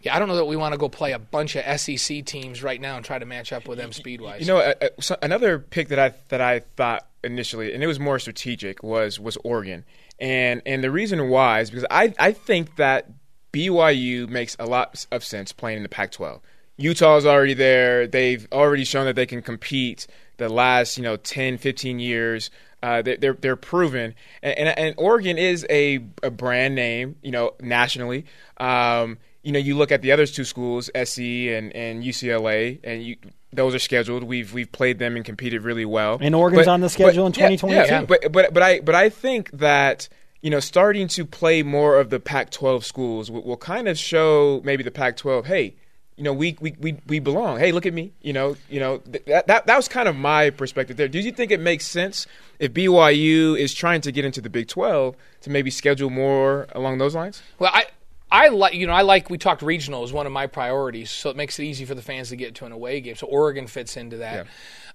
Yeah, 0.00 0.14
I 0.14 0.18
don't 0.18 0.28
know 0.28 0.36
that 0.36 0.44
we 0.44 0.56
want 0.56 0.74
to 0.74 0.78
go 0.78 0.88
play 0.88 1.12
a 1.12 1.18
bunch 1.18 1.56
of 1.56 1.80
SEC 1.80 2.24
teams 2.24 2.62
right 2.62 2.80
now 2.80 2.96
and 2.96 3.04
try 3.04 3.18
to 3.18 3.26
match 3.26 3.52
up 3.52 3.66
with 3.66 3.78
them 3.78 3.92
speed 3.92 4.20
wise. 4.20 4.40
You 4.40 4.46
know, 4.46 4.74
another 5.22 5.58
pick 5.58 5.88
that 5.88 5.98
I 5.98 6.14
that 6.28 6.40
I 6.40 6.60
thought 6.76 7.08
initially, 7.24 7.74
and 7.74 7.82
it 7.82 7.88
was 7.88 7.98
more 7.98 8.18
strategic, 8.18 8.82
was 8.82 9.18
was 9.18 9.36
Oregon, 9.42 9.84
and 10.20 10.62
and 10.64 10.84
the 10.84 10.90
reason 10.90 11.28
why 11.28 11.60
is 11.60 11.70
because 11.70 11.86
I 11.90 12.14
I 12.18 12.32
think 12.32 12.76
that 12.76 13.10
BYU 13.52 14.28
makes 14.28 14.56
a 14.60 14.66
lot 14.66 15.04
of 15.10 15.24
sense 15.24 15.52
playing 15.52 15.78
in 15.78 15.82
the 15.82 15.88
Pac-12. 15.88 16.40
Utah's 16.76 17.26
already 17.26 17.54
there; 17.54 18.06
they've 18.06 18.46
already 18.52 18.84
shown 18.84 19.06
that 19.06 19.16
they 19.16 19.26
can 19.26 19.42
compete. 19.42 20.06
The 20.36 20.48
last 20.48 20.96
you 20.96 21.02
know 21.02 21.16
10, 21.16 21.58
15 21.58 21.98
years. 21.98 22.50
Uh, 22.80 23.02
they're 23.02 23.32
they're 23.32 23.56
proven, 23.56 24.14
and, 24.40 24.56
and, 24.56 24.78
and 24.78 24.94
Oregon 24.98 25.36
is 25.36 25.66
a, 25.68 25.98
a 26.22 26.30
brand 26.30 26.76
name, 26.76 27.16
you 27.22 27.32
know, 27.32 27.54
nationally. 27.60 28.24
Um, 28.58 29.18
you 29.42 29.52
know, 29.52 29.58
you 29.58 29.76
look 29.76 29.92
at 29.92 30.02
the 30.02 30.12
other 30.12 30.26
two 30.26 30.44
schools, 30.44 30.90
SC 30.94 31.18
and, 31.20 31.74
and 31.74 32.02
UCLA, 32.02 32.80
and 32.84 33.02
you, 33.02 33.16
those 33.52 33.74
are 33.74 33.78
scheduled. 33.78 34.24
We've 34.24 34.52
we've 34.52 34.70
played 34.70 34.98
them 34.98 35.16
and 35.16 35.24
competed 35.24 35.62
really 35.62 35.84
well. 35.84 36.18
And 36.20 36.34
Oregon's 36.34 36.66
But- 36.66 36.72
on 36.72 36.80
the 36.80 36.88
schedule 36.88 37.24
but- 37.24 37.38
in 37.38 37.42
yeah, 37.42 37.56
2022. 37.56 37.92
Yeah, 37.92 38.04
but 38.04 38.32
but 38.32 38.52
but 38.52 38.62
I 38.62 38.80
but 38.80 38.94
I 38.94 39.08
think 39.08 39.50
that 39.52 40.08
you 40.42 40.50
know 40.50 40.60
starting 40.60 41.08
to 41.08 41.24
play 41.24 41.62
more 41.62 41.98
of 41.98 42.10
the 42.10 42.20
Pac-12 42.20 42.84
schools 42.84 43.30
will, 43.30 43.42
will 43.42 43.56
kind 43.56 43.88
of 43.88 43.96
show 43.98 44.60
maybe 44.64 44.82
the 44.82 44.90
Pac-12, 44.90 45.46
hey, 45.46 45.74
you 46.16 46.24
know 46.24 46.32
we, 46.32 46.56
we 46.60 46.74
we 46.80 46.96
we 47.06 47.18
belong. 47.20 47.58
Hey, 47.58 47.70
look 47.72 47.86
at 47.86 47.94
me. 47.94 48.12
You 48.20 48.32
know 48.32 48.56
you 48.68 48.80
know 48.80 48.98
th- 48.98 49.24
that 49.26 49.46
that 49.46 49.66
that 49.66 49.76
was 49.76 49.86
kind 49.88 50.08
of 50.08 50.16
my 50.16 50.50
perspective 50.50 50.96
there. 50.96 51.08
Do 51.08 51.20
you 51.20 51.30
think 51.32 51.52
it 51.52 51.60
makes 51.60 51.86
sense 51.86 52.26
if 52.58 52.72
BYU 52.74 53.56
is 53.58 53.72
trying 53.72 54.00
to 54.02 54.10
get 54.12 54.24
into 54.24 54.40
the 54.40 54.50
Big 54.50 54.66
12 54.68 55.14
to 55.42 55.50
maybe 55.50 55.70
schedule 55.70 56.10
more 56.10 56.66
along 56.72 56.98
those 56.98 57.14
lines? 57.14 57.40
Well, 57.60 57.70
I 57.72 57.86
I 58.30 58.48
like 58.48 58.74
you 58.74 58.86
know 58.86 58.92
I 58.92 59.02
like 59.02 59.30
we 59.30 59.38
talked 59.38 59.62
regional 59.62 60.04
is 60.04 60.12
one 60.12 60.26
of 60.26 60.32
my 60.32 60.46
priorities, 60.46 61.10
so 61.10 61.30
it 61.30 61.36
makes 61.36 61.58
it 61.58 61.64
easy 61.64 61.84
for 61.84 61.94
the 61.94 62.02
fans 62.02 62.28
to 62.30 62.36
get 62.36 62.54
to 62.56 62.66
an 62.66 62.72
away 62.72 63.00
game. 63.00 63.14
So 63.16 63.26
Oregon 63.26 63.66
fits 63.66 63.96
into 63.96 64.18
that. 64.18 64.46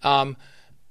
Um, 0.03 0.37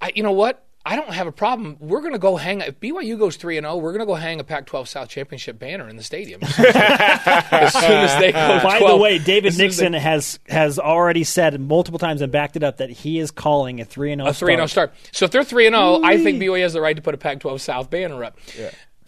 I 0.00 0.12
you 0.14 0.22
know 0.22 0.32
what 0.32 0.64
I 0.84 0.96
don't 0.96 1.10
have 1.10 1.28
a 1.28 1.32
problem. 1.32 1.76
We're 1.78 2.00
going 2.00 2.12
to 2.14 2.18
go 2.18 2.34
hang. 2.36 2.60
If 2.60 2.80
BYU 2.80 3.16
goes 3.16 3.36
three 3.36 3.56
and 3.56 3.64
zero, 3.64 3.76
we're 3.76 3.92
going 3.92 4.00
to 4.00 4.06
go 4.06 4.16
hang 4.16 4.40
a 4.40 4.44
Pac-12 4.44 4.88
South 4.88 5.08
championship 5.08 5.56
banner 5.56 5.88
in 5.88 5.94
the 5.96 6.02
stadium 6.02 6.40
as 6.42 7.72
soon 7.72 7.92
as 7.92 8.18
they 8.20 8.32
go. 8.32 8.60
By 8.64 8.78
12 8.80 8.90
the 8.90 8.96
way, 9.02 9.18
David 9.18 9.48
as 9.48 9.56
soon 9.58 9.66
as 9.66 9.76
they- 9.76 9.84
Nixon 9.88 9.92
has 10.00 10.38
has 10.48 10.78
already 10.80 11.22
said 11.22 11.60
multiple 11.60 12.00
times 12.00 12.20
and 12.20 12.32
backed 12.32 12.56
it 12.56 12.64
up 12.64 12.78
that 12.78 12.90
he 12.90 13.20
is 13.20 13.30
calling 13.30 13.80
a 13.80 13.84
three 13.84 14.10
and 14.12 14.20
zero 14.20 14.30
a 14.30 14.34
three 14.34 14.54
and 14.54 14.58
zero 14.58 14.66
start. 14.66 14.92
So 15.12 15.24
if 15.24 15.30
they're 15.30 15.44
three 15.44 15.66
and 15.68 15.74
zero, 15.74 16.00
I 16.02 16.20
think 16.22 16.42
BYU 16.42 16.62
has 16.62 16.72
the 16.72 16.80
right 16.80 16.96
to 16.96 17.02
put 17.02 17.14
a 17.14 17.18
Pac-12 17.18 17.60
South 17.60 17.88
banner 17.88 18.24
up. 18.24 18.38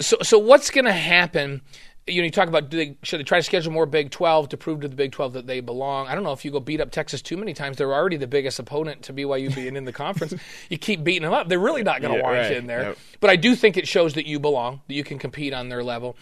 So 0.00 0.18
so 0.22 0.38
what's 0.38 0.70
going 0.70 0.84
to 0.84 0.92
happen? 0.92 1.62
You 2.06 2.20
know, 2.20 2.26
you 2.26 2.30
talk 2.30 2.48
about 2.48 2.68
do 2.68 2.76
they, 2.76 2.98
should 3.02 3.18
they 3.18 3.24
try 3.24 3.38
to 3.38 3.42
schedule 3.42 3.72
more 3.72 3.86
Big 3.86 4.10
12 4.10 4.50
to 4.50 4.56
prove 4.58 4.80
to 4.82 4.88
the 4.88 4.94
Big 4.96 5.12
12 5.12 5.32
that 5.32 5.46
they 5.46 5.60
belong? 5.60 6.06
I 6.06 6.14
don't 6.14 6.22
know 6.22 6.32
if 6.32 6.44
you 6.44 6.50
go 6.50 6.60
beat 6.60 6.80
up 6.80 6.90
Texas 6.90 7.22
too 7.22 7.36
many 7.38 7.54
times. 7.54 7.78
They're 7.78 7.94
already 7.94 8.18
the 8.18 8.26
biggest 8.26 8.58
opponent 8.58 9.02
to 9.04 9.14
BYU 9.14 9.54
being 9.54 9.74
in 9.74 9.84
the 9.86 9.92
conference. 9.92 10.34
You 10.68 10.76
keep 10.76 11.02
beating 11.02 11.22
them 11.22 11.32
up, 11.32 11.48
they're 11.48 11.58
really 11.58 11.82
not 11.82 12.02
going 12.02 12.12
to 12.12 12.18
Yeah, 12.18 12.24
want 12.24 12.36
right. 12.36 12.50
you 12.50 12.56
in 12.58 12.66
there. 12.66 12.94
But 13.20 13.30
I 13.30 13.36
do 13.36 13.56
think 13.56 13.76
it 13.78 13.88
shows 13.88 14.14
that 14.14 14.26
you 14.26 14.38
belong, 14.38 14.82
that 14.88 14.94
you 14.94 15.04
can 15.04 15.18
compete 15.18 15.52
on 15.54 15.68
their 15.70 15.82
level. 15.82 16.16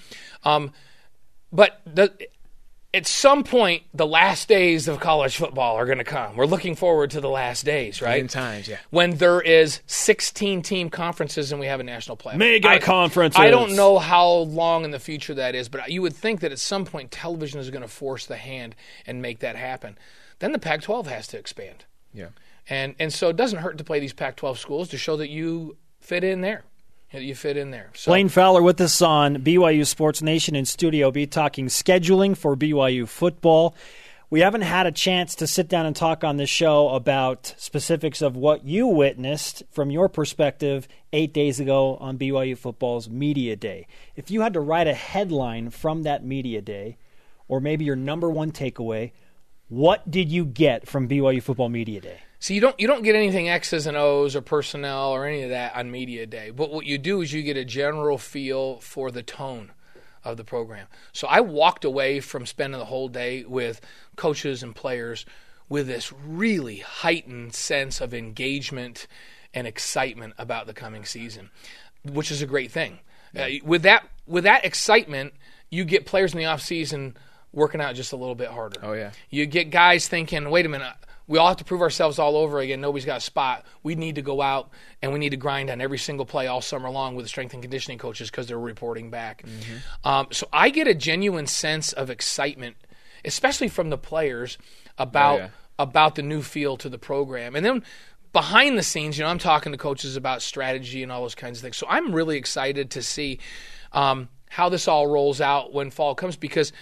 Um, 0.44 0.72
but 1.52 1.80
the, 1.84 2.12
at 2.94 3.06
some 3.06 3.42
point, 3.42 3.84
the 3.94 4.06
last 4.06 4.48
days 4.48 4.86
of 4.86 5.00
college 5.00 5.36
football 5.36 5.76
are 5.76 5.86
going 5.86 5.98
to 5.98 6.04
come. 6.04 6.36
We're 6.36 6.46
looking 6.46 6.74
forward 6.76 7.10
to 7.12 7.22
the 7.22 7.28
last 7.28 7.64
days, 7.64 8.02
right? 8.02 8.20
In 8.20 8.28
times, 8.28 8.68
yeah. 8.68 8.78
When 8.90 9.16
there 9.16 9.40
is 9.40 9.80
16 9.86 10.60
team 10.60 10.90
conferences 10.90 11.52
and 11.52 11.60
we 11.60 11.66
have 11.66 11.80
a 11.80 11.84
national 11.84 12.18
playoff. 12.18 12.36
Mega 12.36 12.68
I- 12.68 12.78
conferences. 12.78 13.40
I 13.40 13.50
don't 13.50 13.76
know 13.76 13.98
how 13.98 14.28
long 14.30 14.84
in 14.84 14.90
the 14.90 14.98
future 14.98 15.32
that 15.34 15.54
is, 15.54 15.70
but 15.70 15.90
you 15.90 16.02
would 16.02 16.14
think 16.14 16.40
that 16.40 16.52
at 16.52 16.58
some 16.58 16.84
point 16.84 17.10
television 17.10 17.60
is 17.60 17.70
going 17.70 17.82
to 17.82 17.88
force 17.88 18.26
the 18.26 18.36
hand 18.36 18.76
and 19.06 19.22
make 19.22 19.38
that 19.38 19.56
happen. 19.56 19.96
Then 20.40 20.52
the 20.52 20.58
Pac-12 20.58 21.06
has 21.06 21.26
to 21.28 21.38
expand. 21.38 21.86
Yeah. 22.12 22.28
And 22.68 22.94
and 22.98 23.12
so 23.12 23.30
it 23.30 23.36
doesn't 23.36 23.60
hurt 23.60 23.78
to 23.78 23.84
play 23.84 24.00
these 24.00 24.12
Pac-12 24.12 24.58
schools 24.58 24.88
to 24.90 24.98
show 24.98 25.16
that 25.16 25.30
you 25.30 25.76
fit 26.00 26.24
in 26.24 26.42
there. 26.42 26.64
You 27.12 27.34
fit 27.34 27.56
in 27.56 27.70
there. 27.70 27.90
So 27.94 28.10
Blaine 28.10 28.30
Fowler 28.30 28.62
with 28.62 28.80
us 28.80 29.02
on 29.02 29.36
BYU 29.36 29.86
Sports 29.86 30.22
Nation 30.22 30.56
in 30.56 30.64
Studio 30.64 31.10
B 31.10 31.26
talking 31.26 31.66
scheduling 31.66 32.36
for 32.36 32.56
BYU 32.56 33.06
football. 33.06 33.74
We 34.30 34.40
haven't 34.40 34.62
had 34.62 34.86
a 34.86 34.92
chance 34.92 35.34
to 35.34 35.46
sit 35.46 35.68
down 35.68 35.84
and 35.84 35.94
talk 35.94 36.24
on 36.24 36.38
this 36.38 36.48
show 36.48 36.88
about 36.88 37.54
specifics 37.58 38.22
of 38.22 38.34
what 38.34 38.64
you 38.64 38.86
witnessed 38.86 39.62
from 39.70 39.90
your 39.90 40.08
perspective 40.08 40.88
eight 41.12 41.34
days 41.34 41.60
ago 41.60 41.98
on 41.98 42.16
BYU 42.16 42.56
football's 42.56 43.10
Media 43.10 43.56
Day. 43.56 43.86
If 44.16 44.30
you 44.30 44.40
had 44.40 44.54
to 44.54 44.60
write 44.60 44.86
a 44.86 44.94
headline 44.94 45.68
from 45.68 46.04
that 46.04 46.24
Media 46.24 46.62
Day, 46.62 46.96
or 47.46 47.60
maybe 47.60 47.84
your 47.84 47.94
number 47.94 48.30
one 48.30 48.52
takeaway, 48.52 49.12
what 49.72 50.10
did 50.10 50.30
you 50.30 50.44
get 50.44 50.86
from 50.86 51.08
BYU 51.08 51.42
Football 51.42 51.70
Media 51.70 51.98
Day? 51.98 52.20
So 52.40 52.52
you 52.52 52.60
don't 52.60 52.78
you 52.78 52.86
don't 52.86 53.02
get 53.02 53.14
anything 53.14 53.48
X's 53.48 53.86
and 53.86 53.96
O's 53.96 54.36
or 54.36 54.42
personnel 54.42 55.12
or 55.12 55.24
any 55.24 55.44
of 55.44 55.50
that 55.50 55.74
on 55.74 55.90
media 55.90 56.26
day. 56.26 56.50
But 56.50 56.70
what 56.70 56.84
you 56.84 56.98
do 56.98 57.22
is 57.22 57.32
you 57.32 57.42
get 57.42 57.56
a 57.56 57.64
general 57.64 58.18
feel 58.18 58.80
for 58.80 59.10
the 59.10 59.22
tone 59.22 59.72
of 60.24 60.36
the 60.36 60.44
program. 60.44 60.88
So 61.12 61.26
I 61.26 61.40
walked 61.40 61.86
away 61.86 62.20
from 62.20 62.44
spending 62.44 62.78
the 62.78 62.84
whole 62.84 63.08
day 63.08 63.44
with 63.44 63.80
coaches 64.14 64.62
and 64.62 64.76
players 64.76 65.24
with 65.70 65.86
this 65.86 66.12
really 66.12 66.80
heightened 66.80 67.54
sense 67.54 68.02
of 68.02 68.12
engagement 68.12 69.06
and 69.54 69.66
excitement 69.66 70.34
about 70.36 70.66
the 70.66 70.74
coming 70.74 71.06
season, 71.06 71.48
which 72.04 72.30
is 72.30 72.42
a 72.42 72.46
great 72.46 72.70
thing. 72.70 72.98
Uh, 73.34 73.48
with 73.64 73.82
that 73.82 74.06
with 74.26 74.44
that 74.44 74.66
excitement, 74.66 75.32
you 75.70 75.86
get 75.86 76.04
players 76.04 76.34
in 76.34 76.38
the 76.38 76.44
off 76.44 76.60
season 76.60 77.16
working 77.52 77.80
out 77.80 77.94
just 77.94 78.12
a 78.12 78.16
little 78.16 78.34
bit 78.34 78.48
harder. 78.48 78.80
Oh, 78.82 78.92
yeah. 78.92 79.12
You 79.30 79.46
get 79.46 79.70
guys 79.70 80.08
thinking, 80.08 80.48
wait 80.50 80.66
a 80.66 80.68
minute, 80.68 80.94
we 81.26 81.38
all 81.38 81.48
have 81.48 81.58
to 81.58 81.64
prove 81.64 81.80
ourselves 81.80 82.18
all 82.18 82.36
over 82.36 82.58
again. 82.60 82.80
Nobody's 82.80 83.04
got 83.04 83.18
a 83.18 83.20
spot. 83.20 83.64
We 83.82 83.94
need 83.94 84.16
to 84.16 84.22
go 84.22 84.42
out 84.42 84.70
and 85.00 85.12
we 85.12 85.18
need 85.18 85.30
to 85.30 85.36
grind 85.36 85.70
on 85.70 85.80
every 85.80 85.98
single 85.98 86.26
play 86.26 86.46
all 86.46 86.60
summer 86.60 86.90
long 86.90 87.14
with 87.14 87.24
the 87.24 87.28
strength 87.28 87.54
and 87.54 87.62
conditioning 87.62 87.98
coaches 87.98 88.30
because 88.30 88.48
they're 88.48 88.58
reporting 88.58 89.10
back. 89.10 89.44
Um, 90.04 90.28
so 90.32 90.48
I 90.52 90.70
get 90.70 90.88
a 90.88 90.94
genuine 90.94 91.46
sense 91.46 91.92
of 91.92 92.10
excitement, 92.10 92.76
especially 93.24 93.68
from 93.68 93.90
the 93.90 93.98
players, 93.98 94.58
about 94.98 95.38
yeah. 95.38 95.48
about 95.78 96.16
the 96.16 96.22
new 96.22 96.42
feel 96.42 96.76
to 96.78 96.88
the 96.88 96.98
program. 96.98 97.54
And 97.54 97.64
then 97.64 97.82
behind 98.32 98.76
the 98.76 98.82
scenes, 98.82 99.16
you 99.16 99.24
know, 99.24 99.30
I'm 99.30 99.38
talking 99.38 99.72
to 99.72 99.78
coaches 99.78 100.16
about 100.16 100.42
strategy 100.42 101.02
and 101.02 101.12
all 101.12 101.22
those 101.22 101.34
kinds 101.34 101.58
of 101.58 101.62
things. 101.62 101.76
So 101.76 101.86
I'm 101.88 102.14
really 102.14 102.36
excited 102.36 102.90
to 102.92 103.02
see 103.02 103.38
um, 103.92 104.28
how 104.48 104.68
this 104.68 104.88
all 104.88 105.06
rolls 105.06 105.40
out 105.40 105.72
when 105.72 105.90
fall 105.90 106.14
comes 106.14 106.36
because 106.36 106.72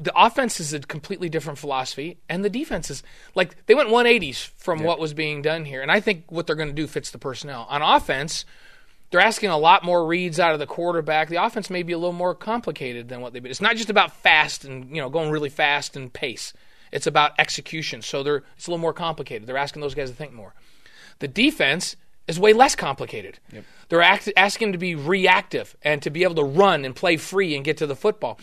the 0.00 0.12
offense 0.16 0.60
is 0.60 0.72
a 0.72 0.80
completely 0.80 1.28
different 1.28 1.58
philosophy, 1.58 2.18
and 2.28 2.44
the 2.44 2.50
defense 2.50 2.90
is 2.90 3.02
like 3.34 3.66
they 3.66 3.74
went 3.74 3.88
180s 3.88 4.48
from 4.56 4.82
what 4.84 5.00
was 5.00 5.12
being 5.12 5.42
done 5.42 5.64
here. 5.64 5.82
And 5.82 5.90
I 5.90 6.00
think 6.00 6.30
what 6.30 6.46
they're 6.46 6.56
going 6.56 6.68
to 6.68 6.74
do 6.74 6.86
fits 6.86 7.10
the 7.10 7.18
personnel. 7.18 7.66
On 7.68 7.82
offense, 7.82 8.44
they're 9.10 9.20
asking 9.20 9.50
a 9.50 9.58
lot 9.58 9.84
more 9.84 10.06
reads 10.06 10.38
out 10.38 10.52
of 10.52 10.60
the 10.60 10.66
quarterback. 10.66 11.28
The 11.28 11.42
offense 11.42 11.68
may 11.68 11.82
be 11.82 11.92
a 11.92 11.98
little 11.98 12.12
more 12.12 12.34
complicated 12.34 13.08
than 13.08 13.20
what 13.20 13.32
they've 13.32 13.42
been. 13.42 13.50
It's 13.50 13.60
not 13.60 13.76
just 13.76 13.90
about 13.90 14.12
fast 14.12 14.64
and 14.64 14.88
you 14.94 15.02
know 15.02 15.08
going 15.08 15.30
really 15.30 15.48
fast 15.48 15.96
and 15.96 16.12
pace. 16.12 16.52
It's 16.92 17.06
about 17.06 17.32
execution. 17.38 18.02
So 18.02 18.22
they're 18.22 18.44
it's 18.56 18.68
a 18.68 18.70
little 18.70 18.80
more 18.80 18.92
complicated. 18.92 19.48
They're 19.48 19.56
asking 19.56 19.82
those 19.82 19.94
guys 19.94 20.10
to 20.10 20.16
think 20.16 20.32
more. 20.32 20.54
The 21.18 21.28
defense 21.28 21.96
is 22.28 22.38
way 22.38 22.52
less 22.52 22.76
complicated. 22.76 23.40
They're 23.88 24.02
act- 24.02 24.30
asking 24.36 24.72
to 24.72 24.78
be 24.78 24.94
reactive 24.94 25.74
and 25.82 26.02
to 26.02 26.10
be 26.10 26.22
able 26.22 26.36
to 26.36 26.44
run 26.44 26.84
and 26.84 26.94
play 26.94 27.16
free 27.16 27.56
and 27.56 27.64
get 27.64 27.78
to 27.78 27.86
the 27.86 27.96
football. 27.96 28.38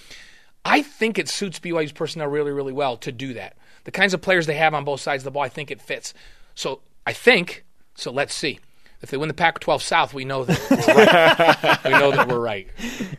I 0.65 0.81
think 0.81 1.19
it 1.19 1.29
suits 1.29 1.59
BYU's 1.59 1.91
personnel 1.91 2.27
really, 2.27 2.51
really 2.51 2.73
well 2.73 2.97
to 2.97 3.11
do 3.11 3.35
that. 3.35 3.55
The 3.83 3.91
kinds 3.91 4.15
of 4.15 4.21
players 4.21 4.47
they 4.47 4.55
have 4.55 4.73
on 4.73 4.83
both 4.83 4.99
sides 4.99 5.21
of 5.21 5.25
the 5.25 5.31
ball, 5.31 5.43
I 5.43 5.49
think 5.49 5.69
it 5.69 5.79
fits. 5.79 6.13
So 6.55 6.81
I 7.05 7.13
think. 7.13 7.63
So 7.93 8.11
let's 8.11 8.33
see. 8.33 8.59
If 9.01 9.11
they 9.11 9.17
win 9.17 9.27
the 9.27 9.35
Pac-12 9.35 9.81
South, 9.81 10.13
we 10.13 10.25
know 10.25 10.45
that 10.45 10.59
right. 10.71 11.85
we 11.85 11.91
know 11.91 12.11
that 12.11 12.27
we're 12.27 12.39
right. 12.39 12.67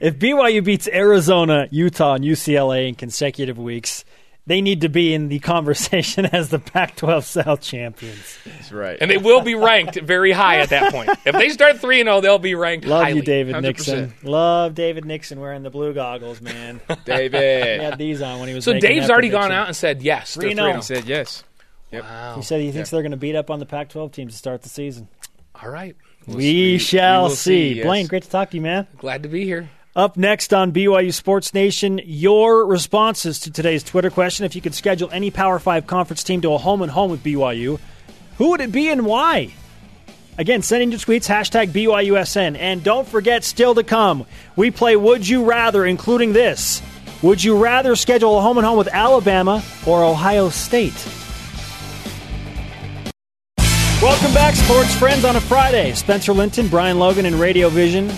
If 0.01 0.19
BYU 0.19 0.65
beats 0.65 0.89
Arizona, 0.89 1.69
Utah, 1.71 2.15
and 2.15 2.25
UCLA 2.25 2.89
in 2.89 2.97
consecutive 2.97 3.57
weeks, 3.57 4.05
they 4.47 4.61
need 4.63 4.83
to 4.83 4.89
be 4.89 5.13
in 5.13 5.29
the 5.29 5.39
conversation 5.41 6.25
as 6.33 6.51
the 6.51 6.59
Pac 6.59 6.97
12 6.97 7.25
South 7.25 7.61
champions. 7.61 8.39
That's 8.45 8.71
right. 8.73 8.97
And 9.01 9.11
they 9.11 9.17
will 9.17 9.41
be 9.43 9.55
ranked 9.55 10.01
very 10.01 10.31
high 10.33 10.59
at 10.59 10.69
that 10.71 10.93
point. 10.93 11.11
If 11.25 11.35
they 11.35 11.49
start 11.49 11.79
3 11.81 12.03
0, 12.05 12.21
they'll 12.21 12.39
be 12.39 12.55
ranked 12.55 12.87
Love 12.87 13.03
highly. 13.05 13.17
you, 13.19 13.23
David 13.23 13.55
100%. 13.57 13.63
Nixon. 13.63 14.15
Love 14.23 14.75
David 14.75 15.05
Nixon 15.05 15.41
wearing 15.41 15.63
the 15.63 15.71
blue 15.71 15.93
goggles, 15.93 16.41
man. 16.41 16.81
he 16.89 16.95
David. 17.05 17.81
had 17.81 17.99
these 17.99 18.23
on 18.23 18.39
when 18.39 18.49
he 18.49 18.55
was 18.55 18.65
So 18.65 18.79
Dave's 18.79 19.09
that 19.09 19.13
already 19.13 19.31
gone 19.31 19.51
out 19.53 19.67
and 19.67 19.75
said 19.77 20.03
yes. 20.03 20.37
3-0. 20.37 20.55
3-0. 20.57 20.77
He 20.77 20.83
said 20.83 21.05
yes. 21.07 21.45
He 21.91 22.43
said 22.43 22.61
he 22.61 22.71
thinks 22.73 22.91
they're 22.91 23.03
going 23.03 23.11
to 23.13 23.17
beat 23.17 23.35
up 23.37 23.51
on 23.51 23.59
the 23.59 23.67
Pac 23.67 23.89
12 23.89 24.13
teams 24.13 24.33
to 24.35 24.39
start 24.39 24.63
the 24.63 24.69
season. 24.69 25.09
All 25.63 25.71
right. 25.71 25.97
we, 26.27 26.35
we- 26.37 26.79
shall 26.79 27.29
we 27.29 27.35
see. 27.35 27.37
see, 27.73 27.77
yes. 27.79 27.85
Blaine, 27.87 28.07
great 28.07 28.23
to 28.25 28.31
talk 28.31 28.51
to 28.51 28.57
you, 28.57 28.61
man. 28.63 28.87
Glad 28.99 29.23
to 29.23 29.29
be 29.29 29.45
here. 29.45 29.71
Up 29.97 30.19
next 30.19 30.53
on 30.53 30.73
BYU 30.73 31.11
Sports 31.11 31.55
Nation, 31.55 32.03
your 32.05 32.67
responses 32.67 33.41
to 33.41 33.51
today's 33.51 33.83
Twitter 33.83 34.11
question. 34.11 34.45
If 34.45 34.55
you 34.55 34.61
could 34.61 34.75
schedule 34.75 35.09
any 35.11 35.31
Power 35.31 35.59
5 35.59 35.87
conference 35.87 36.23
team 36.23 36.43
to 36.43 36.53
a 36.53 36.59
home 36.59 36.83
and 36.83 36.93
home 36.93 37.11
with 37.11 37.25
BYU, 37.25 37.81
who 38.37 38.51
would 38.51 38.61
it 38.61 38.71
be 38.71 38.91
and 38.91 39.07
why? 39.07 39.55
Again, 40.37 40.61
send 40.61 40.83
in 40.83 40.91
your 40.91 41.01
tweets, 41.01 41.27
hashtag 41.27 41.69
BYUSN. 41.69 42.59
And 42.59 42.85
don't 42.85 43.09
forget, 43.09 43.43
still 43.43 43.75
to 43.75 43.83
come, 43.83 44.27
we 44.55 44.71
play 44.71 44.97
Would 44.97 45.27
You 45.27 45.45
Rather, 45.45 45.87
including 45.87 46.35
this. 46.35 46.83
Would 47.23 47.43
you 47.43 47.57
rather 47.57 47.97
schedule 47.97 48.37
a 48.37 48.43
home 48.43 48.59
and 48.59 48.67
home 48.67 48.77
with 48.77 48.89
Alabama 48.89 49.65
or 49.87 50.05
Ohio 50.05 50.51
State? 50.51 51.09
Welcome 54.03 54.35
back, 54.35 54.57
sports 54.57 54.95
friends, 54.95 55.25
on 55.25 55.37
a 55.37 55.41
Friday. 55.41 55.95
Spencer 55.95 56.35
Linton, 56.35 56.69
Brian 56.69 56.99
Logan, 56.99 57.25
and 57.25 57.37
Radio 57.37 57.71
Vision 57.71 58.11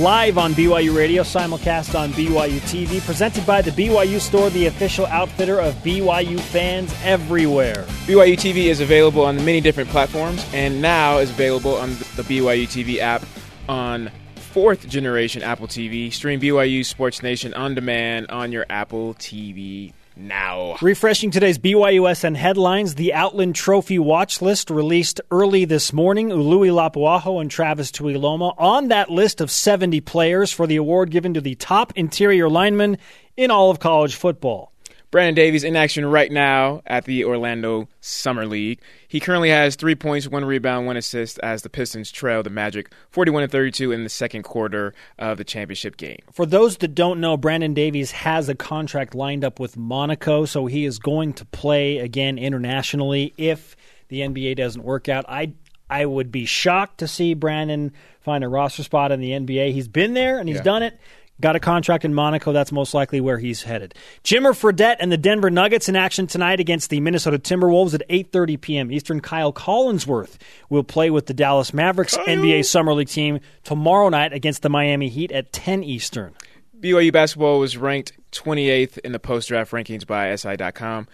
live 0.00 0.36
on 0.36 0.52
BYU 0.52 0.94
Radio, 0.94 1.22
simulcast 1.22 1.98
on 1.98 2.12
BYU 2.12 2.60
TV, 2.60 3.00
presented 3.04 3.46
by 3.46 3.62
the 3.62 3.70
BYU 3.70 4.20
Store, 4.20 4.50
the 4.50 4.66
official 4.66 5.06
outfitter 5.06 5.58
of 5.58 5.74
BYU 5.76 6.38
fans 6.38 6.94
everywhere. 7.02 7.84
BYU 8.06 8.34
TV 8.34 8.66
is 8.66 8.80
available 8.80 9.24
on 9.24 9.36
many 9.36 9.60
different 9.60 9.88
platforms 9.88 10.46
and 10.52 10.82
now 10.82 11.18
is 11.18 11.30
available 11.30 11.74
on 11.76 11.90
the 12.16 12.22
BYU 12.22 12.64
TV 12.64 12.98
app 12.98 13.24
on 13.68 14.10
fourth 14.34 14.86
generation 14.86 15.42
Apple 15.42 15.66
TV. 15.66 16.12
Stream 16.12 16.40
BYU 16.40 16.84
Sports 16.84 17.22
Nation 17.22 17.54
on 17.54 17.74
demand 17.74 18.26
on 18.30 18.52
your 18.52 18.66
Apple 18.68 19.14
TV 19.14 19.92
now. 20.16 20.76
Refreshing 20.80 21.30
today's 21.30 21.58
BYUSN 21.58 22.36
headlines, 22.36 22.94
the 22.94 23.14
Outland 23.14 23.54
Trophy 23.54 23.98
watch 23.98 24.40
list 24.40 24.70
released 24.70 25.20
early 25.30 25.64
this 25.64 25.92
morning. 25.92 26.30
Ului 26.30 26.70
Lapuaho 26.70 27.40
and 27.40 27.50
Travis 27.50 27.90
Tuiloma 27.90 28.54
on 28.58 28.88
that 28.88 29.10
list 29.10 29.40
of 29.40 29.50
70 29.50 30.00
players 30.00 30.50
for 30.52 30.66
the 30.66 30.76
award 30.76 31.10
given 31.10 31.34
to 31.34 31.40
the 31.40 31.54
top 31.54 31.92
interior 31.96 32.48
lineman 32.48 32.98
in 33.36 33.50
all 33.50 33.70
of 33.70 33.78
college 33.78 34.14
football. 34.14 34.72
Brandon 35.16 35.34
Davies 35.34 35.64
in 35.64 35.76
action 35.76 36.04
right 36.04 36.30
now 36.30 36.82
at 36.86 37.06
the 37.06 37.24
Orlando 37.24 37.88
Summer 38.02 38.44
League. 38.44 38.82
He 39.08 39.18
currently 39.18 39.48
has 39.48 39.74
three 39.74 39.94
points, 39.94 40.28
one 40.28 40.44
rebound, 40.44 40.86
one 40.86 40.98
assist 40.98 41.38
as 41.38 41.62
the 41.62 41.70
Pistons 41.70 42.10
trail 42.10 42.42
the 42.42 42.50
Magic 42.50 42.92
41 43.12 43.48
32 43.48 43.92
in 43.92 44.04
the 44.04 44.10
second 44.10 44.42
quarter 44.42 44.92
of 45.18 45.38
the 45.38 45.44
championship 45.44 45.96
game. 45.96 46.18
For 46.32 46.44
those 46.44 46.76
that 46.76 46.88
don't 46.94 47.18
know, 47.18 47.38
Brandon 47.38 47.72
Davies 47.72 48.10
has 48.10 48.50
a 48.50 48.54
contract 48.54 49.14
lined 49.14 49.42
up 49.42 49.58
with 49.58 49.74
Monaco, 49.74 50.44
so 50.44 50.66
he 50.66 50.84
is 50.84 50.98
going 50.98 51.32
to 51.32 51.46
play 51.46 51.96
again 51.96 52.36
internationally 52.36 53.32
if 53.38 53.74
the 54.08 54.20
NBA 54.20 54.56
doesn't 54.56 54.82
work 54.82 55.08
out. 55.08 55.24
I 55.30 55.54
I 55.88 56.04
would 56.04 56.30
be 56.30 56.44
shocked 56.44 56.98
to 56.98 57.08
see 57.08 57.32
Brandon 57.32 57.94
find 58.20 58.44
a 58.44 58.48
roster 58.48 58.82
spot 58.82 59.12
in 59.12 59.20
the 59.20 59.30
NBA. 59.30 59.72
He's 59.72 59.88
been 59.88 60.12
there 60.12 60.38
and 60.38 60.46
he's 60.46 60.58
Yeah. 60.58 60.62
done 60.64 60.82
it. 60.82 60.98
Got 61.40 61.54
a 61.54 61.60
contract 61.60 62.04
in 62.04 62.14
Monaco. 62.14 62.52
That's 62.52 62.72
most 62.72 62.94
likely 62.94 63.20
where 63.20 63.38
he's 63.38 63.62
headed. 63.62 63.94
Jimmer 64.24 64.52
Fredette 64.58 64.96
and 65.00 65.12
the 65.12 65.18
Denver 65.18 65.50
Nuggets 65.50 65.88
in 65.88 65.94
action 65.94 66.26
tonight 66.26 66.60
against 66.60 66.88
the 66.88 67.00
Minnesota 67.00 67.38
Timberwolves 67.38 67.92
at 67.92 68.08
8:30 68.08 68.60
p.m. 68.60 68.90
Eastern. 68.90 69.20
Kyle 69.20 69.52
Collinsworth 69.52 70.36
will 70.70 70.84
play 70.84 71.10
with 71.10 71.26
the 71.26 71.34
Dallas 71.34 71.74
Mavericks 71.74 72.16
NBA 72.16 72.64
Summer 72.64 72.94
League 72.94 73.08
team 73.08 73.40
tomorrow 73.64 74.08
night 74.08 74.32
against 74.32 74.62
the 74.62 74.70
Miami 74.70 75.08
Heat 75.08 75.30
at 75.30 75.52
10 75.52 75.84
Eastern. 75.84 76.34
BYU 76.80 77.12
basketball 77.12 77.58
was 77.58 77.76
ranked 77.76 78.12
28th 78.32 78.98
in 78.98 79.12
the 79.12 79.18
post 79.18 79.48
draft 79.48 79.72
rankings 79.72 80.06
by 80.06 80.34
SI.com. 80.34 81.06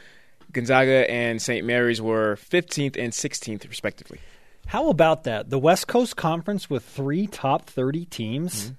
Gonzaga 0.52 1.10
and 1.10 1.40
St. 1.40 1.64
Mary's 1.64 2.00
were 2.00 2.36
15th 2.36 2.96
and 2.96 3.12
16th, 3.12 3.68
respectively. 3.68 4.20
How 4.66 4.88
about 4.88 5.24
that? 5.24 5.50
The 5.50 5.58
West 5.58 5.88
Coast 5.88 6.16
Conference 6.16 6.68
with 6.68 6.84
three 6.84 7.26
top 7.26 7.66
30 7.66 8.04
teams. 8.06 8.64
Mm-hmm. 8.64 8.74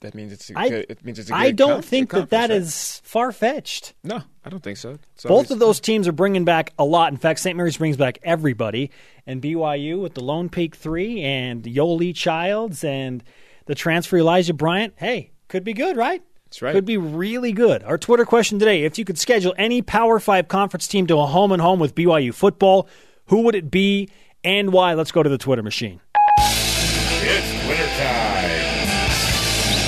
That 0.00 0.14
means 0.14 0.30
it's 0.32 0.50
a 0.50 0.58
I- 0.58 0.68
good, 0.68 0.86
it 0.90 1.04
means 1.04 1.18
it's 1.18 1.30
a 1.30 1.32
good 1.32 1.38
I 1.38 1.50
don't 1.52 1.70
conf- 1.76 1.84
think 1.86 2.10
that 2.10 2.16
conference, 2.16 2.30
that 2.30 2.50
right? 2.50 2.58
is 2.62 3.00
far 3.02 3.32
fetched. 3.32 3.94
No, 4.04 4.22
I 4.44 4.50
don't 4.50 4.62
think 4.62 4.76
so. 4.76 4.98
It's 5.14 5.22
Both 5.22 5.30
always- 5.30 5.50
of 5.52 5.58
those 5.58 5.80
teams 5.80 6.06
are 6.06 6.12
bringing 6.12 6.44
back 6.44 6.72
a 6.78 6.84
lot. 6.84 7.12
In 7.12 7.18
fact, 7.18 7.40
St. 7.40 7.56
Mary's 7.56 7.78
brings 7.78 7.96
back 7.96 8.18
everybody, 8.22 8.90
and 9.26 9.40
BYU 9.40 9.98
with 10.00 10.14
the 10.14 10.20
Lone 10.22 10.48
Peak 10.50 10.76
Three 10.76 11.22
and 11.22 11.62
Yoeli 11.64 12.14
Childs 12.14 12.84
and 12.84 13.24
the 13.64 13.74
transfer 13.74 14.18
Elijah 14.18 14.52
Bryant. 14.54 14.92
Hey, 14.96 15.30
could 15.48 15.64
be 15.64 15.72
good, 15.72 15.96
right? 15.96 16.22
That's 16.44 16.60
right. 16.62 16.72
Could 16.74 16.84
be 16.84 16.98
really 16.98 17.52
good. 17.52 17.82
Our 17.82 17.96
Twitter 17.98 18.24
question 18.26 18.58
today: 18.58 18.84
If 18.84 18.98
you 18.98 19.04
could 19.06 19.18
schedule 19.18 19.54
any 19.56 19.80
Power 19.82 20.20
Five 20.20 20.46
conference 20.48 20.86
team 20.86 21.06
to 21.08 21.18
a 21.18 21.26
home 21.26 21.52
and 21.52 21.60
home 21.62 21.80
with 21.80 21.94
BYU 21.94 22.32
football, 22.34 22.86
who 23.28 23.40
would 23.42 23.54
it 23.54 23.70
be 23.70 24.10
and 24.44 24.72
why? 24.72 24.92
Let's 24.94 25.10
go 25.10 25.22
to 25.22 25.30
the 25.30 25.38
Twitter 25.38 25.62
machine. 25.62 26.00
It's 26.38 27.66
winter 27.66 27.86
time. 27.98 28.65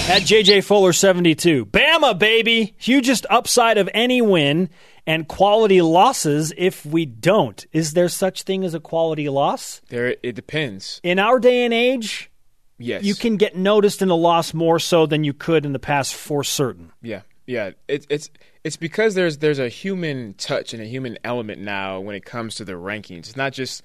At 0.08 0.22
JJ 0.22 0.64
Fuller 0.64 0.94
72. 0.94 1.66
Bama, 1.66 2.18
baby. 2.18 2.74
Hugest 2.78 3.26
upside 3.28 3.76
of 3.76 3.90
any 3.92 4.22
win 4.22 4.70
and 5.06 5.28
quality 5.28 5.82
losses 5.82 6.50
if 6.56 6.86
we 6.86 7.04
don't. 7.04 7.66
Is 7.72 7.92
there 7.92 8.08
such 8.08 8.44
thing 8.44 8.64
as 8.64 8.72
a 8.72 8.80
quality 8.80 9.28
loss? 9.28 9.82
There, 9.90 10.16
it 10.22 10.34
depends. 10.34 11.02
In 11.02 11.18
our 11.18 11.38
day 11.38 11.62
and 11.66 11.74
age, 11.74 12.30
Yes, 12.78 13.04
you 13.04 13.14
can 13.14 13.36
get 13.36 13.54
noticed 13.54 14.00
in 14.00 14.08
a 14.08 14.14
loss 14.14 14.54
more 14.54 14.78
so 14.78 15.04
than 15.04 15.24
you 15.24 15.34
could 15.34 15.66
in 15.66 15.72
the 15.74 15.78
past 15.78 16.14
for 16.14 16.42
certain. 16.42 16.90
Yeah, 17.02 17.22
yeah. 17.46 17.72
It's 17.86 18.06
it's 18.08 18.30
it's 18.64 18.76
because 18.76 19.14
there's 19.14 19.38
there's 19.38 19.58
a 19.58 19.68
human 19.68 20.32
touch 20.34 20.72
and 20.72 20.82
a 20.82 20.86
human 20.86 21.18
element 21.22 21.60
now 21.60 22.00
when 22.00 22.14
it 22.14 22.24
comes 22.24 22.54
to 22.54 22.64
the 22.64 22.72
rankings. 22.72 23.18
It's 23.18 23.36
not 23.36 23.52
just 23.52 23.82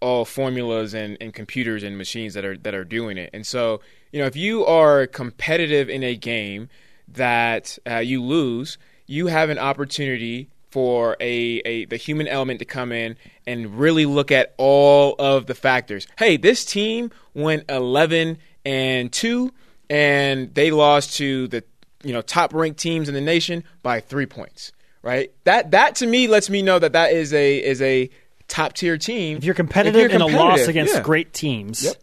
all 0.00 0.24
formulas 0.24 0.92
and, 0.92 1.16
and 1.20 1.32
computers 1.32 1.82
and 1.82 1.96
machines 1.96 2.34
that 2.34 2.44
are 2.44 2.58
that 2.58 2.74
are 2.74 2.84
doing 2.84 3.16
it. 3.16 3.30
And 3.32 3.46
so, 3.46 3.80
you 4.12 4.20
know, 4.20 4.26
if 4.26 4.36
you 4.36 4.64
are 4.64 5.06
competitive 5.06 5.88
in 5.88 6.02
a 6.02 6.14
game 6.14 6.68
that 7.08 7.78
uh, 7.90 7.96
you 7.96 8.22
lose, 8.22 8.78
you 9.06 9.26
have 9.26 9.50
an 9.50 9.58
opportunity 9.58 10.48
for 10.70 11.16
a, 11.20 11.60
a 11.64 11.84
the 11.86 11.96
human 11.96 12.26
element 12.28 12.58
to 12.58 12.64
come 12.64 12.92
in 12.92 13.16
and 13.46 13.78
really 13.78 14.06
look 14.06 14.30
at 14.30 14.54
all 14.56 15.14
of 15.18 15.46
the 15.46 15.54
factors. 15.54 16.06
Hey, 16.16 16.36
this 16.36 16.64
team 16.64 17.10
went 17.34 17.64
11 17.68 18.38
and 18.64 19.12
2 19.12 19.52
and 19.90 20.54
they 20.54 20.70
lost 20.70 21.16
to 21.16 21.48
the 21.48 21.64
you 22.02 22.12
know 22.12 22.22
top 22.22 22.54
ranked 22.54 22.80
teams 22.80 23.08
in 23.08 23.14
the 23.14 23.20
nation 23.20 23.64
by 23.82 24.00
3 24.00 24.24
points, 24.26 24.72
right? 25.02 25.30
That 25.44 25.72
that 25.72 25.96
to 25.96 26.06
me 26.06 26.26
lets 26.26 26.48
me 26.48 26.62
know 26.62 26.78
that 26.78 26.92
that 26.92 27.12
is 27.12 27.34
a 27.34 27.56
is 27.58 27.82
a 27.82 28.08
top 28.48 28.72
tier 28.72 28.96
team. 28.96 29.36
If 29.36 29.44
you're 29.44 29.54
competitive 29.54 30.10
in 30.10 30.20
a 30.22 30.26
loss 30.26 30.68
against 30.68 30.94
yeah. 30.94 31.02
great 31.02 31.34
teams, 31.34 31.84
Yep. 31.84 31.96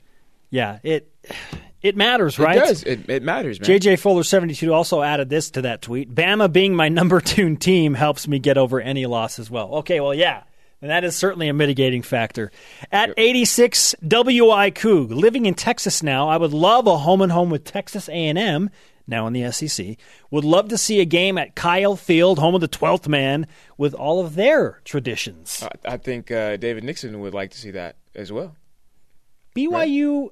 yeah, 0.52 0.80
it 0.84 1.12
it 1.82 1.96
matters, 1.96 2.38
right? 2.38 2.58
It 2.58 2.60
right? 2.60 2.68
does. 2.68 2.84
It, 2.84 3.10
it 3.10 3.24
matters, 3.24 3.60
man. 3.60 3.70
JJ 3.70 4.00
Fuller 4.00 4.24
72 4.24 4.74
also 4.74 5.02
added 5.02 5.30
this 5.30 5.52
to 5.52 5.62
that 5.64 5.82
tweet. 5.82 6.14
Bama 6.14 6.52
being 6.52 6.76
my 6.76 6.90
number 6.90 7.22
two 7.22 7.56
team 7.56 7.94
helps 7.94 8.28
me 8.28 8.40
get 8.40 8.58
over 8.58 8.82
any 8.82 9.06
loss 9.06 9.40
as 9.40 9.50
well. 9.50 9.76
Okay, 9.76 10.00
well, 10.00 10.14
yeah. 10.14 10.44
And 10.82 10.92
that 10.92 11.04
is 11.04 11.16
certainly 11.16 11.50
a 11.50 11.54
mitigating 11.54 12.04
factor. 12.04 12.52
At 12.92 13.14
86 13.18 13.96
WI 14.08 14.72
Coug, 14.72 15.10
living 15.10 15.46
in 15.46 15.54
Texas 15.54 16.02
now, 16.02 16.30
I 16.30 16.38
would 16.38 16.54
love 16.54 16.88
a 16.88 16.98
home 16.98 17.22
and 17.22 17.32
home 17.32 17.50
with 17.50 17.66
Texas 17.66 18.08
A&M, 18.08 18.70
now 19.06 19.28
in 19.28 19.34
the 19.34 19.52
SEC. 19.52 19.98
Would 20.32 20.46
love 20.46 20.70
to 20.70 20.78
see 20.78 21.02
a 21.02 21.06
game 21.06 21.38
at 21.38 21.56
Kyle 21.56 21.98
Field, 21.98 22.40
home 22.40 22.56
of 22.56 22.62
the 22.62 22.70
12th 22.70 23.10
man, 23.10 23.48
with 23.78 23.94
all 23.94 24.24
of 24.24 24.36
their 24.36 24.80
traditions. 24.86 25.62
I, 25.64 25.94
I 25.94 25.98
think 25.98 26.32
uh, 26.32 26.56
David 26.56 26.86
Nixon 26.86 27.20
would 27.20 27.34
like 27.34 27.52
to 27.52 27.58
see 27.58 27.72
that 27.72 27.98
as 28.16 28.32
well. 28.32 28.56
BYU 29.58 30.30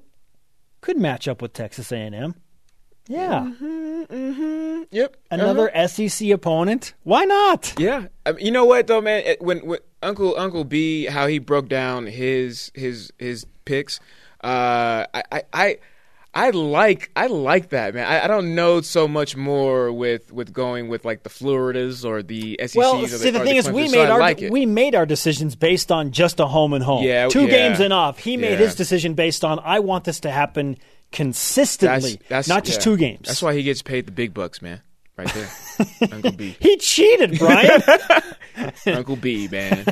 could 0.88 0.96
match 0.96 1.28
up 1.28 1.42
with 1.42 1.52
Texas 1.52 1.92
A&M. 1.92 2.34
Yeah. 3.08 3.40
Mm-hmm, 3.40 4.02
mm-hmm. 4.04 4.82
Yep. 4.90 5.16
Another 5.30 5.68
uh-huh. 5.76 5.86
SEC 5.86 6.30
opponent. 6.30 6.94
Why 7.02 7.24
not? 7.24 7.74
Yeah, 7.78 8.06
I 8.24 8.32
mean, 8.32 8.46
you 8.46 8.50
know 8.50 8.64
what 8.64 8.86
though, 8.86 9.02
man? 9.02 9.36
When, 9.40 9.58
when 9.66 9.80
Uncle 10.02 10.34
Uncle 10.38 10.64
B, 10.64 11.04
how 11.04 11.26
he 11.26 11.40
broke 11.40 11.68
down 11.68 12.06
his 12.06 12.72
his 12.74 13.12
his 13.18 13.44
picks, 13.66 14.00
uh, 14.42 15.04
I, 15.12 15.22
I 15.30 15.42
I 15.52 15.78
I 16.34 16.50
like 16.50 17.10
I 17.16 17.26
like 17.26 17.70
that, 17.70 17.94
man. 17.94 18.06
I, 18.06 18.24
I 18.24 18.26
don't 18.26 18.54
know 18.54 18.80
so 18.80 19.08
much 19.08 19.34
more 19.34 19.90
with 19.90 20.32
with 20.32 20.52
going 20.52 20.88
with 20.88 21.04
like 21.04 21.22
the 21.22 21.30
Floridas 21.30 22.04
or 22.04 22.22
the 22.22 22.58
SECs. 22.60 22.76
Well, 22.76 23.06
see, 23.08 23.30
the 23.30 23.40
thing 23.40 23.56
is, 23.56 23.70
we 23.70 23.88
made 23.88 24.06
I 24.06 24.10
our 24.10 24.20
like 24.20 24.40
we 24.50 24.66
made 24.66 24.94
our 24.94 25.06
decisions 25.06 25.56
based 25.56 25.90
on 25.90 26.12
just 26.12 26.38
a 26.38 26.46
home 26.46 26.74
and 26.74 26.84
home. 26.84 27.02
Yeah, 27.04 27.28
two 27.28 27.46
yeah. 27.46 27.48
games 27.48 27.80
and 27.80 27.92
off. 27.92 28.18
He 28.18 28.36
made 28.36 28.52
Yeah. 28.52 28.66
his 28.66 28.74
decision 28.74 29.14
based 29.14 29.44
on 29.44 29.58
I 29.60 29.80
want 29.80 30.04
this 30.04 30.20
to 30.20 30.30
happen 30.30 30.76
consistently, 31.12 32.20
not 32.30 32.64
just 32.64 32.80
yeah. 32.80 32.84
two 32.84 32.96
games. 32.96 33.26
That's 33.26 33.42
why 33.42 33.54
he 33.54 33.62
gets 33.62 33.82
paid 33.82 34.06
the 34.06 34.12
big 34.12 34.34
bucks, 34.34 34.60
man. 34.60 34.82
Right 35.18 35.34
there, 35.34 35.50
Uncle 36.12 36.30
B, 36.30 36.56
he 36.60 36.76
cheated, 36.76 37.40
Brian. 37.40 37.82
Uncle 38.86 39.16
B, 39.16 39.48
man. 39.48 39.84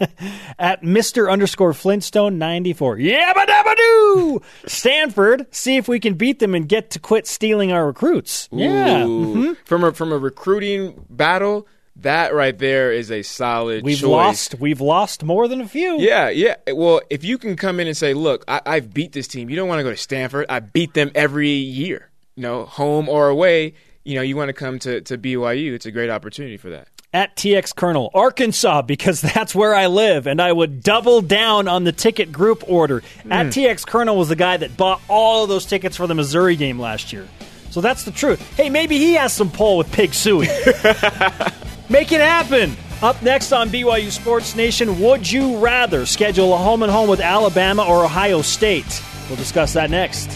At 0.58 0.82
Mister 0.82 1.30
underscore 1.30 1.72
Flintstone 1.72 2.38
ninety 2.38 2.72
four. 2.72 2.96
Yabba 2.96 3.46
dabba 3.46 3.76
doo. 3.76 4.42
Stanford. 4.66 5.46
See 5.54 5.76
if 5.76 5.86
we 5.86 6.00
can 6.00 6.14
beat 6.14 6.40
them 6.40 6.56
and 6.56 6.68
get 6.68 6.90
to 6.90 6.98
quit 6.98 7.28
stealing 7.28 7.70
our 7.70 7.86
recruits. 7.86 8.48
Yeah. 8.50 9.04
Ooh. 9.04 9.54
From 9.64 9.84
a 9.84 9.92
from 9.92 10.10
a 10.12 10.18
recruiting 10.18 11.06
battle, 11.08 11.68
that 11.96 12.34
right 12.34 12.58
there 12.58 12.92
is 12.92 13.12
a 13.12 13.22
solid. 13.22 13.84
We've 13.84 13.98
choice. 13.98 14.08
lost. 14.08 14.54
We've 14.56 14.80
lost 14.80 15.22
more 15.22 15.46
than 15.46 15.60
a 15.60 15.68
few. 15.68 16.00
Yeah, 16.00 16.30
yeah. 16.30 16.56
Well, 16.72 17.00
if 17.10 17.22
you 17.22 17.38
can 17.38 17.54
come 17.56 17.78
in 17.78 17.86
and 17.86 17.96
say, 17.96 18.12
"Look, 18.12 18.44
I, 18.48 18.60
I've 18.66 18.92
beat 18.92 19.12
this 19.12 19.28
team," 19.28 19.48
you 19.50 19.54
don't 19.56 19.68
want 19.68 19.78
to 19.78 19.84
go 19.84 19.90
to 19.90 19.96
Stanford. 19.96 20.46
I 20.48 20.58
beat 20.58 20.94
them 20.94 21.12
every 21.14 21.50
year, 21.50 22.10
you 22.34 22.42
know, 22.42 22.64
home 22.64 23.08
or 23.08 23.28
away. 23.28 23.74
You 24.04 24.16
know, 24.16 24.22
you 24.22 24.36
want 24.36 24.50
to 24.50 24.52
come 24.52 24.78
to, 24.80 25.00
to 25.00 25.18
BYU. 25.18 25.72
It's 25.72 25.86
a 25.86 25.90
great 25.90 26.10
opportunity 26.10 26.56
for 26.56 26.70
that. 26.70 26.88
at 27.12 27.36
TX 27.36 27.74
Colonel, 27.74 28.10
Arkansas, 28.12 28.82
because 28.82 29.20
that's 29.34 29.54
where 29.54 29.74
I 29.74 29.86
live, 29.86 30.26
and 30.26 30.40
I 30.40 30.52
would 30.52 30.82
double 30.82 31.22
down 31.22 31.68
on 31.68 31.84
the 31.84 31.92
ticket 31.92 32.30
group 32.30 32.64
order. 32.68 33.02
At 33.30 33.46
hmm. 33.46 33.50
TX 33.50 33.86
Colonel 33.86 34.16
was 34.16 34.28
the 34.28 34.36
guy 34.36 34.56
that 34.58 34.76
bought 34.76 35.00
all 35.08 35.44
of 35.44 35.48
those 35.48 35.66
tickets 35.66 35.96
for 35.96 36.06
the 36.06 36.14
Missouri 36.14 36.56
game 36.56 36.78
last 36.78 37.12
year. 37.12 37.28
So 37.70 37.80
that's 37.80 38.04
the 38.04 38.12
truth. 38.12 38.40
Hey, 38.56 38.70
maybe 38.70 38.98
he 38.98 39.14
has 39.14 39.32
some 39.32 39.50
pull 39.50 39.78
with 39.78 39.90
Pig 39.90 40.10
Sooie. 40.10 40.46
Make 41.90 42.12
it 42.12 42.20
happen. 42.20 42.76
Up 43.02 43.20
next 43.20 43.52
on 43.52 43.68
BYU 43.68 44.10
Sports 44.10 44.54
Nation, 44.54 45.00
would 45.00 45.30
you 45.30 45.58
rather 45.58 46.06
schedule 46.06 46.54
a 46.54 46.56
home 46.56 46.82
and 46.82 46.92
home 46.92 47.08
with 47.08 47.20
Alabama 47.20 47.84
or 47.84 48.04
Ohio 48.04 48.42
State? 48.42 49.02
We'll 49.28 49.36
discuss 49.36 49.72
that 49.72 49.90
next. 49.90 50.30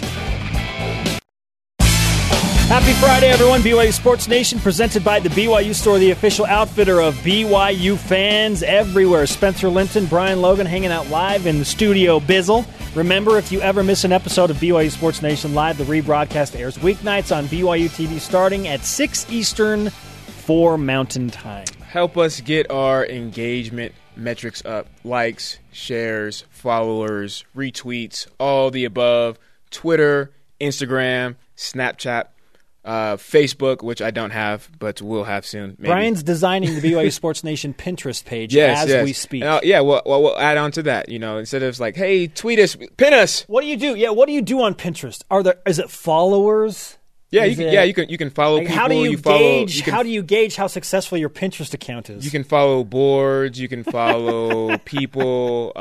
Happy 2.68 2.92
Friday, 3.00 3.28
everyone. 3.28 3.62
BYU 3.62 3.90
Sports 3.94 4.28
Nation 4.28 4.58
presented 4.58 5.02
by 5.02 5.18
the 5.20 5.30
BYU 5.30 5.74
Store, 5.74 5.98
the 5.98 6.10
official 6.10 6.44
outfitter 6.44 7.00
of 7.00 7.14
BYU 7.16 7.96
fans 7.96 8.62
everywhere. 8.62 9.26
Spencer 9.26 9.70
Linton, 9.70 10.04
Brian 10.04 10.42
Logan 10.42 10.66
hanging 10.66 10.92
out 10.92 11.08
live 11.08 11.46
in 11.46 11.58
the 11.58 11.64
studio 11.64 12.20
Bizzle. 12.20 12.66
Remember, 12.94 13.38
if 13.38 13.50
you 13.50 13.62
ever 13.62 13.82
miss 13.82 14.04
an 14.04 14.12
episode 14.12 14.50
of 14.50 14.58
BYU 14.58 14.90
Sports 14.90 15.22
Nation 15.22 15.54
Live, 15.54 15.78
the 15.78 15.84
rebroadcast 15.84 16.60
airs 16.60 16.76
weeknights 16.76 17.34
on 17.34 17.46
BYU 17.46 17.88
TV 17.88 18.20
starting 18.20 18.68
at 18.68 18.84
6 18.84 19.32
Eastern, 19.32 19.88
4 19.88 20.76
Mountain 20.76 21.30
Time. 21.30 21.64
Help 21.86 22.18
us 22.18 22.42
get 22.42 22.70
our 22.70 23.06
engagement 23.06 23.94
metrics 24.14 24.62
up 24.66 24.88
likes, 25.04 25.58
shares, 25.72 26.44
followers, 26.50 27.46
retweets, 27.56 28.26
all 28.38 28.70
the 28.70 28.84
above. 28.84 29.38
Twitter, 29.70 30.32
Instagram, 30.60 31.36
Snapchat, 31.56 32.24
uh, 32.88 33.16
Facebook, 33.18 33.82
which 33.82 34.00
I 34.00 34.10
don't 34.10 34.30
have, 34.30 34.70
but 34.78 35.02
will 35.02 35.24
have 35.24 35.44
soon. 35.44 35.76
Maybe. 35.78 35.88
Brian's 35.88 36.22
designing 36.34 36.74
the 36.74 36.80
BYU 36.80 37.12
Sports 37.12 37.44
Nation 37.44 37.74
Pinterest 37.74 38.24
page 38.24 38.54
yes, 38.54 38.84
as 38.84 38.88
yes. 38.88 39.04
we 39.04 39.12
speak. 39.12 39.44
Uh, 39.44 39.60
yeah, 39.62 39.80
well, 39.80 40.00
well, 40.06 40.22
we'll 40.22 40.38
add 40.38 40.56
on 40.56 40.72
to 40.72 40.82
that. 40.84 41.10
You 41.10 41.18
know, 41.18 41.36
instead 41.36 41.62
of 41.62 41.78
like, 41.78 41.96
hey, 41.96 42.28
tweet 42.28 42.58
us, 42.58 42.76
pin 42.96 43.12
us. 43.12 43.42
What 43.42 43.60
do 43.60 43.66
you 43.66 43.76
do? 43.76 43.94
Yeah, 43.94 44.10
what 44.10 44.26
do 44.26 44.32
you 44.32 44.40
do 44.40 44.62
on 44.62 44.74
Pinterest? 44.74 45.22
Are 45.30 45.42
there 45.42 45.58
is 45.66 45.78
it 45.78 45.90
followers? 45.90 46.96
Yeah, 47.30 47.44
you 47.44 47.56
can, 47.56 47.66
it- 47.66 47.72
yeah, 47.74 47.82
you 47.82 47.92
can 47.92 48.08
you 48.08 48.16
can 48.16 48.30
follow 48.30 48.56
Like, 48.56 48.68
people. 48.68 48.80
how 48.80 48.88
do 48.88 48.94
you, 48.94 49.18
follow, 49.18 49.36
gauge? 49.38 49.76
you 49.76 49.82
can 49.82 49.92
how 49.92 50.02
do 50.02 50.08
you 50.08 50.22
gauge 50.22 50.56
how 50.56 50.66
successful 50.66 51.18
your 51.18 51.28
Pinterest 51.28 51.74
account 51.74 52.08
is? 52.08 52.24
You 52.24 52.30
can 52.30 52.42
follow 52.42 52.84
boards. 52.84 53.60
You 53.60 53.68
can 53.68 53.84
follow 53.84 54.78
people. 54.86 55.72
Uh, 55.76 55.78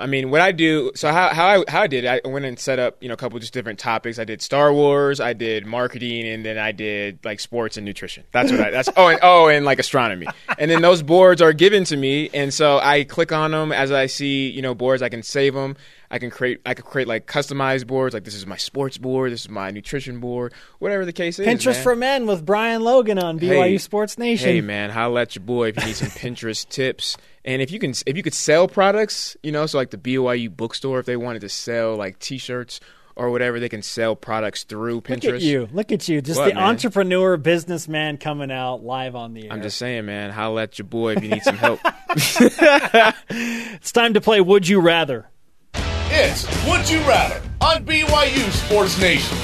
I 0.00 0.06
mean, 0.06 0.30
what 0.30 0.40
I 0.40 0.50
do. 0.50 0.90
So 0.96 1.12
how 1.12 1.28
how 1.32 1.46
I 1.60 1.64
how 1.68 1.82
I 1.82 1.86
did. 1.86 2.04
I 2.04 2.20
went 2.24 2.44
and 2.46 2.58
set 2.58 2.80
up 2.80 2.96
you 3.00 3.06
know 3.08 3.14
a 3.14 3.16
couple 3.16 3.38
just 3.38 3.52
different 3.52 3.78
topics. 3.78 4.18
I 4.18 4.24
did 4.24 4.42
Star 4.42 4.72
Wars. 4.72 5.20
I 5.20 5.34
did 5.34 5.66
marketing, 5.66 6.26
and 6.26 6.44
then 6.44 6.58
I 6.58 6.72
did 6.72 7.20
like 7.24 7.38
sports 7.38 7.76
and 7.76 7.86
nutrition. 7.86 8.24
That's 8.32 8.50
what 8.50 8.60
I. 8.60 8.70
That's 8.72 8.88
oh 8.96 9.06
and 9.06 9.20
oh 9.22 9.46
and 9.46 9.64
like 9.64 9.78
astronomy. 9.78 10.26
And 10.58 10.68
then 10.68 10.82
those 10.82 11.02
boards 11.04 11.40
are 11.40 11.52
given 11.52 11.84
to 11.84 11.96
me, 11.96 12.28
and 12.34 12.52
so 12.52 12.80
I 12.80 13.04
click 13.04 13.30
on 13.30 13.52
them 13.52 13.70
as 13.70 13.92
I 13.92 14.06
see 14.06 14.50
you 14.50 14.62
know 14.62 14.74
boards. 14.74 15.00
I 15.02 15.10
can 15.10 15.22
save 15.22 15.54
them. 15.54 15.76
I 16.10 16.18
can 16.18 16.30
create. 16.30 16.60
I 16.64 16.74
can 16.74 16.84
create 16.84 17.06
like 17.06 17.26
customized 17.26 17.86
boards. 17.86 18.14
Like 18.14 18.24
this 18.24 18.34
is 18.34 18.46
my 18.46 18.56
sports 18.56 18.96
board. 18.96 19.30
This 19.32 19.42
is 19.42 19.48
my 19.50 19.70
nutrition 19.70 20.20
board. 20.20 20.54
Whatever 20.78 21.04
the 21.04 21.12
case 21.12 21.38
is. 21.38 21.46
Pinterest 21.46 21.74
man. 21.74 21.82
for 21.82 21.96
Men 21.96 22.26
with 22.26 22.46
Brian 22.46 22.82
Logan 22.82 23.18
on 23.18 23.38
BYU 23.38 23.62
Hey, 23.62 23.78
Sports 23.78 24.16
Nation. 24.16 24.48
Hey 24.48 24.60
man, 24.60 24.90
holla 24.90 25.22
at 25.22 25.36
your 25.36 25.44
boy 25.44 25.68
if 25.68 25.76
you 25.76 25.84
need 25.84 25.96
some 25.96 26.08
Pinterest 26.08 26.66
tips. 26.70 27.16
And 27.44 27.60
if 27.60 27.70
you 27.70 27.78
can, 27.78 27.92
if 28.06 28.16
you 28.16 28.22
could 28.22 28.34
sell 28.34 28.68
products, 28.68 29.36
you 29.42 29.52
know, 29.52 29.66
so 29.66 29.78
like 29.78 29.90
the 29.90 29.98
BYU 29.98 30.54
bookstore, 30.54 30.98
if 30.98 31.06
they 31.06 31.16
wanted 31.16 31.40
to 31.40 31.48
sell 31.48 31.94
like 31.96 32.18
T-shirts 32.18 32.80
or 33.16 33.30
whatever, 33.30 33.58
they 33.58 33.68
can 33.68 33.82
sell 33.82 34.14
products 34.14 34.64
through 34.64 35.00
Pinterest. 35.00 35.24
Look 35.24 35.34
at 35.34 35.42
you! 35.42 35.68
Look 35.72 35.92
at 35.92 36.08
you! 36.08 36.20
Just 36.22 36.38
What, 36.38 36.48
the 36.50 36.54
man? 36.54 36.64
entrepreneur, 36.64 37.36
businessman 37.36 38.16
coming 38.16 38.50
out 38.52 38.84
live 38.84 39.16
on 39.16 39.34
the 39.34 39.46
air. 39.46 39.52
I'm 39.52 39.60
just 39.60 39.76
saying, 39.76 40.06
man, 40.06 40.30
holla 40.30 40.62
at 40.62 40.78
your 40.78 40.86
boy 40.86 41.16
if 41.16 41.22
you 41.22 41.30
need 41.30 41.42
some 41.42 41.56
help. 41.56 41.80
It's 43.30 43.92
time 43.92 44.14
to 44.14 44.20
play 44.20 44.40
Would 44.40 44.68
You 44.68 44.80
Rather. 44.80 45.28
It's 46.20 46.66
Would 46.66 46.90
You 46.90 46.98
Rather 47.08 47.40
on 47.60 47.84
BYU 47.84 48.50
Sports 48.50 49.00
Nation. 49.00 49.38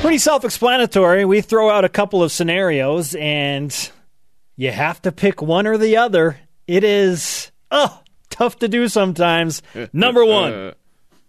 Pretty 0.00 0.18
self-explanatory. 0.18 1.24
We 1.24 1.40
throw 1.40 1.70
out 1.70 1.84
a 1.84 1.88
couple 1.88 2.20
of 2.20 2.32
scenarios, 2.32 3.14
and 3.14 3.72
you 4.56 4.72
have 4.72 5.00
to 5.02 5.12
pick 5.12 5.40
one 5.40 5.68
or 5.68 5.78
the 5.78 5.98
other. 5.98 6.40
It 6.66 6.82
is 6.82 7.52
oh 7.70 8.02
tough 8.28 8.58
to 8.58 8.66
do 8.66 8.88
sometimes. 8.88 9.62
Number 9.92 10.24
one. 10.24 10.74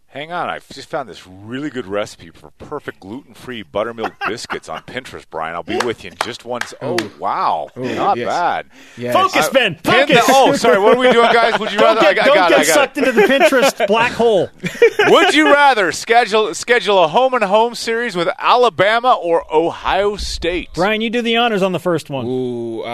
Uh, 0.09 0.13
Hang 0.17 0.31
on, 0.31 0.49
I 0.49 0.59
just 0.71 0.89
found 0.89 1.07
this 1.09 1.27
really 1.27 1.69
good 1.69 1.85
recipe 1.85 2.31
for 2.31 2.49
perfect 2.51 3.01
gluten-free 3.01 3.63
buttermilk 3.63 4.13
biscuits 4.27 4.67
on 4.69 4.81
Pinterest, 4.83 5.25
Brian. 5.29 5.53
I'll 5.53 5.63
be 5.63 5.77
with 5.85 6.03
you 6.03 6.09
in 6.11 6.17
just 6.23 6.43
one. 6.45 6.63
s- 6.63 6.73
Oh, 6.81 6.95
wow, 7.19 7.69
not 7.75 8.17
yes. 8.17 8.27
bad. 8.27 8.67
yes. 8.97 9.13
Focus, 9.13 9.49
Ben. 9.49 9.75
Pin 9.75 10.07
Focus. 10.07 10.25
the- 10.25 10.33
oh, 10.33 10.55
sorry. 10.55 10.79
What 10.79 10.95
are 10.95 10.99
we 10.99 11.11
doing, 11.11 11.31
guys? 11.31 11.59
Would 11.59 11.71
you 11.71 11.77
Don't 11.77 11.97
rather? 11.97 12.13
get, 12.15 12.19
I, 12.19 12.23
I 12.23 12.25
don't 12.25 12.35
got 12.35 12.49
get 12.49 12.59
it. 12.59 12.63
I 12.63 12.65
got 12.67 12.73
sucked 12.73 12.97
into 12.97 13.11
the 13.11 13.21
Pinterest 13.23 13.85
black 13.87 14.11
hole. 14.13 14.49
Would 15.11 15.35
you 15.35 15.51
rather 15.53 15.91
schedule 15.91 16.53
schedule 16.55 17.03
a 17.03 17.07
home 17.07 17.33
and 17.35 17.43
home 17.43 17.75
series 17.75 18.15
with 18.15 18.29
Alabama 18.39 19.13
or 19.21 19.43
Ohio 19.53 20.15
State? 20.15 20.69
Brian, 20.73 21.01
you 21.01 21.09
do 21.09 21.21
the 21.21 21.37
honors 21.37 21.61
on 21.61 21.73
the 21.73 21.79
first 21.79 22.09
one. 22.09 22.25
Ooh, 22.25 22.81
uh, 22.81 22.85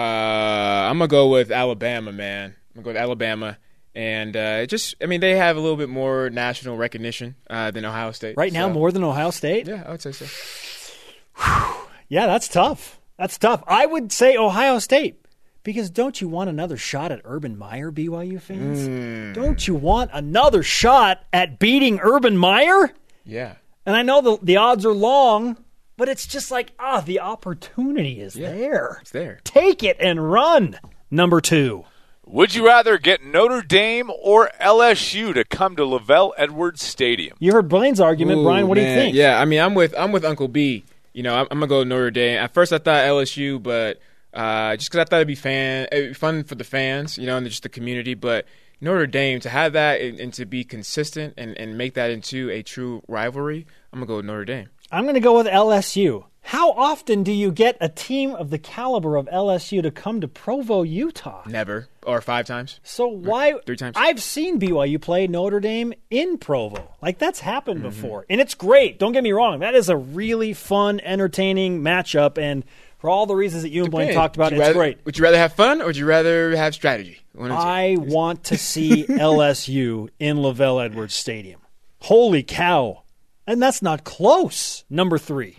I'm 0.90 0.98
gonna 0.98 1.08
go 1.08 1.28
with 1.28 1.50
Alabama, 1.50 2.12
man. 2.12 2.54
I'm 2.76 2.82
gonna 2.82 2.84
go 2.84 2.90
with 2.90 2.96
Alabama. 2.96 3.56
And 3.94 4.36
uh, 4.36 4.66
just, 4.66 4.96
I 5.00 5.06
mean, 5.06 5.20
they 5.20 5.36
have 5.36 5.56
a 5.56 5.60
little 5.60 5.76
bit 5.76 5.88
more 5.88 6.28
national 6.30 6.76
recognition 6.76 7.36
uh, 7.48 7.70
than 7.70 7.84
Ohio 7.84 8.10
State. 8.10 8.36
Right 8.36 8.52
now, 8.52 8.66
so- 8.68 8.72
more 8.74 8.90
than 8.90 9.04
Ohio 9.04 9.30
State. 9.30 9.68
Yeah, 9.68 9.84
I 9.86 9.90
would 9.92 10.02
say 10.02 10.12
so. 10.12 10.26
Yeah, 12.08 12.26
that's 12.26 12.48
tough. 12.48 13.00
That's 13.18 13.38
tough. 13.38 13.62
I 13.66 13.86
would 13.86 14.12
say 14.12 14.36
Ohio 14.36 14.78
State 14.78 15.24
because 15.62 15.90
don't 15.90 16.20
you 16.20 16.28
want 16.28 16.50
another 16.50 16.76
shot 16.76 17.10
at 17.12 17.20
Urban 17.24 17.56
Meyer, 17.56 17.90
BYU 17.90 18.40
fans? 18.40 18.86
Hmm. 18.86 19.32
Don't 19.32 19.66
you 19.66 19.74
want 19.74 20.10
another 20.12 20.62
shot 20.62 21.24
at 21.32 21.58
beating 21.58 22.00
Urban 22.02 22.36
Meyer? 22.36 22.92
Yeah. 23.24 23.54
And 23.86 23.96
I 23.96 24.02
know 24.02 24.20
the 24.20 24.38
the 24.42 24.56
odds 24.56 24.84
are 24.84 24.92
long, 24.92 25.56
but 25.96 26.08
it's 26.08 26.26
just 26.26 26.50
like 26.50 26.72
ah, 26.78 27.00
the 27.00 27.20
opportunity 27.20 28.20
is 28.20 28.34
there. 28.34 28.98
It's 29.00 29.10
there. 29.10 29.40
Take 29.44 29.82
it 29.82 29.96
and 30.00 30.30
run. 30.30 30.78
Number 31.10 31.40
two. 31.40 31.84
Would 32.26 32.54
you 32.54 32.66
rather 32.66 32.98
get 32.98 33.22
Notre 33.22 33.62
Dame 33.62 34.10
or 34.22 34.50
LSU 34.60 35.34
to 35.34 35.44
come 35.44 35.76
to 35.76 35.82
LaVell 35.82 36.32
Edwards 36.36 36.82
Stadium? 36.82 37.36
You 37.38 37.52
heard 37.52 37.68
Brian's 37.68 38.00
argument, 38.00 38.40
Ooh, 38.40 38.44
Brian. 38.44 38.66
What 38.66 38.76
do 38.76 38.80
you 38.80 38.94
think? 38.94 39.14
Yeah, 39.14 39.38
I 39.38 39.44
mean, 39.44 39.60
I'm 39.60 39.74
with 39.74 39.94
I'm 39.96 40.10
with 40.12 40.24
Uncle 40.24 40.48
B. 40.48 40.84
You 41.12 41.22
know, 41.22 41.34
I'm, 41.34 41.46
I'm 41.50 41.58
gonna 41.58 41.68
go 41.68 41.84
Notre 41.84 42.10
Dame. 42.10 42.38
At 42.38 42.54
first, 42.54 42.72
I 42.72 42.78
thought 42.78 43.04
LSU, 43.04 43.62
but 43.62 44.00
uh, 44.32 44.76
just 44.76 44.90
because 44.90 45.02
I 45.02 45.04
thought 45.04 45.16
it'd 45.16 45.28
be 45.28 45.34
fan, 45.34 45.86
it'd 45.92 46.10
be 46.10 46.14
fun 46.14 46.44
for 46.44 46.54
the 46.54 46.64
fans, 46.64 47.18
you 47.18 47.26
know, 47.26 47.36
and 47.36 47.46
just 47.46 47.62
the 47.62 47.68
community. 47.68 48.14
But 48.14 48.46
Notre 48.80 49.06
Dame 49.06 49.38
to 49.40 49.50
have 49.50 49.74
that 49.74 50.00
and, 50.00 50.18
and 50.18 50.32
to 50.34 50.46
be 50.46 50.64
consistent 50.64 51.34
and, 51.36 51.56
and 51.58 51.78
make 51.78 51.94
that 51.94 52.10
into 52.10 52.50
a 52.50 52.62
true 52.62 53.02
rivalry, 53.06 53.66
I'm 53.92 54.00
gonna 54.00 54.06
go 54.06 54.16
with 54.16 54.26
Notre 54.26 54.44
Dame. 54.44 54.70
I'm 54.90 55.04
going 55.04 55.14
to 55.14 55.20
go 55.20 55.36
with 55.36 55.46
LSU. 55.46 56.24
How 56.46 56.72
often 56.72 57.22
do 57.22 57.32
you 57.32 57.50
get 57.50 57.76
a 57.80 57.88
team 57.88 58.34
of 58.34 58.50
the 58.50 58.58
caliber 58.58 59.16
of 59.16 59.26
LSU 59.26 59.82
to 59.82 59.90
come 59.90 60.20
to 60.20 60.28
Provo, 60.28 60.82
Utah? 60.82 61.42
Never 61.46 61.88
or 62.06 62.20
five 62.20 62.46
times. 62.46 62.80
So 62.84 63.06
why? 63.06 63.54
Three 63.64 63.76
times. 63.78 63.96
I've 63.98 64.22
seen 64.22 64.60
BYU 64.60 65.00
play 65.00 65.26
Notre 65.26 65.58
Dame 65.58 65.94
in 66.10 66.36
Provo. 66.36 66.94
Like 67.00 67.18
that's 67.18 67.40
happened 67.40 67.80
Mm-hmm. 67.80 67.88
before, 67.88 68.26
and 68.28 68.40
it's 68.42 68.54
great. 68.54 68.98
Don't 68.98 69.12
get 69.12 69.24
me 69.24 69.32
wrong. 69.32 69.60
That 69.60 69.74
is 69.74 69.88
a 69.88 69.96
really 69.96 70.52
fun, 70.52 71.00
entertaining 71.00 71.80
matchup, 71.80 72.36
and 72.38 72.62
for 72.98 73.08
all 73.08 73.24
the 73.26 73.34
reasons 73.34 73.62
that 73.62 73.70
you 73.70 73.82
and 73.82 73.90
Blaine 73.90 74.12
talked 74.14 74.36
about, 74.36 74.52
it's 74.52 74.60
rather- 74.60 74.74
great. 74.74 74.98
Would 75.06 75.16
you 75.18 75.24
rather 75.24 75.38
have 75.38 75.54
fun 75.54 75.80
or 75.80 75.86
would 75.86 75.96
you 75.96 76.06
rather 76.06 76.54
have 76.56 76.74
strategy? 76.74 77.20
Or. 77.36 77.50
I 77.50 77.96
want 77.98 78.44
to 78.44 78.58
see 78.58 79.06
LSU 79.08 80.08
in 80.18 80.36
LaVell 80.36 80.84
Edwards 80.84 81.14
Stadium. 81.14 81.60
Holy 82.00 82.42
cow! 82.42 83.02
And 83.46 83.62
that's 83.62 83.80
not 83.82 84.04
close. 84.04 84.84
Number 84.90 85.16
three. 85.18 85.56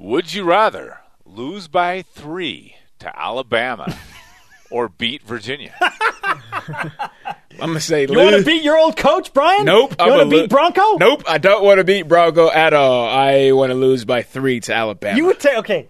Would 0.00 0.32
you 0.32 0.44
rather 0.44 0.98
lose 1.26 1.68
by 1.68 2.00
three 2.02 2.74
to 3.00 3.18
Alabama 3.18 3.94
or 4.70 4.88
beat 4.88 5.22
Virginia? 5.22 5.74
I'm 7.60 7.68
gonna 7.68 7.80
say 7.80 8.06
You 8.06 8.16
want 8.16 8.36
to 8.36 8.42
beat 8.44 8.62
your 8.62 8.78
old 8.78 8.96
coach, 8.96 9.34
Brian? 9.34 9.66
Nope. 9.66 9.90
You 9.90 9.96
I'm 10.06 10.08
want 10.10 10.22
to 10.22 10.30
beat 10.30 10.40
lo- 10.42 10.46
Bronco? 10.48 10.96
Nope. 10.96 11.24
I 11.28 11.36
don't 11.36 11.62
want 11.62 11.78
to 11.78 11.84
beat 11.84 12.08
Bronco 12.08 12.50
at 12.50 12.72
all. 12.72 13.06
I 13.08 13.52
want 13.52 13.70
to 13.70 13.74
lose 13.74 14.04
by 14.06 14.22
three 14.22 14.60
to 14.60 14.72
Alabama. 14.74 15.16
You 15.18 15.26
would 15.26 15.38
take 15.38 15.58
okay. 15.58 15.88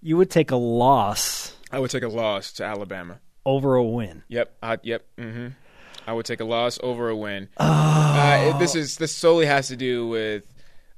You 0.00 0.16
would 0.18 0.30
take 0.30 0.50
a 0.52 0.56
loss 0.56 1.54
I 1.72 1.78
would 1.80 1.90
take 1.90 2.02
a 2.04 2.08
loss 2.08 2.52
to 2.54 2.64
Alabama. 2.64 3.18
over 3.44 3.74
a 3.74 3.82
win. 3.84 4.22
Yep. 4.28 4.56
I, 4.62 4.78
yep. 4.82 5.04
hmm 5.18 5.48
I 6.06 6.12
would 6.12 6.26
take 6.26 6.40
a 6.40 6.44
loss 6.44 6.78
over 6.82 7.08
a 7.08 7.16
win. 7.16 7.48
Uh, 7.56 8.58
this 8.58 8.74
is 8.74 8.96
this 8.96 9.14
solely 9.14 9.46
has 9.46 9.68
to 9.68 9.76
do 9.76 10.06
with 10.08 10.44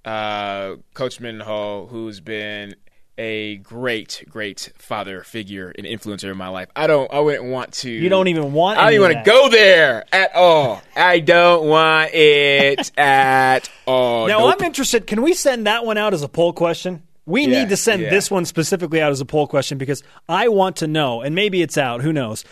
uh, 0.05 0.77
Coach 0.95 1.21
Mendenhall, 1.21 1.87
who's 1.87 2.21
been 2.21 2.75
a 3.19 3.57
great, 3.59 4.25
great 4.29 4.73
father 4.79 5.23
figure 5.23 5.71
and 5.77 5.87
influencer 5.87 6.31
in 6.31 6.37
my 6.37 6.49
life. 6.49 6.69
I 6.75 6.87
don't. 6.87 7.13
I 7.13 7.21
wouldn't 7.21 7.45
want 7.45 7.73
to. 7.75 7.91
You 7.91 8.09
don't 8.09 8.29
even 8.29 8.53
want. 8.53 8.79
I 8.79 8.85
don't 8.85 8.95
even 8.95 9.15
want 9.15 9.25
to 9.25 9.31
go 9.31 9.49
there 9.51 10.05
at 10.13 10.35
all. 10.35 10.83
I 10.97 11.21
don't 11.21 11.69
want 11.69 12.11
it 12.15 12.91
at 12.99 13.69
all. 13.87 14.29
Now 14.29 14.41
Nope. 14.41 14.57
I'm 14.59 14.67
interested. 14.67 15.07
Can 15.07 15.23
we 15.23 15.35
send 15.35 15.67
that 15.67 15.85
one 15.85 15.99
out 15.99 16.15
as 16.15 16.23
a 16.23 16.29
poll 16.29 16.53
question? 16.53 17.03
We 17.27 17.43
Yeah, 17.47 17.61
need 17.61 17.69
to 17.69 17.77
send 17.77 18.03
yeah. 18.03 18.11
this 18.11 18.31
one 18.31 18.45
specifically 18.47 19.01
out 19.01 19.13
as 19.13 19.21
a 19.21 19.25
poll 19.27 19.47
question 19.47 19.79
because 19.79 20.03
I 20.29 20.49
want 20.49 20.77
to 20.77 20.87
know, 20.89 21.21
and 21.21 21.35
maybe 21.37 21.63
it's 21.63 21.79
out. 21.79 22.01
Who 22.03 22.13
knows? 22.13 22.45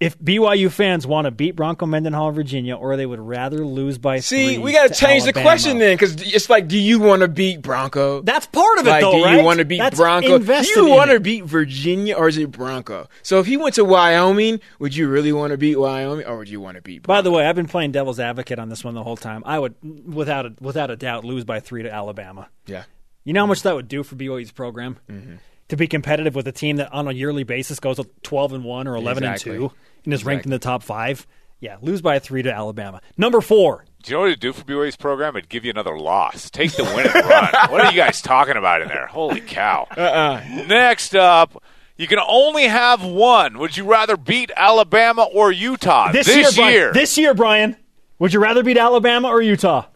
If 0.00 0.16
BYU 0.20 0.70
fans 0.70 1.08
want 1.08 1.24
to 1.24 1.32
beat 1.32 1.56
Bronco 1.56 1.84
Mendenhall, 1.84 2.30
Virginia, 2.30 2.76
or 2.76 2.96
they 2.96 3.04
would 3.04 3.18
rather 3.18 3.64
lose 3.64 3.98
by 3.98 4.20
See, 4.20 4.56
we 4.56 4.70
got 4.72 4.88
to 4.88 4.94
change 4.94 5.24
the 5.24 5.32
question 5.32 5.78
then, 5.78 5.94
because 5.96 6.14
it's 6.22 6.48
like, 6.48 6.68
do 6.68 6.78
you 6.78 7.00
want 7.00 7.22
to 7.22 7.28
beat 7.28 7.62
Bronco? 7.62 8.22
That's 8.22 8.46
part 8.46 8.78
of 8.78 8.86
it, 8.86 8.90
like, 8.90 9.00
though, 9.00 9.12
do 9.12 9.24
right? 9.24 9.38
you 9.38 9.44
want 9.44 9.58
to 9.58 9.64
beat 9.64 9.78
That's 9.78 9.96
Bronco? 9.96 10.38
Do 10.38 10.62
you 10.68 10.86
want 10.88 11.10
to 11.10 11.18
beat 11.18 11.44
Virginia 11.44 12.14
or 12.14 12.28
is 12.28 12.38
it 12.38 12.52
Bronco? 12.52 13.08
So 13.24 13.40
if 13.40 13.46
he 13.46 13.56
went 13.56 13.74
to 13.74 13.84
Wyoming, 13.84 14.60
would 14.78 14.94
you 14.94 15.08
really 15.08 15.32
want 15.32 15.50
to 15.50 15.56
beat 15.58 15.76
Wyoming 15.76 16.26
or 16.26 16.38
would 16.38 16.48
you 16.48 16.60
want 16.60 16.76
to 16.76 16.82
beat? 16.82 17.02
Bronco? 17.02 17.18
By 17.18 17.22
the 17.22 17.32
way, 17.32 17.44
I've 17.46 17.56
been 17.56 17.66
playing 17.66 17.90
devil's 17.90 18.20
advocate 18.20 18.60
on 18.60 18.68
this 18.68 18.84
one 18.84 18.94
the 18.94 19.02
whole 19.02 19.16
time. 19.16 19.42
I 19.44 19.58
would, 19.58 19.74
without 19.82 20.46
a, 20.46 20.54
without 20.60 20.90
a 20.92 20.96
doubt, 20.96 21.24
lose 21.24 21.44
by 21.44 21.58
three 21.58 21.82
to 21.82 21.90
Alabama. 21.92 22.48
yeah, 22.66 22.84
You 23.24 23.32
know 23.32 23.40
how 23.40 23.46
much 23.46 23.62
that 23.62 23.74
would 23.74 23.88
do 23.88 24.04
for 24.04 24.14
BYU's 24.14 24.52
program 24.52 24.98
Mm-hmm. 25.10 25.34
To 25.68 25.76
be 25.76 25.86
competitive 25.86 26.34
with 26.34 26.48
a 26.48 26.52
team 26.52 26.76
that 26.76 26.92
on 26.92 27.08
a 27.08 27.12
yearly 27.12 27.44
basis 27.44 27.80
goes 27.80 27.96
to 27.96 28.08
twelve 28.22 28.52
and 28.52 28.64
one 28.64 28.86
or 28.88 28.96
eleven 28.96 29.24
Exactly. 29.24 29.52
and 29.56 29.70
two 29.70 29.76
and 30.04 30.14
is 30.14 30.24
ranked 30.24 30.44
in 30.46 30.50
the 30.50 30.58
top 30.58 30.82
five. 30.82 31.26
Yeah, 31.60 31.76
lose 31.82 32.00
by 32.00 32.18
three 32.20 32.42
to 32.42 32.52
Alabama. 32.52 33.00
Number 33.16 33.40
four. 33.40 33.84
Do 34.04 34.10
you 34.12 34.16
know 34.16 34.20
what 34.20 34.26
it'd 34.28 34.40
do 34.40 34.52
for 34.52 34.62
BYU's 34.64 34.94
program? 34.96 35.34
It'd 35.36 35.48
give 35.48 35.64
you 35.64 35.70
another 35.72 35.98
loss. 35.98 36.50
Take 36.50 36.70
the 36.72 36.84
win 36.84 37.06
and 37.06 37.14
run. 37.28 37.48
What 37.70 37.84
are 37.84 37.90
you 37.90 37.96
guys 37.96 38.22
talking 38.22 38.56
about 38.56 38.80
in 38.80 38.86
there? 38.88 39.06
Holy 39.08 39.40
cow. 39.40 39.88
uh-uh. 39.96 40.64
Next 40.68 41.16
up, 41.16 41.60
you 41.96 42.06
can 42.06 42.20
only 42.24 42.68
have 42.68 43.04
one. 43.04 43.58
Would 43.58 43.76
you 43.76 43.84
rather 43.84 44.16
beat 44.16 44.52
Alabama 44.56 45.24
or 45.24 45.50
Utah 45.50 46.12
This, 46.12 46.28
this, 46.28 46.56
year, 46.56 46.70
year? 46.70 46.80
Brian, 46.80 46.92
this 46.94 47.18
year, 47.18 47.34
Brian, 47.34 47.76
would 48.20 48.32
you 48.32 48.38
rather 48.38 48.62
beat 48.62 48.78
Alabama 48.78 49.26
or 49.28 49.42
Utah? 49.42 49.86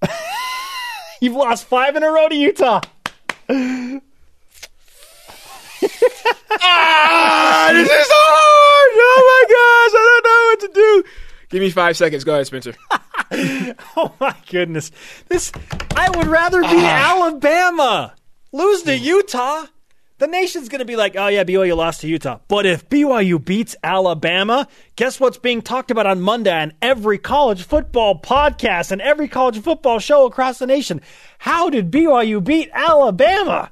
You've 1.20 1.34
lost 1.34 1.64
five 1.66 1.96
in 1.96 2.04
a 2.04 2.10
row 2.10 2.28
to 2.28 2.34
Utah. 2.36 2.80
Ah, 6.60 7.70
this 7.72 7.88
is 7.88 8.06
hard. 8.10 8.92
Oh 8.98 9.22
my 9.32 9.42
gosh, 9.54 9.94
I 9.94 10.20
don't 10.22 10.24
know 10.24 10.42
what 10.50 10.60
to 10.60 10.80
do. 11.02 11.10
Give 11.48 11.60
me 11.60 11.70
five 11.70 11.96
seconds. 11.96 12.24
Go 12.24 12.34
ahead, 12.34 12.46
Spencer. 12.46 12.74
Oh 13.96 14.14
my 14.20 14.36
goodness. 14.48 14.92
This 15.28 15.50
I 15.96 16.08
would 16.16 16.28
rather 16.28 16.60
be 16.62 16.68
beat 16.68 16.84
Alabama. 16.84 18.14
Lose 18.52 18.82
to 18.82 18.96
Utah. 18.96 19.64
The 20.18 20.26
nation's 20.28 20.68
going 20.68 20.78
to 20.78 20.84
be 20.86 20.96
like, 20.96 21.16
"Oh 21.16 21.26
yeah, 21.26 21.44
BYU 21.44 21.76
lost 21.76 22.00
to 22.02 22.08
Utah." 22.08 22.38
But 22.48 22.64
if 22.66 22.88
BYU 22.88 23.44
beats 23.44 23.74
Alabama, 23.82 24.68
guess 24.94 25.18
what's 25.18 25.38
being 25.38 25.60
talked 25.60 25.90
about 25.90 26.06
on 26.06 26.20
Monday 26.22 26.52
on 26.52 26.72
every 26.80 27.18
college 27.18 27.64
football 27.64 28.18
podcast 28.20 28.92
and 28.92 29.02
every 29.02 29.28
college 29.28 29.60
football 29.60 29.98
show 29.98 30.24
across 30.24 30.58
the 30.58 30.66
nation? 30.66 31.00
How 31.38 31.68
did 31.68 31.90
BYU 31.90 32.42
beat 32.42 32.70
Alabama? 32.72 33.70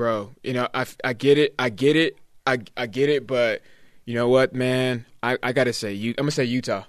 Bro. 0.00 0.30
You 0.42 0.54
know, 0.54 0.66
I, 0.72 0.86
I 1.04 1.12
get 1.12 1.36
it, 1.36 1.54
I 1.58 1.68
get 1.68 1.94
it, 1.94 2.16
I, 2.46 2.60
I 2.74 2.86
get 2.86 3.10
it, 3.10 3.26
but 3.26 3.60
you 4.06 4.14
know 4.14 4.30
what, 4.30 4.54
man? 4.54 5.04
I, 5.22 5.36
I 5.42 5.52
gotta 5.52 5.74
say, 5.74 5.92
you. 5.92 6.14
I'm 6.16 6.22
gonna 6.22 6.30
say 6.30 6.44
Utah. 6.44 6.84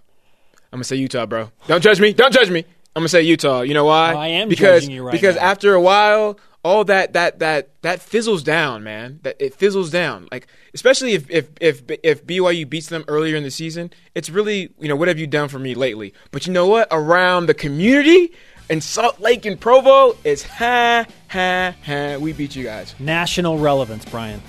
I'm 0.71 0.77
gonna 0.77 0.85
say 0.85 0.95
Utah, 0.95 1.25
bro. 1.25 1.51
Don't 1.67 1.83
judge 1.83 1.99
me. 1.99 2.13
Don't 2.13 2.31
judge 2.31 2.49
me. 2.49 2.59
I'm 2.95 3.01
gonna 3.01 3.09
say 3.09 3.23
Utah. 3.23 3.63
You 3.63 3.73
know 3.73 3.83
why? 3.83 4.13
Oh, 4.13 4.17
I 4.17 4.27
am 4.27 4.47
because 4.47 4.83
judging 4.83 4.95
you 4.95 5.03
right 5.03 5.11
because 5.11 5.35
now. 5.35 5.41
after 5.41 5.73
a 5.73 5.81
while, 5.81 6.39
all 6.63 6.85
that 6.85 7.11
that 7.11 7.39
that 7.39 7.81
that 7.81 8.01
fizzles 8.01 8.43
down, 8.43 8.85
man. 8.85 9.19
That 9.23 9.35
it 9.39 9.55
fizzles 9.55 9.91
down. 9.91 10.29
Like 10.31 10.47
especially 10.73 11.11
if 11.11 11.29
if 11.29 11.49
if 11.59 11.83
if 12.03 12.25
BYU 12.25 12.69
beats 12.69 12.87
them 12.87 13.03
earlier 13.09 13.35
in 13.35 13.43
the 13.43 13.51
season, 13.51 13.91
it's 14.15 14.29
really 14.29 14.69
you 14.79 14.87
know 14.87 14.95
what 14.95 15.09
have 15.09 15.19
you 15.19 15.27
done 15.27 15.49
for 15.49 15.59
me 15.59 15.75
lately? 15.75 16.13
But 16.31 16.47
you 16.47 16.53
know 16.53 16.67
what? 16.67 16.87
Around 16.91 17.47
the 17.47 17.53
community. 17.53 18.31
In 18.69 18.81
Salt 18.81 19.19
Lake 19.19 19.45
and 19.45 19.59
Provo, 19.59 20.15
it's 20.23 20.43
ha 20.43 21.05
ha 21.29 21.75
ha. 21.83 22.17
We 22.19 22.33
beat 22.33 22.55
you 22.55 22.63
guys. 22.63 22.95
National 22.99 23.57
relevance, 23.57 24.05
Brian. 24.05 24.41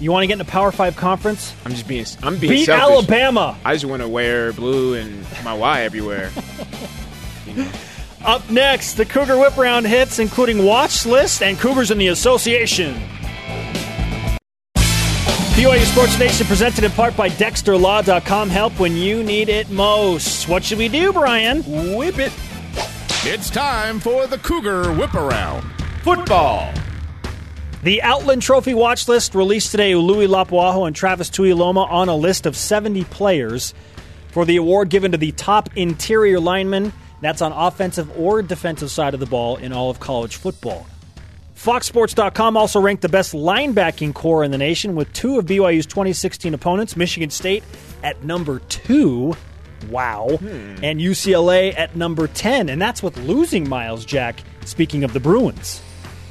You 0.00 0.12
want 0.12 0.22
to 0.22 0.26
get 0.28 0.34
in 0.34 0.40
a 0.40 0.44
Power 0.44 0.70
Five 0.70 0.96
conference? 0.96 1.52
I'm 1.64 1.72
just 1.72 1.88
being. 1.88 2.06
I'm 2.22 2.38
being 2.38 2.52
Beat 2.52 2.66
selfish. 2.66 3.10
Alabama. 3.10 3.58
I 3.64 3.74
just 3.74 3.84
want 3.84 4.02
to 4.02 4.08
wear 4.08 4.52
blue 4.52 4.94
and 4.94 5.26
my 5.44 5.54
Y 5.54 5.82
everywhere. 5.82 6.30
Up 8.24 8.48
next, 8.50 8.94
the 8.94 9.04
Cougar 9.04 9.38
Whip 9.38 9.56
Round 9.56 9.86
hits, 9.86 10.18
including 10.18 10.64
Watch 10.64 11.06
List 11.06 11.42
and 11.42 11.58
Cougars 11.58 11.90
in 11.90 11.98
the 11.98 12.08
Association. 12.08 13.00
BYU 15.54 15.84
Sports 15.86 16.18
Nation 16.20 16.46
presented 16.46 16.84
in 16.84 16.90
part 16.92 17.16
by 17.16 17.28
DexterLaw.com. 17.30 18.48
Help 18.48 18.78
when 18.78 18.96
you 18.96 19.24
need 19.24 19.48
it 19.48 19.68
most. 19.70 20.48
What 20.48 20.62
should 20.62 20.78
we 20.78 20.88
do, 20.88 21.12
Brian? 21.12 21.62
Whip 21.96 22.18
it. 22.20 22.32
It's 23.24 23.50
time 23.50 24.00
for 24.00 24.26
the 24.26 24.38
Cougar 24.38 24.92
Whip 24.92 25.14
Around. 25.14 25.62
Football. 26.02 26.72
The 27.82 28.02
Outland 28.02 28.42
Trophy 28.42 28.74
watch 28.74 29.06
list 29.06 29.34
released 29.34 29.70
today. 29.70 29.92
Ului 29.92 30.26
Lapuaho 30.26 30.86
and 30.86 30.96
Travis 30.96 31.30
Tuiloma 31.30 31.88
on 31.90 32.08
a 32.08 32.16
list 32.16 32.46
of 32.46 32.56
70 32.56 33.04
players 33.04 33.74
for 34.28 34.44
the 34.44 34.56
award 34.56 34.88
given 34.88 35.12
to 35.12 35.18
the 35.18 35.32
top 35.32 35.68
interior 35.76 36.40
lineman. 36.40 36.92
That's 37.20 37.42
on 37.42 37.52
offensive 37.52 38.18
or 38.18 38.42
defensive 38.42 38.90
side 38.90 39.14
of 39.14 39.20
the 39.20 39.26
ball 39.26 39.56
in 39.56 39.72
all 39.72 39.90
of 39.90 40.00
college 40.00 40.36
football. 40.36 40.86
FoxSports.com 41.56 42.56
also 42.56 42.80
ranked 42.80 43.02
the 43.02 43.08
best 43.08 43.32
linebacking 43.32 44.14
core 44.14 44.44
in 44.44 44.52
the 44.52 44.58
nation 44.58 44.94
with 44.94 45.12
two 45.12 45.38
of 45.38 45.46
BYU's 45.46 45.86
2016 45.86 46.54
opponents, 46.54 46.96
Michigan 46.96 47.30
State 47.30 47.64
at 48.04 48.22
number 48.22 48.60
two. 48.60 49.36
Wow. 49.88 50.36
Hmm. 50.38 50.76
And 50.82 51.00
UCLA 51.00 51.76
at 51.78 51.96
number 51.96 52.26
10. 52.26 52.68
And 52.68 52.80
that's 52.80 53.02
with 53.02 53.16
losing 53.18 53.68
Myles 53.68 54.04
Jack, 54.04 54.42
speaking 54.64 55.04
of 55.04 55.12
the 55.12 55.20
Bruins. 55.20 55.82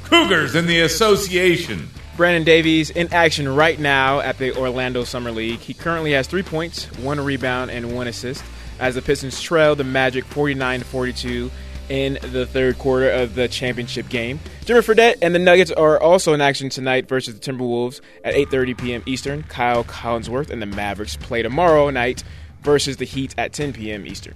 Cougars 0.04 0.54
in 0.54 0.66
the 0.66 0.80
Association. 0.80 1.88
Brandon 2.16 2.42
Davies 2.42 2.90
in 2.90 3.12
action 3.12 3.48
right 3.48 3.78
now 3.78 4.20
at 4.20 4.38
the 4.38 4.56
Orlando 4.56 5.04
Summer 5.04 5.30
League. 5.30 5.60
He 5.60 5.72
currently 5.72 6.12
has 6.12 6.26
three 6.26 6.42
points, 6.42 6.86
one 6.98 7.20
rebound, 7.20 7.70
and 7.70 7.94
one 7.94 8.08
assist 8.08 8.42
as 8.80 8.94
the 8.94 9.02
Pistons 9.02 9.40
trail 9.40 9.76
the 9.76 9.84
Magic 9.84 10.24
49 10.24 10.80
42 10.82 11.50
in 11.88 12.18
the 12.20 12.44
third 12.44 12.78
quarter 12.78 13.10
of 13.10 13.34
the 13.34 13.48
championship 13.48 14.08
game. 14.08 14.40
Jimmer 14.64 14.84
Fredette 14.84 15.18
and 15.22 15.34
the 15.34 15.38
Nuggets 15.38 15.70
are 15.70 16.00
also 16.00 16.34
in 16.34 16.40
action 16.40 16.68
tonight 16.68 17.08
versus 17.08 17.38
the 17.38 17.40
Timberwolves 17.40 18.00
at 18.24 18.34
8:30 18.34 18.78
p.m. 18.78 19.02
Eastern. 19.06 19.42
Kyle 19.44 19.84
Collinsworth 19.84 20.50
and 20.50 20.60
the 20.60 20.66
Mavericks 20.66 21.16
play 21.16 21.42
tomorrow 21.42 21.88
night 21.90 22.24
versus 22.62 22.96
the 22.96 23.04
Heat 23.04 23.34
at 23.38 23.52
10 23.52 23.72
p.m. 23.72 24.06
Eastern. 24.06 24.34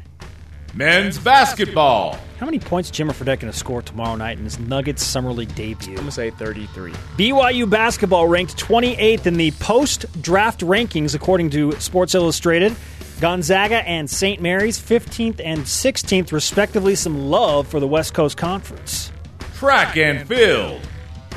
Men's 0.75 1.18
basketball. 1.18 2.18
How 2.39 2.47
many 2.47 2.59
points 2.59 2.91
is 2.91 2.97
Jimmer 2.97 3.12
Fredette 3.12 3.41
going 3.41 3.53
to 3.53 3.59
score 3.59 3.83
tomorrow 3.83 4.16
night 4.16 4.39
in 4.39 4.45
his 4.45 4.59
Nuggets 4.59 5.03
Summer 5.05 5.31
League 5.31 5.55
debut? 5.55 5.91
I'm 5.91 5.97
gonna 5.97 6.11
say 6.11 6.31
33. 6.31 6.93
BYU 7.18 7.68
basketball 7.68 8.27
ranked 8.27 8.57
28th 8.57 9.27
in 9.27 9.37
the 9.37 9.51
post 9.53 10.07
draft 10.23 10.61
rankings, 10.61 11.14
according 11.14 11.51
to 11.51 11.73
Sports 11.73 12.14
Illustrated. 12.14 12.75
Gonzaga 13.20 13.87
and 13.87 14.09
St. 14.09 14.41
Mary's 14.41 14.81
15th 14.81 15.41
and 15.45 15.61
16th, 15.61 16.33
respectively. 16.33 16.95
Some 16.95 17.29
love 17.29 17.68
for 17.68 17.79
the 17.79 17.87
West 17.87 18.14
Coast 18.14 18.37
Conference. 18.39 19.12
Track 19.55 19.97
and 19.99 20.27
field. 20.27 20.81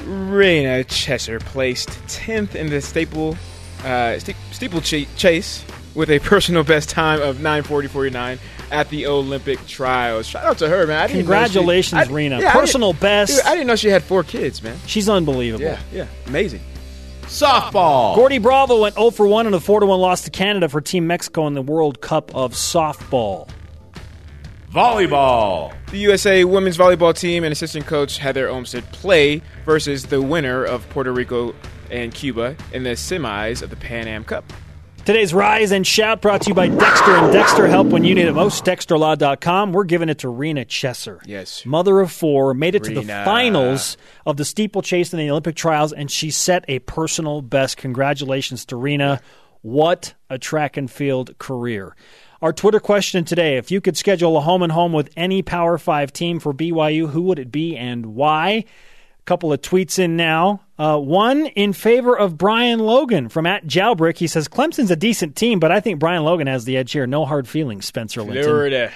Raina 0.06 0.86
Chesser 0.86 1.40
placed 1.42 1.90
10th 2.08 2.56
in 2.56 2.70
the 2.70 2.82
staple 2.82 3.38
uh, 3.84 4.18
ste- 4.18 4.36
steeplechase 4.52 5.64
with 5.96 6.10
a 6.10 6.20
personal 6.20 6.64
best 6.64 6.90
time 6.90 7.22
of 7.22 7.38
9:40.49 7.38 8.38
at 8.72 8.90
the 8.90 9.08
Olympic 9.08 9.66
trials. 9.68 10.28
Shout 10.28 10.46
out 10.46 10.58
to 10.60 10.70
her, 10.70 10.86
man! 10.88 10.98
I 10.98 11.02
didn't 11.08 11.12
she- 11.12 11.18
Congratulations, 11.24 12.08
I- 12.10 12.12
Rena. 12.12 12.40
yeah, 12.42 12.52
Personal 12.54 12.92
didn't- 12.94 13.02
best. 13.02 13.36
Dude, 13.38 13.46
I 13.46 13.52
didn't 13.56 13.68
know 13.68 13.76
she 13.76 13.90
had 13.90 14.04
four 14.04 14.24
kids, 14.24 14.62
man. 14.62 14.78
She's 14.88 15.08
unbelievable. 15.10 15.64
Yeah, 15.66 15.80
yeah, 15.94 16.06
amazing. 16.28 16.62
Softball. 17.24 18.16
Gordy 18.16 18.38
Bravo 18.38 18.82
went 18.82 18.96
0 18.96 19.10
for 19.10 19.26
1 19.26 19.48
in 19.48 19.54
a 19.56 19.60
4 19.60 19.84
1 19.86 20.00
loss 20.00 20.22
to 20.24 20.30
Canada 20.30 20.70
for 20.70 20.80
Team 20.80 21.08
Mexico 21.08 21.48
in 21.48 21.54
the 21.56 21.62
World 21.62 22.00
Cup 22.02 22.34
of 22.36 22.54
Softball. 22.54 23.48
Volleyball. 24.72 25.74
The 25.92 25.98
USA 26.00 26.44
women's 26.44 26.78
volleyball 26.78 27.18
team 27.18 27.44
and 27.44 27.52
assistant 27.54 27.86
coach 27.86 28.18
Heather 28.18 28.50
Olmstead 28.50 28.84
play 28.92 29.42
versus 29.66 30.06
the 30.08 30.22
winner 30.22 30.64
of 30.66 30.88
Puerto 30.90 31.14
Rico 31.14 31.56
and 31.90 32.14
Cuba 32.14 32.56
in 32.74 32.84
the 32.84 32.92
semis 32.92 33.62
of 33.62 33.70
the 33.70 33.76
Pan 33.76 34.08
Am 34.08 34.24
Cup. 34.24 34.44
Today's 35.06 35.36
Rise 35.36 35.72
and 35.72 35.86
Shout 35.86 36.20
brought 36.20 36.42
to 36.42 36.50
you 36.50 36.56
by 36.56 36.68
Dexter 36.68 37.12
and 37.12 37.32
Dexter 37.32 37.68
Help 37.68 37.90
when 37.90 38.04
you 38.04 38.16
need 38.16 38.26
it 38.26 38.34
most. 38.34 38.66
DexterLaw.com. 38.66 39.72
We're 39.72 39.84
giving 39.84 40.10
it 40.10 40.18
to 40.20 40.30
Rena 40.30 40.66
Chesser. 40.66 41.20
Yes. 41.28 41.64
Mother 41.64 42.00
of 42.00 42.12
four, 42.12 42.56
made 42.56 42.74
it 42.74 42.84
to 42.86 42.92
the 42.96 43.04
finals 43.04 43.98
of 44.26 44.38
the 44.38 44.46
steeplechase 44.46 45.14
in 45.14 45.20
the 45.20 45.30
Olympic 45.30 45.56
trials, 45.56 45.94
and 45.94 46.10
she 46.10 46.32
set 46.32 46.66
a 46.68 46.80
personal 46.80 47.44
best. 47.44 47.78
Congratulations 47.78 48.66
to 48.66 48.78
Rena. 48.78 49.22
What 49.62 50.16
a 50.28 50.40
track 50.40 50.76
and 50.76 50.90
field 50.90 51.38
career. 51.38 51.96
Our 52.42 52.52
Twitter 52.52 52.80
question 52.80 53.26
today 53.26 53.58
if 53.58 53.70
you 53.70 53.82
could 53.82 53.98
schedule 53.98 54.36
a 54.38 54.42
home 54.42 54.64
and 54.64 54.72
home 54.72 54.92
with 54.92 55.12
any 55.16 55.44
Power 55.44 55.78
Five 55.78 56.14
team 56.14 56.40
for 56.40 56.52
BYU, 56.52 57.12
who 57.12 57.22
would 57.22 57.38
it 57.38 57.52
be 57.52 57.78
and 57.78 58.08
why? 58.08 58.66
Couple 59.26 59.52
of 59.52 59.62
tweets 59.62 60.00
in 60.00 60.16
now. 60.16 60.62
Uh, 60.78 60.98
one 60.98 61.46
in 61.48 61.74
favor 61.74 62.18
of 62.18 62.38
Brian 62.38 62.80
Logan 62.80 63.30
from 63.30 63.46
at 63.46 63.66
Jalbrick. 63.66 64.18
He 64.18 64.28
says 64.28 64.48
Clemson's 64.48 64.92
a 64.92 64.96
decent 64.96 65.36
team, 65.36 65.60
but 65.60 65.72
I 65.72 65.80
think 65.80 66.00
Brian 66.00 66.24
Logan 66.24 66.48
has 66.48 66.66
the 66.66 66.78
edge 66.78 66.92
here. 66.92 67.08
No 67.08 67.26
hard 67.26 67.48
feelings, 67.48 67.86
Spencer 67.86 68.22
Linton. 68.22 68.44
Florida. 68.44 68.92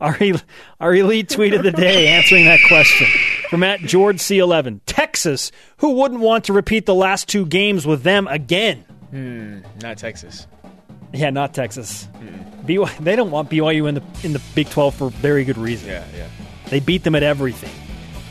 our, 0.00 0.16
our 0.80 0.94
elite 0.94 1.28
tweet 1.28 1.54
of 1.54 1.62
the 1.62 1.72
day 1.72 2.08
answering 2.08 2.46
that 2.46 2.60
question 2.66 3.06
from 3.48 3.62
at 3.62 3.80
George 3.80 4.16
C11. 4.16 4.80
Texas, 4.86 5.52
who 5.78 5.92
wouldn't 5.92 6.20
want 6.20 6.44
to 6.44 6.52
repeat 6.52 6.86
the 6.86 6.94
last 6.94 7.28
two 7.28 7.44
games 7.44 7.86
with 7.86 8.02
them 8.02 8.26
again? 8.28 8.84
Hmm, 9.10 9.58
not 9.82 9.98
Texas. 9.98 10.46
Yeah, 11.12 11.30
not 11.30 11.52
Texas. 11.54 12.04
Hmm. 12.04 12.66
BYU, 12.66 12.98
they 12.98 13.16
don't 13.16 13.30
want 13.30 13.50
BYU 13.50 13.88
in 13.88 13.96
the 13.96 14.02
in 14.22 14.32
the 14.32 14.40
Big 14.54 14.68
12 14.70 14.94
for 14.94 15.10
very 15.10 15.44
good 15.44 15.58
reason. 15.58 15.88
Yeah, 15.88 16.04
yeah. 16.16 16.28
They 16.70 16.80
beat 16.80 17.04
them 17.04 17.14
at 17.14 17.22
everything. 17.22 17.72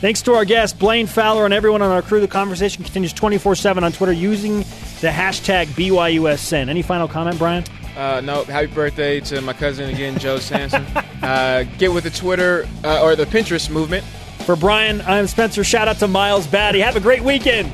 Thanks 0.01 0.21
to 0.23 0.33
our 0.33 0.45
guest, 0.45 0.79
Blaine 0.79 1.07
Fowler, 1.07 1.43
and 1.43 1.53
everyone 1.53 1.81
on 1.81 1.91
our 1.91 2.01
crew. 2.01 2.21
The 2.21 2.27
conversation 2.27 2.83
continues 2.83 3.11
24 3.11 3.55
7 3.55 3.83
on 3.83 3.91
Twitter 3.91 4.13
using 4.13 4.59
the 5.01 5.09
hashtag 5.09 5.67
BYUSN. 5.67 6.69
Any 6.69 6.81
final 6.81 7.07
comment, 7.07 7.37
Brian? 7.37 7.65
Uh, 7.97 8.21
no, 8.21 8.45
happy 8.45 8.67
birthday 8.67 9.19
to 9.19 9.41
my 9.41 9.51
cousin 9.51 9.89
again, 9.89 10.17
Joe 10.17 10.39
Sanson. 10.39 10.83
uh, 11.21 11.65
get 11.77 11.91
with 11.91 12.05
the 12.05 12.09
Twitter 12.09 12.65
uh, 12.85 13.03
or 13.03 13.17
the 13.17 13.25
Pinterest 13.25 13.69
movement. 13.69 14.05
For 14.45 14.55
Brian, 14.55 15.01
I'm 15.01 15.27
Spencer. 15.27 15.65
Shout 15.65 15.89
out 15.89 15.97
to 15.97 16.07
Miles 16.07 16.47
Batty. 16.47 16.79
Have 16.79 16.95
a 16.95 17.01
great 17.01 17.21
weekend. 17.21 17.71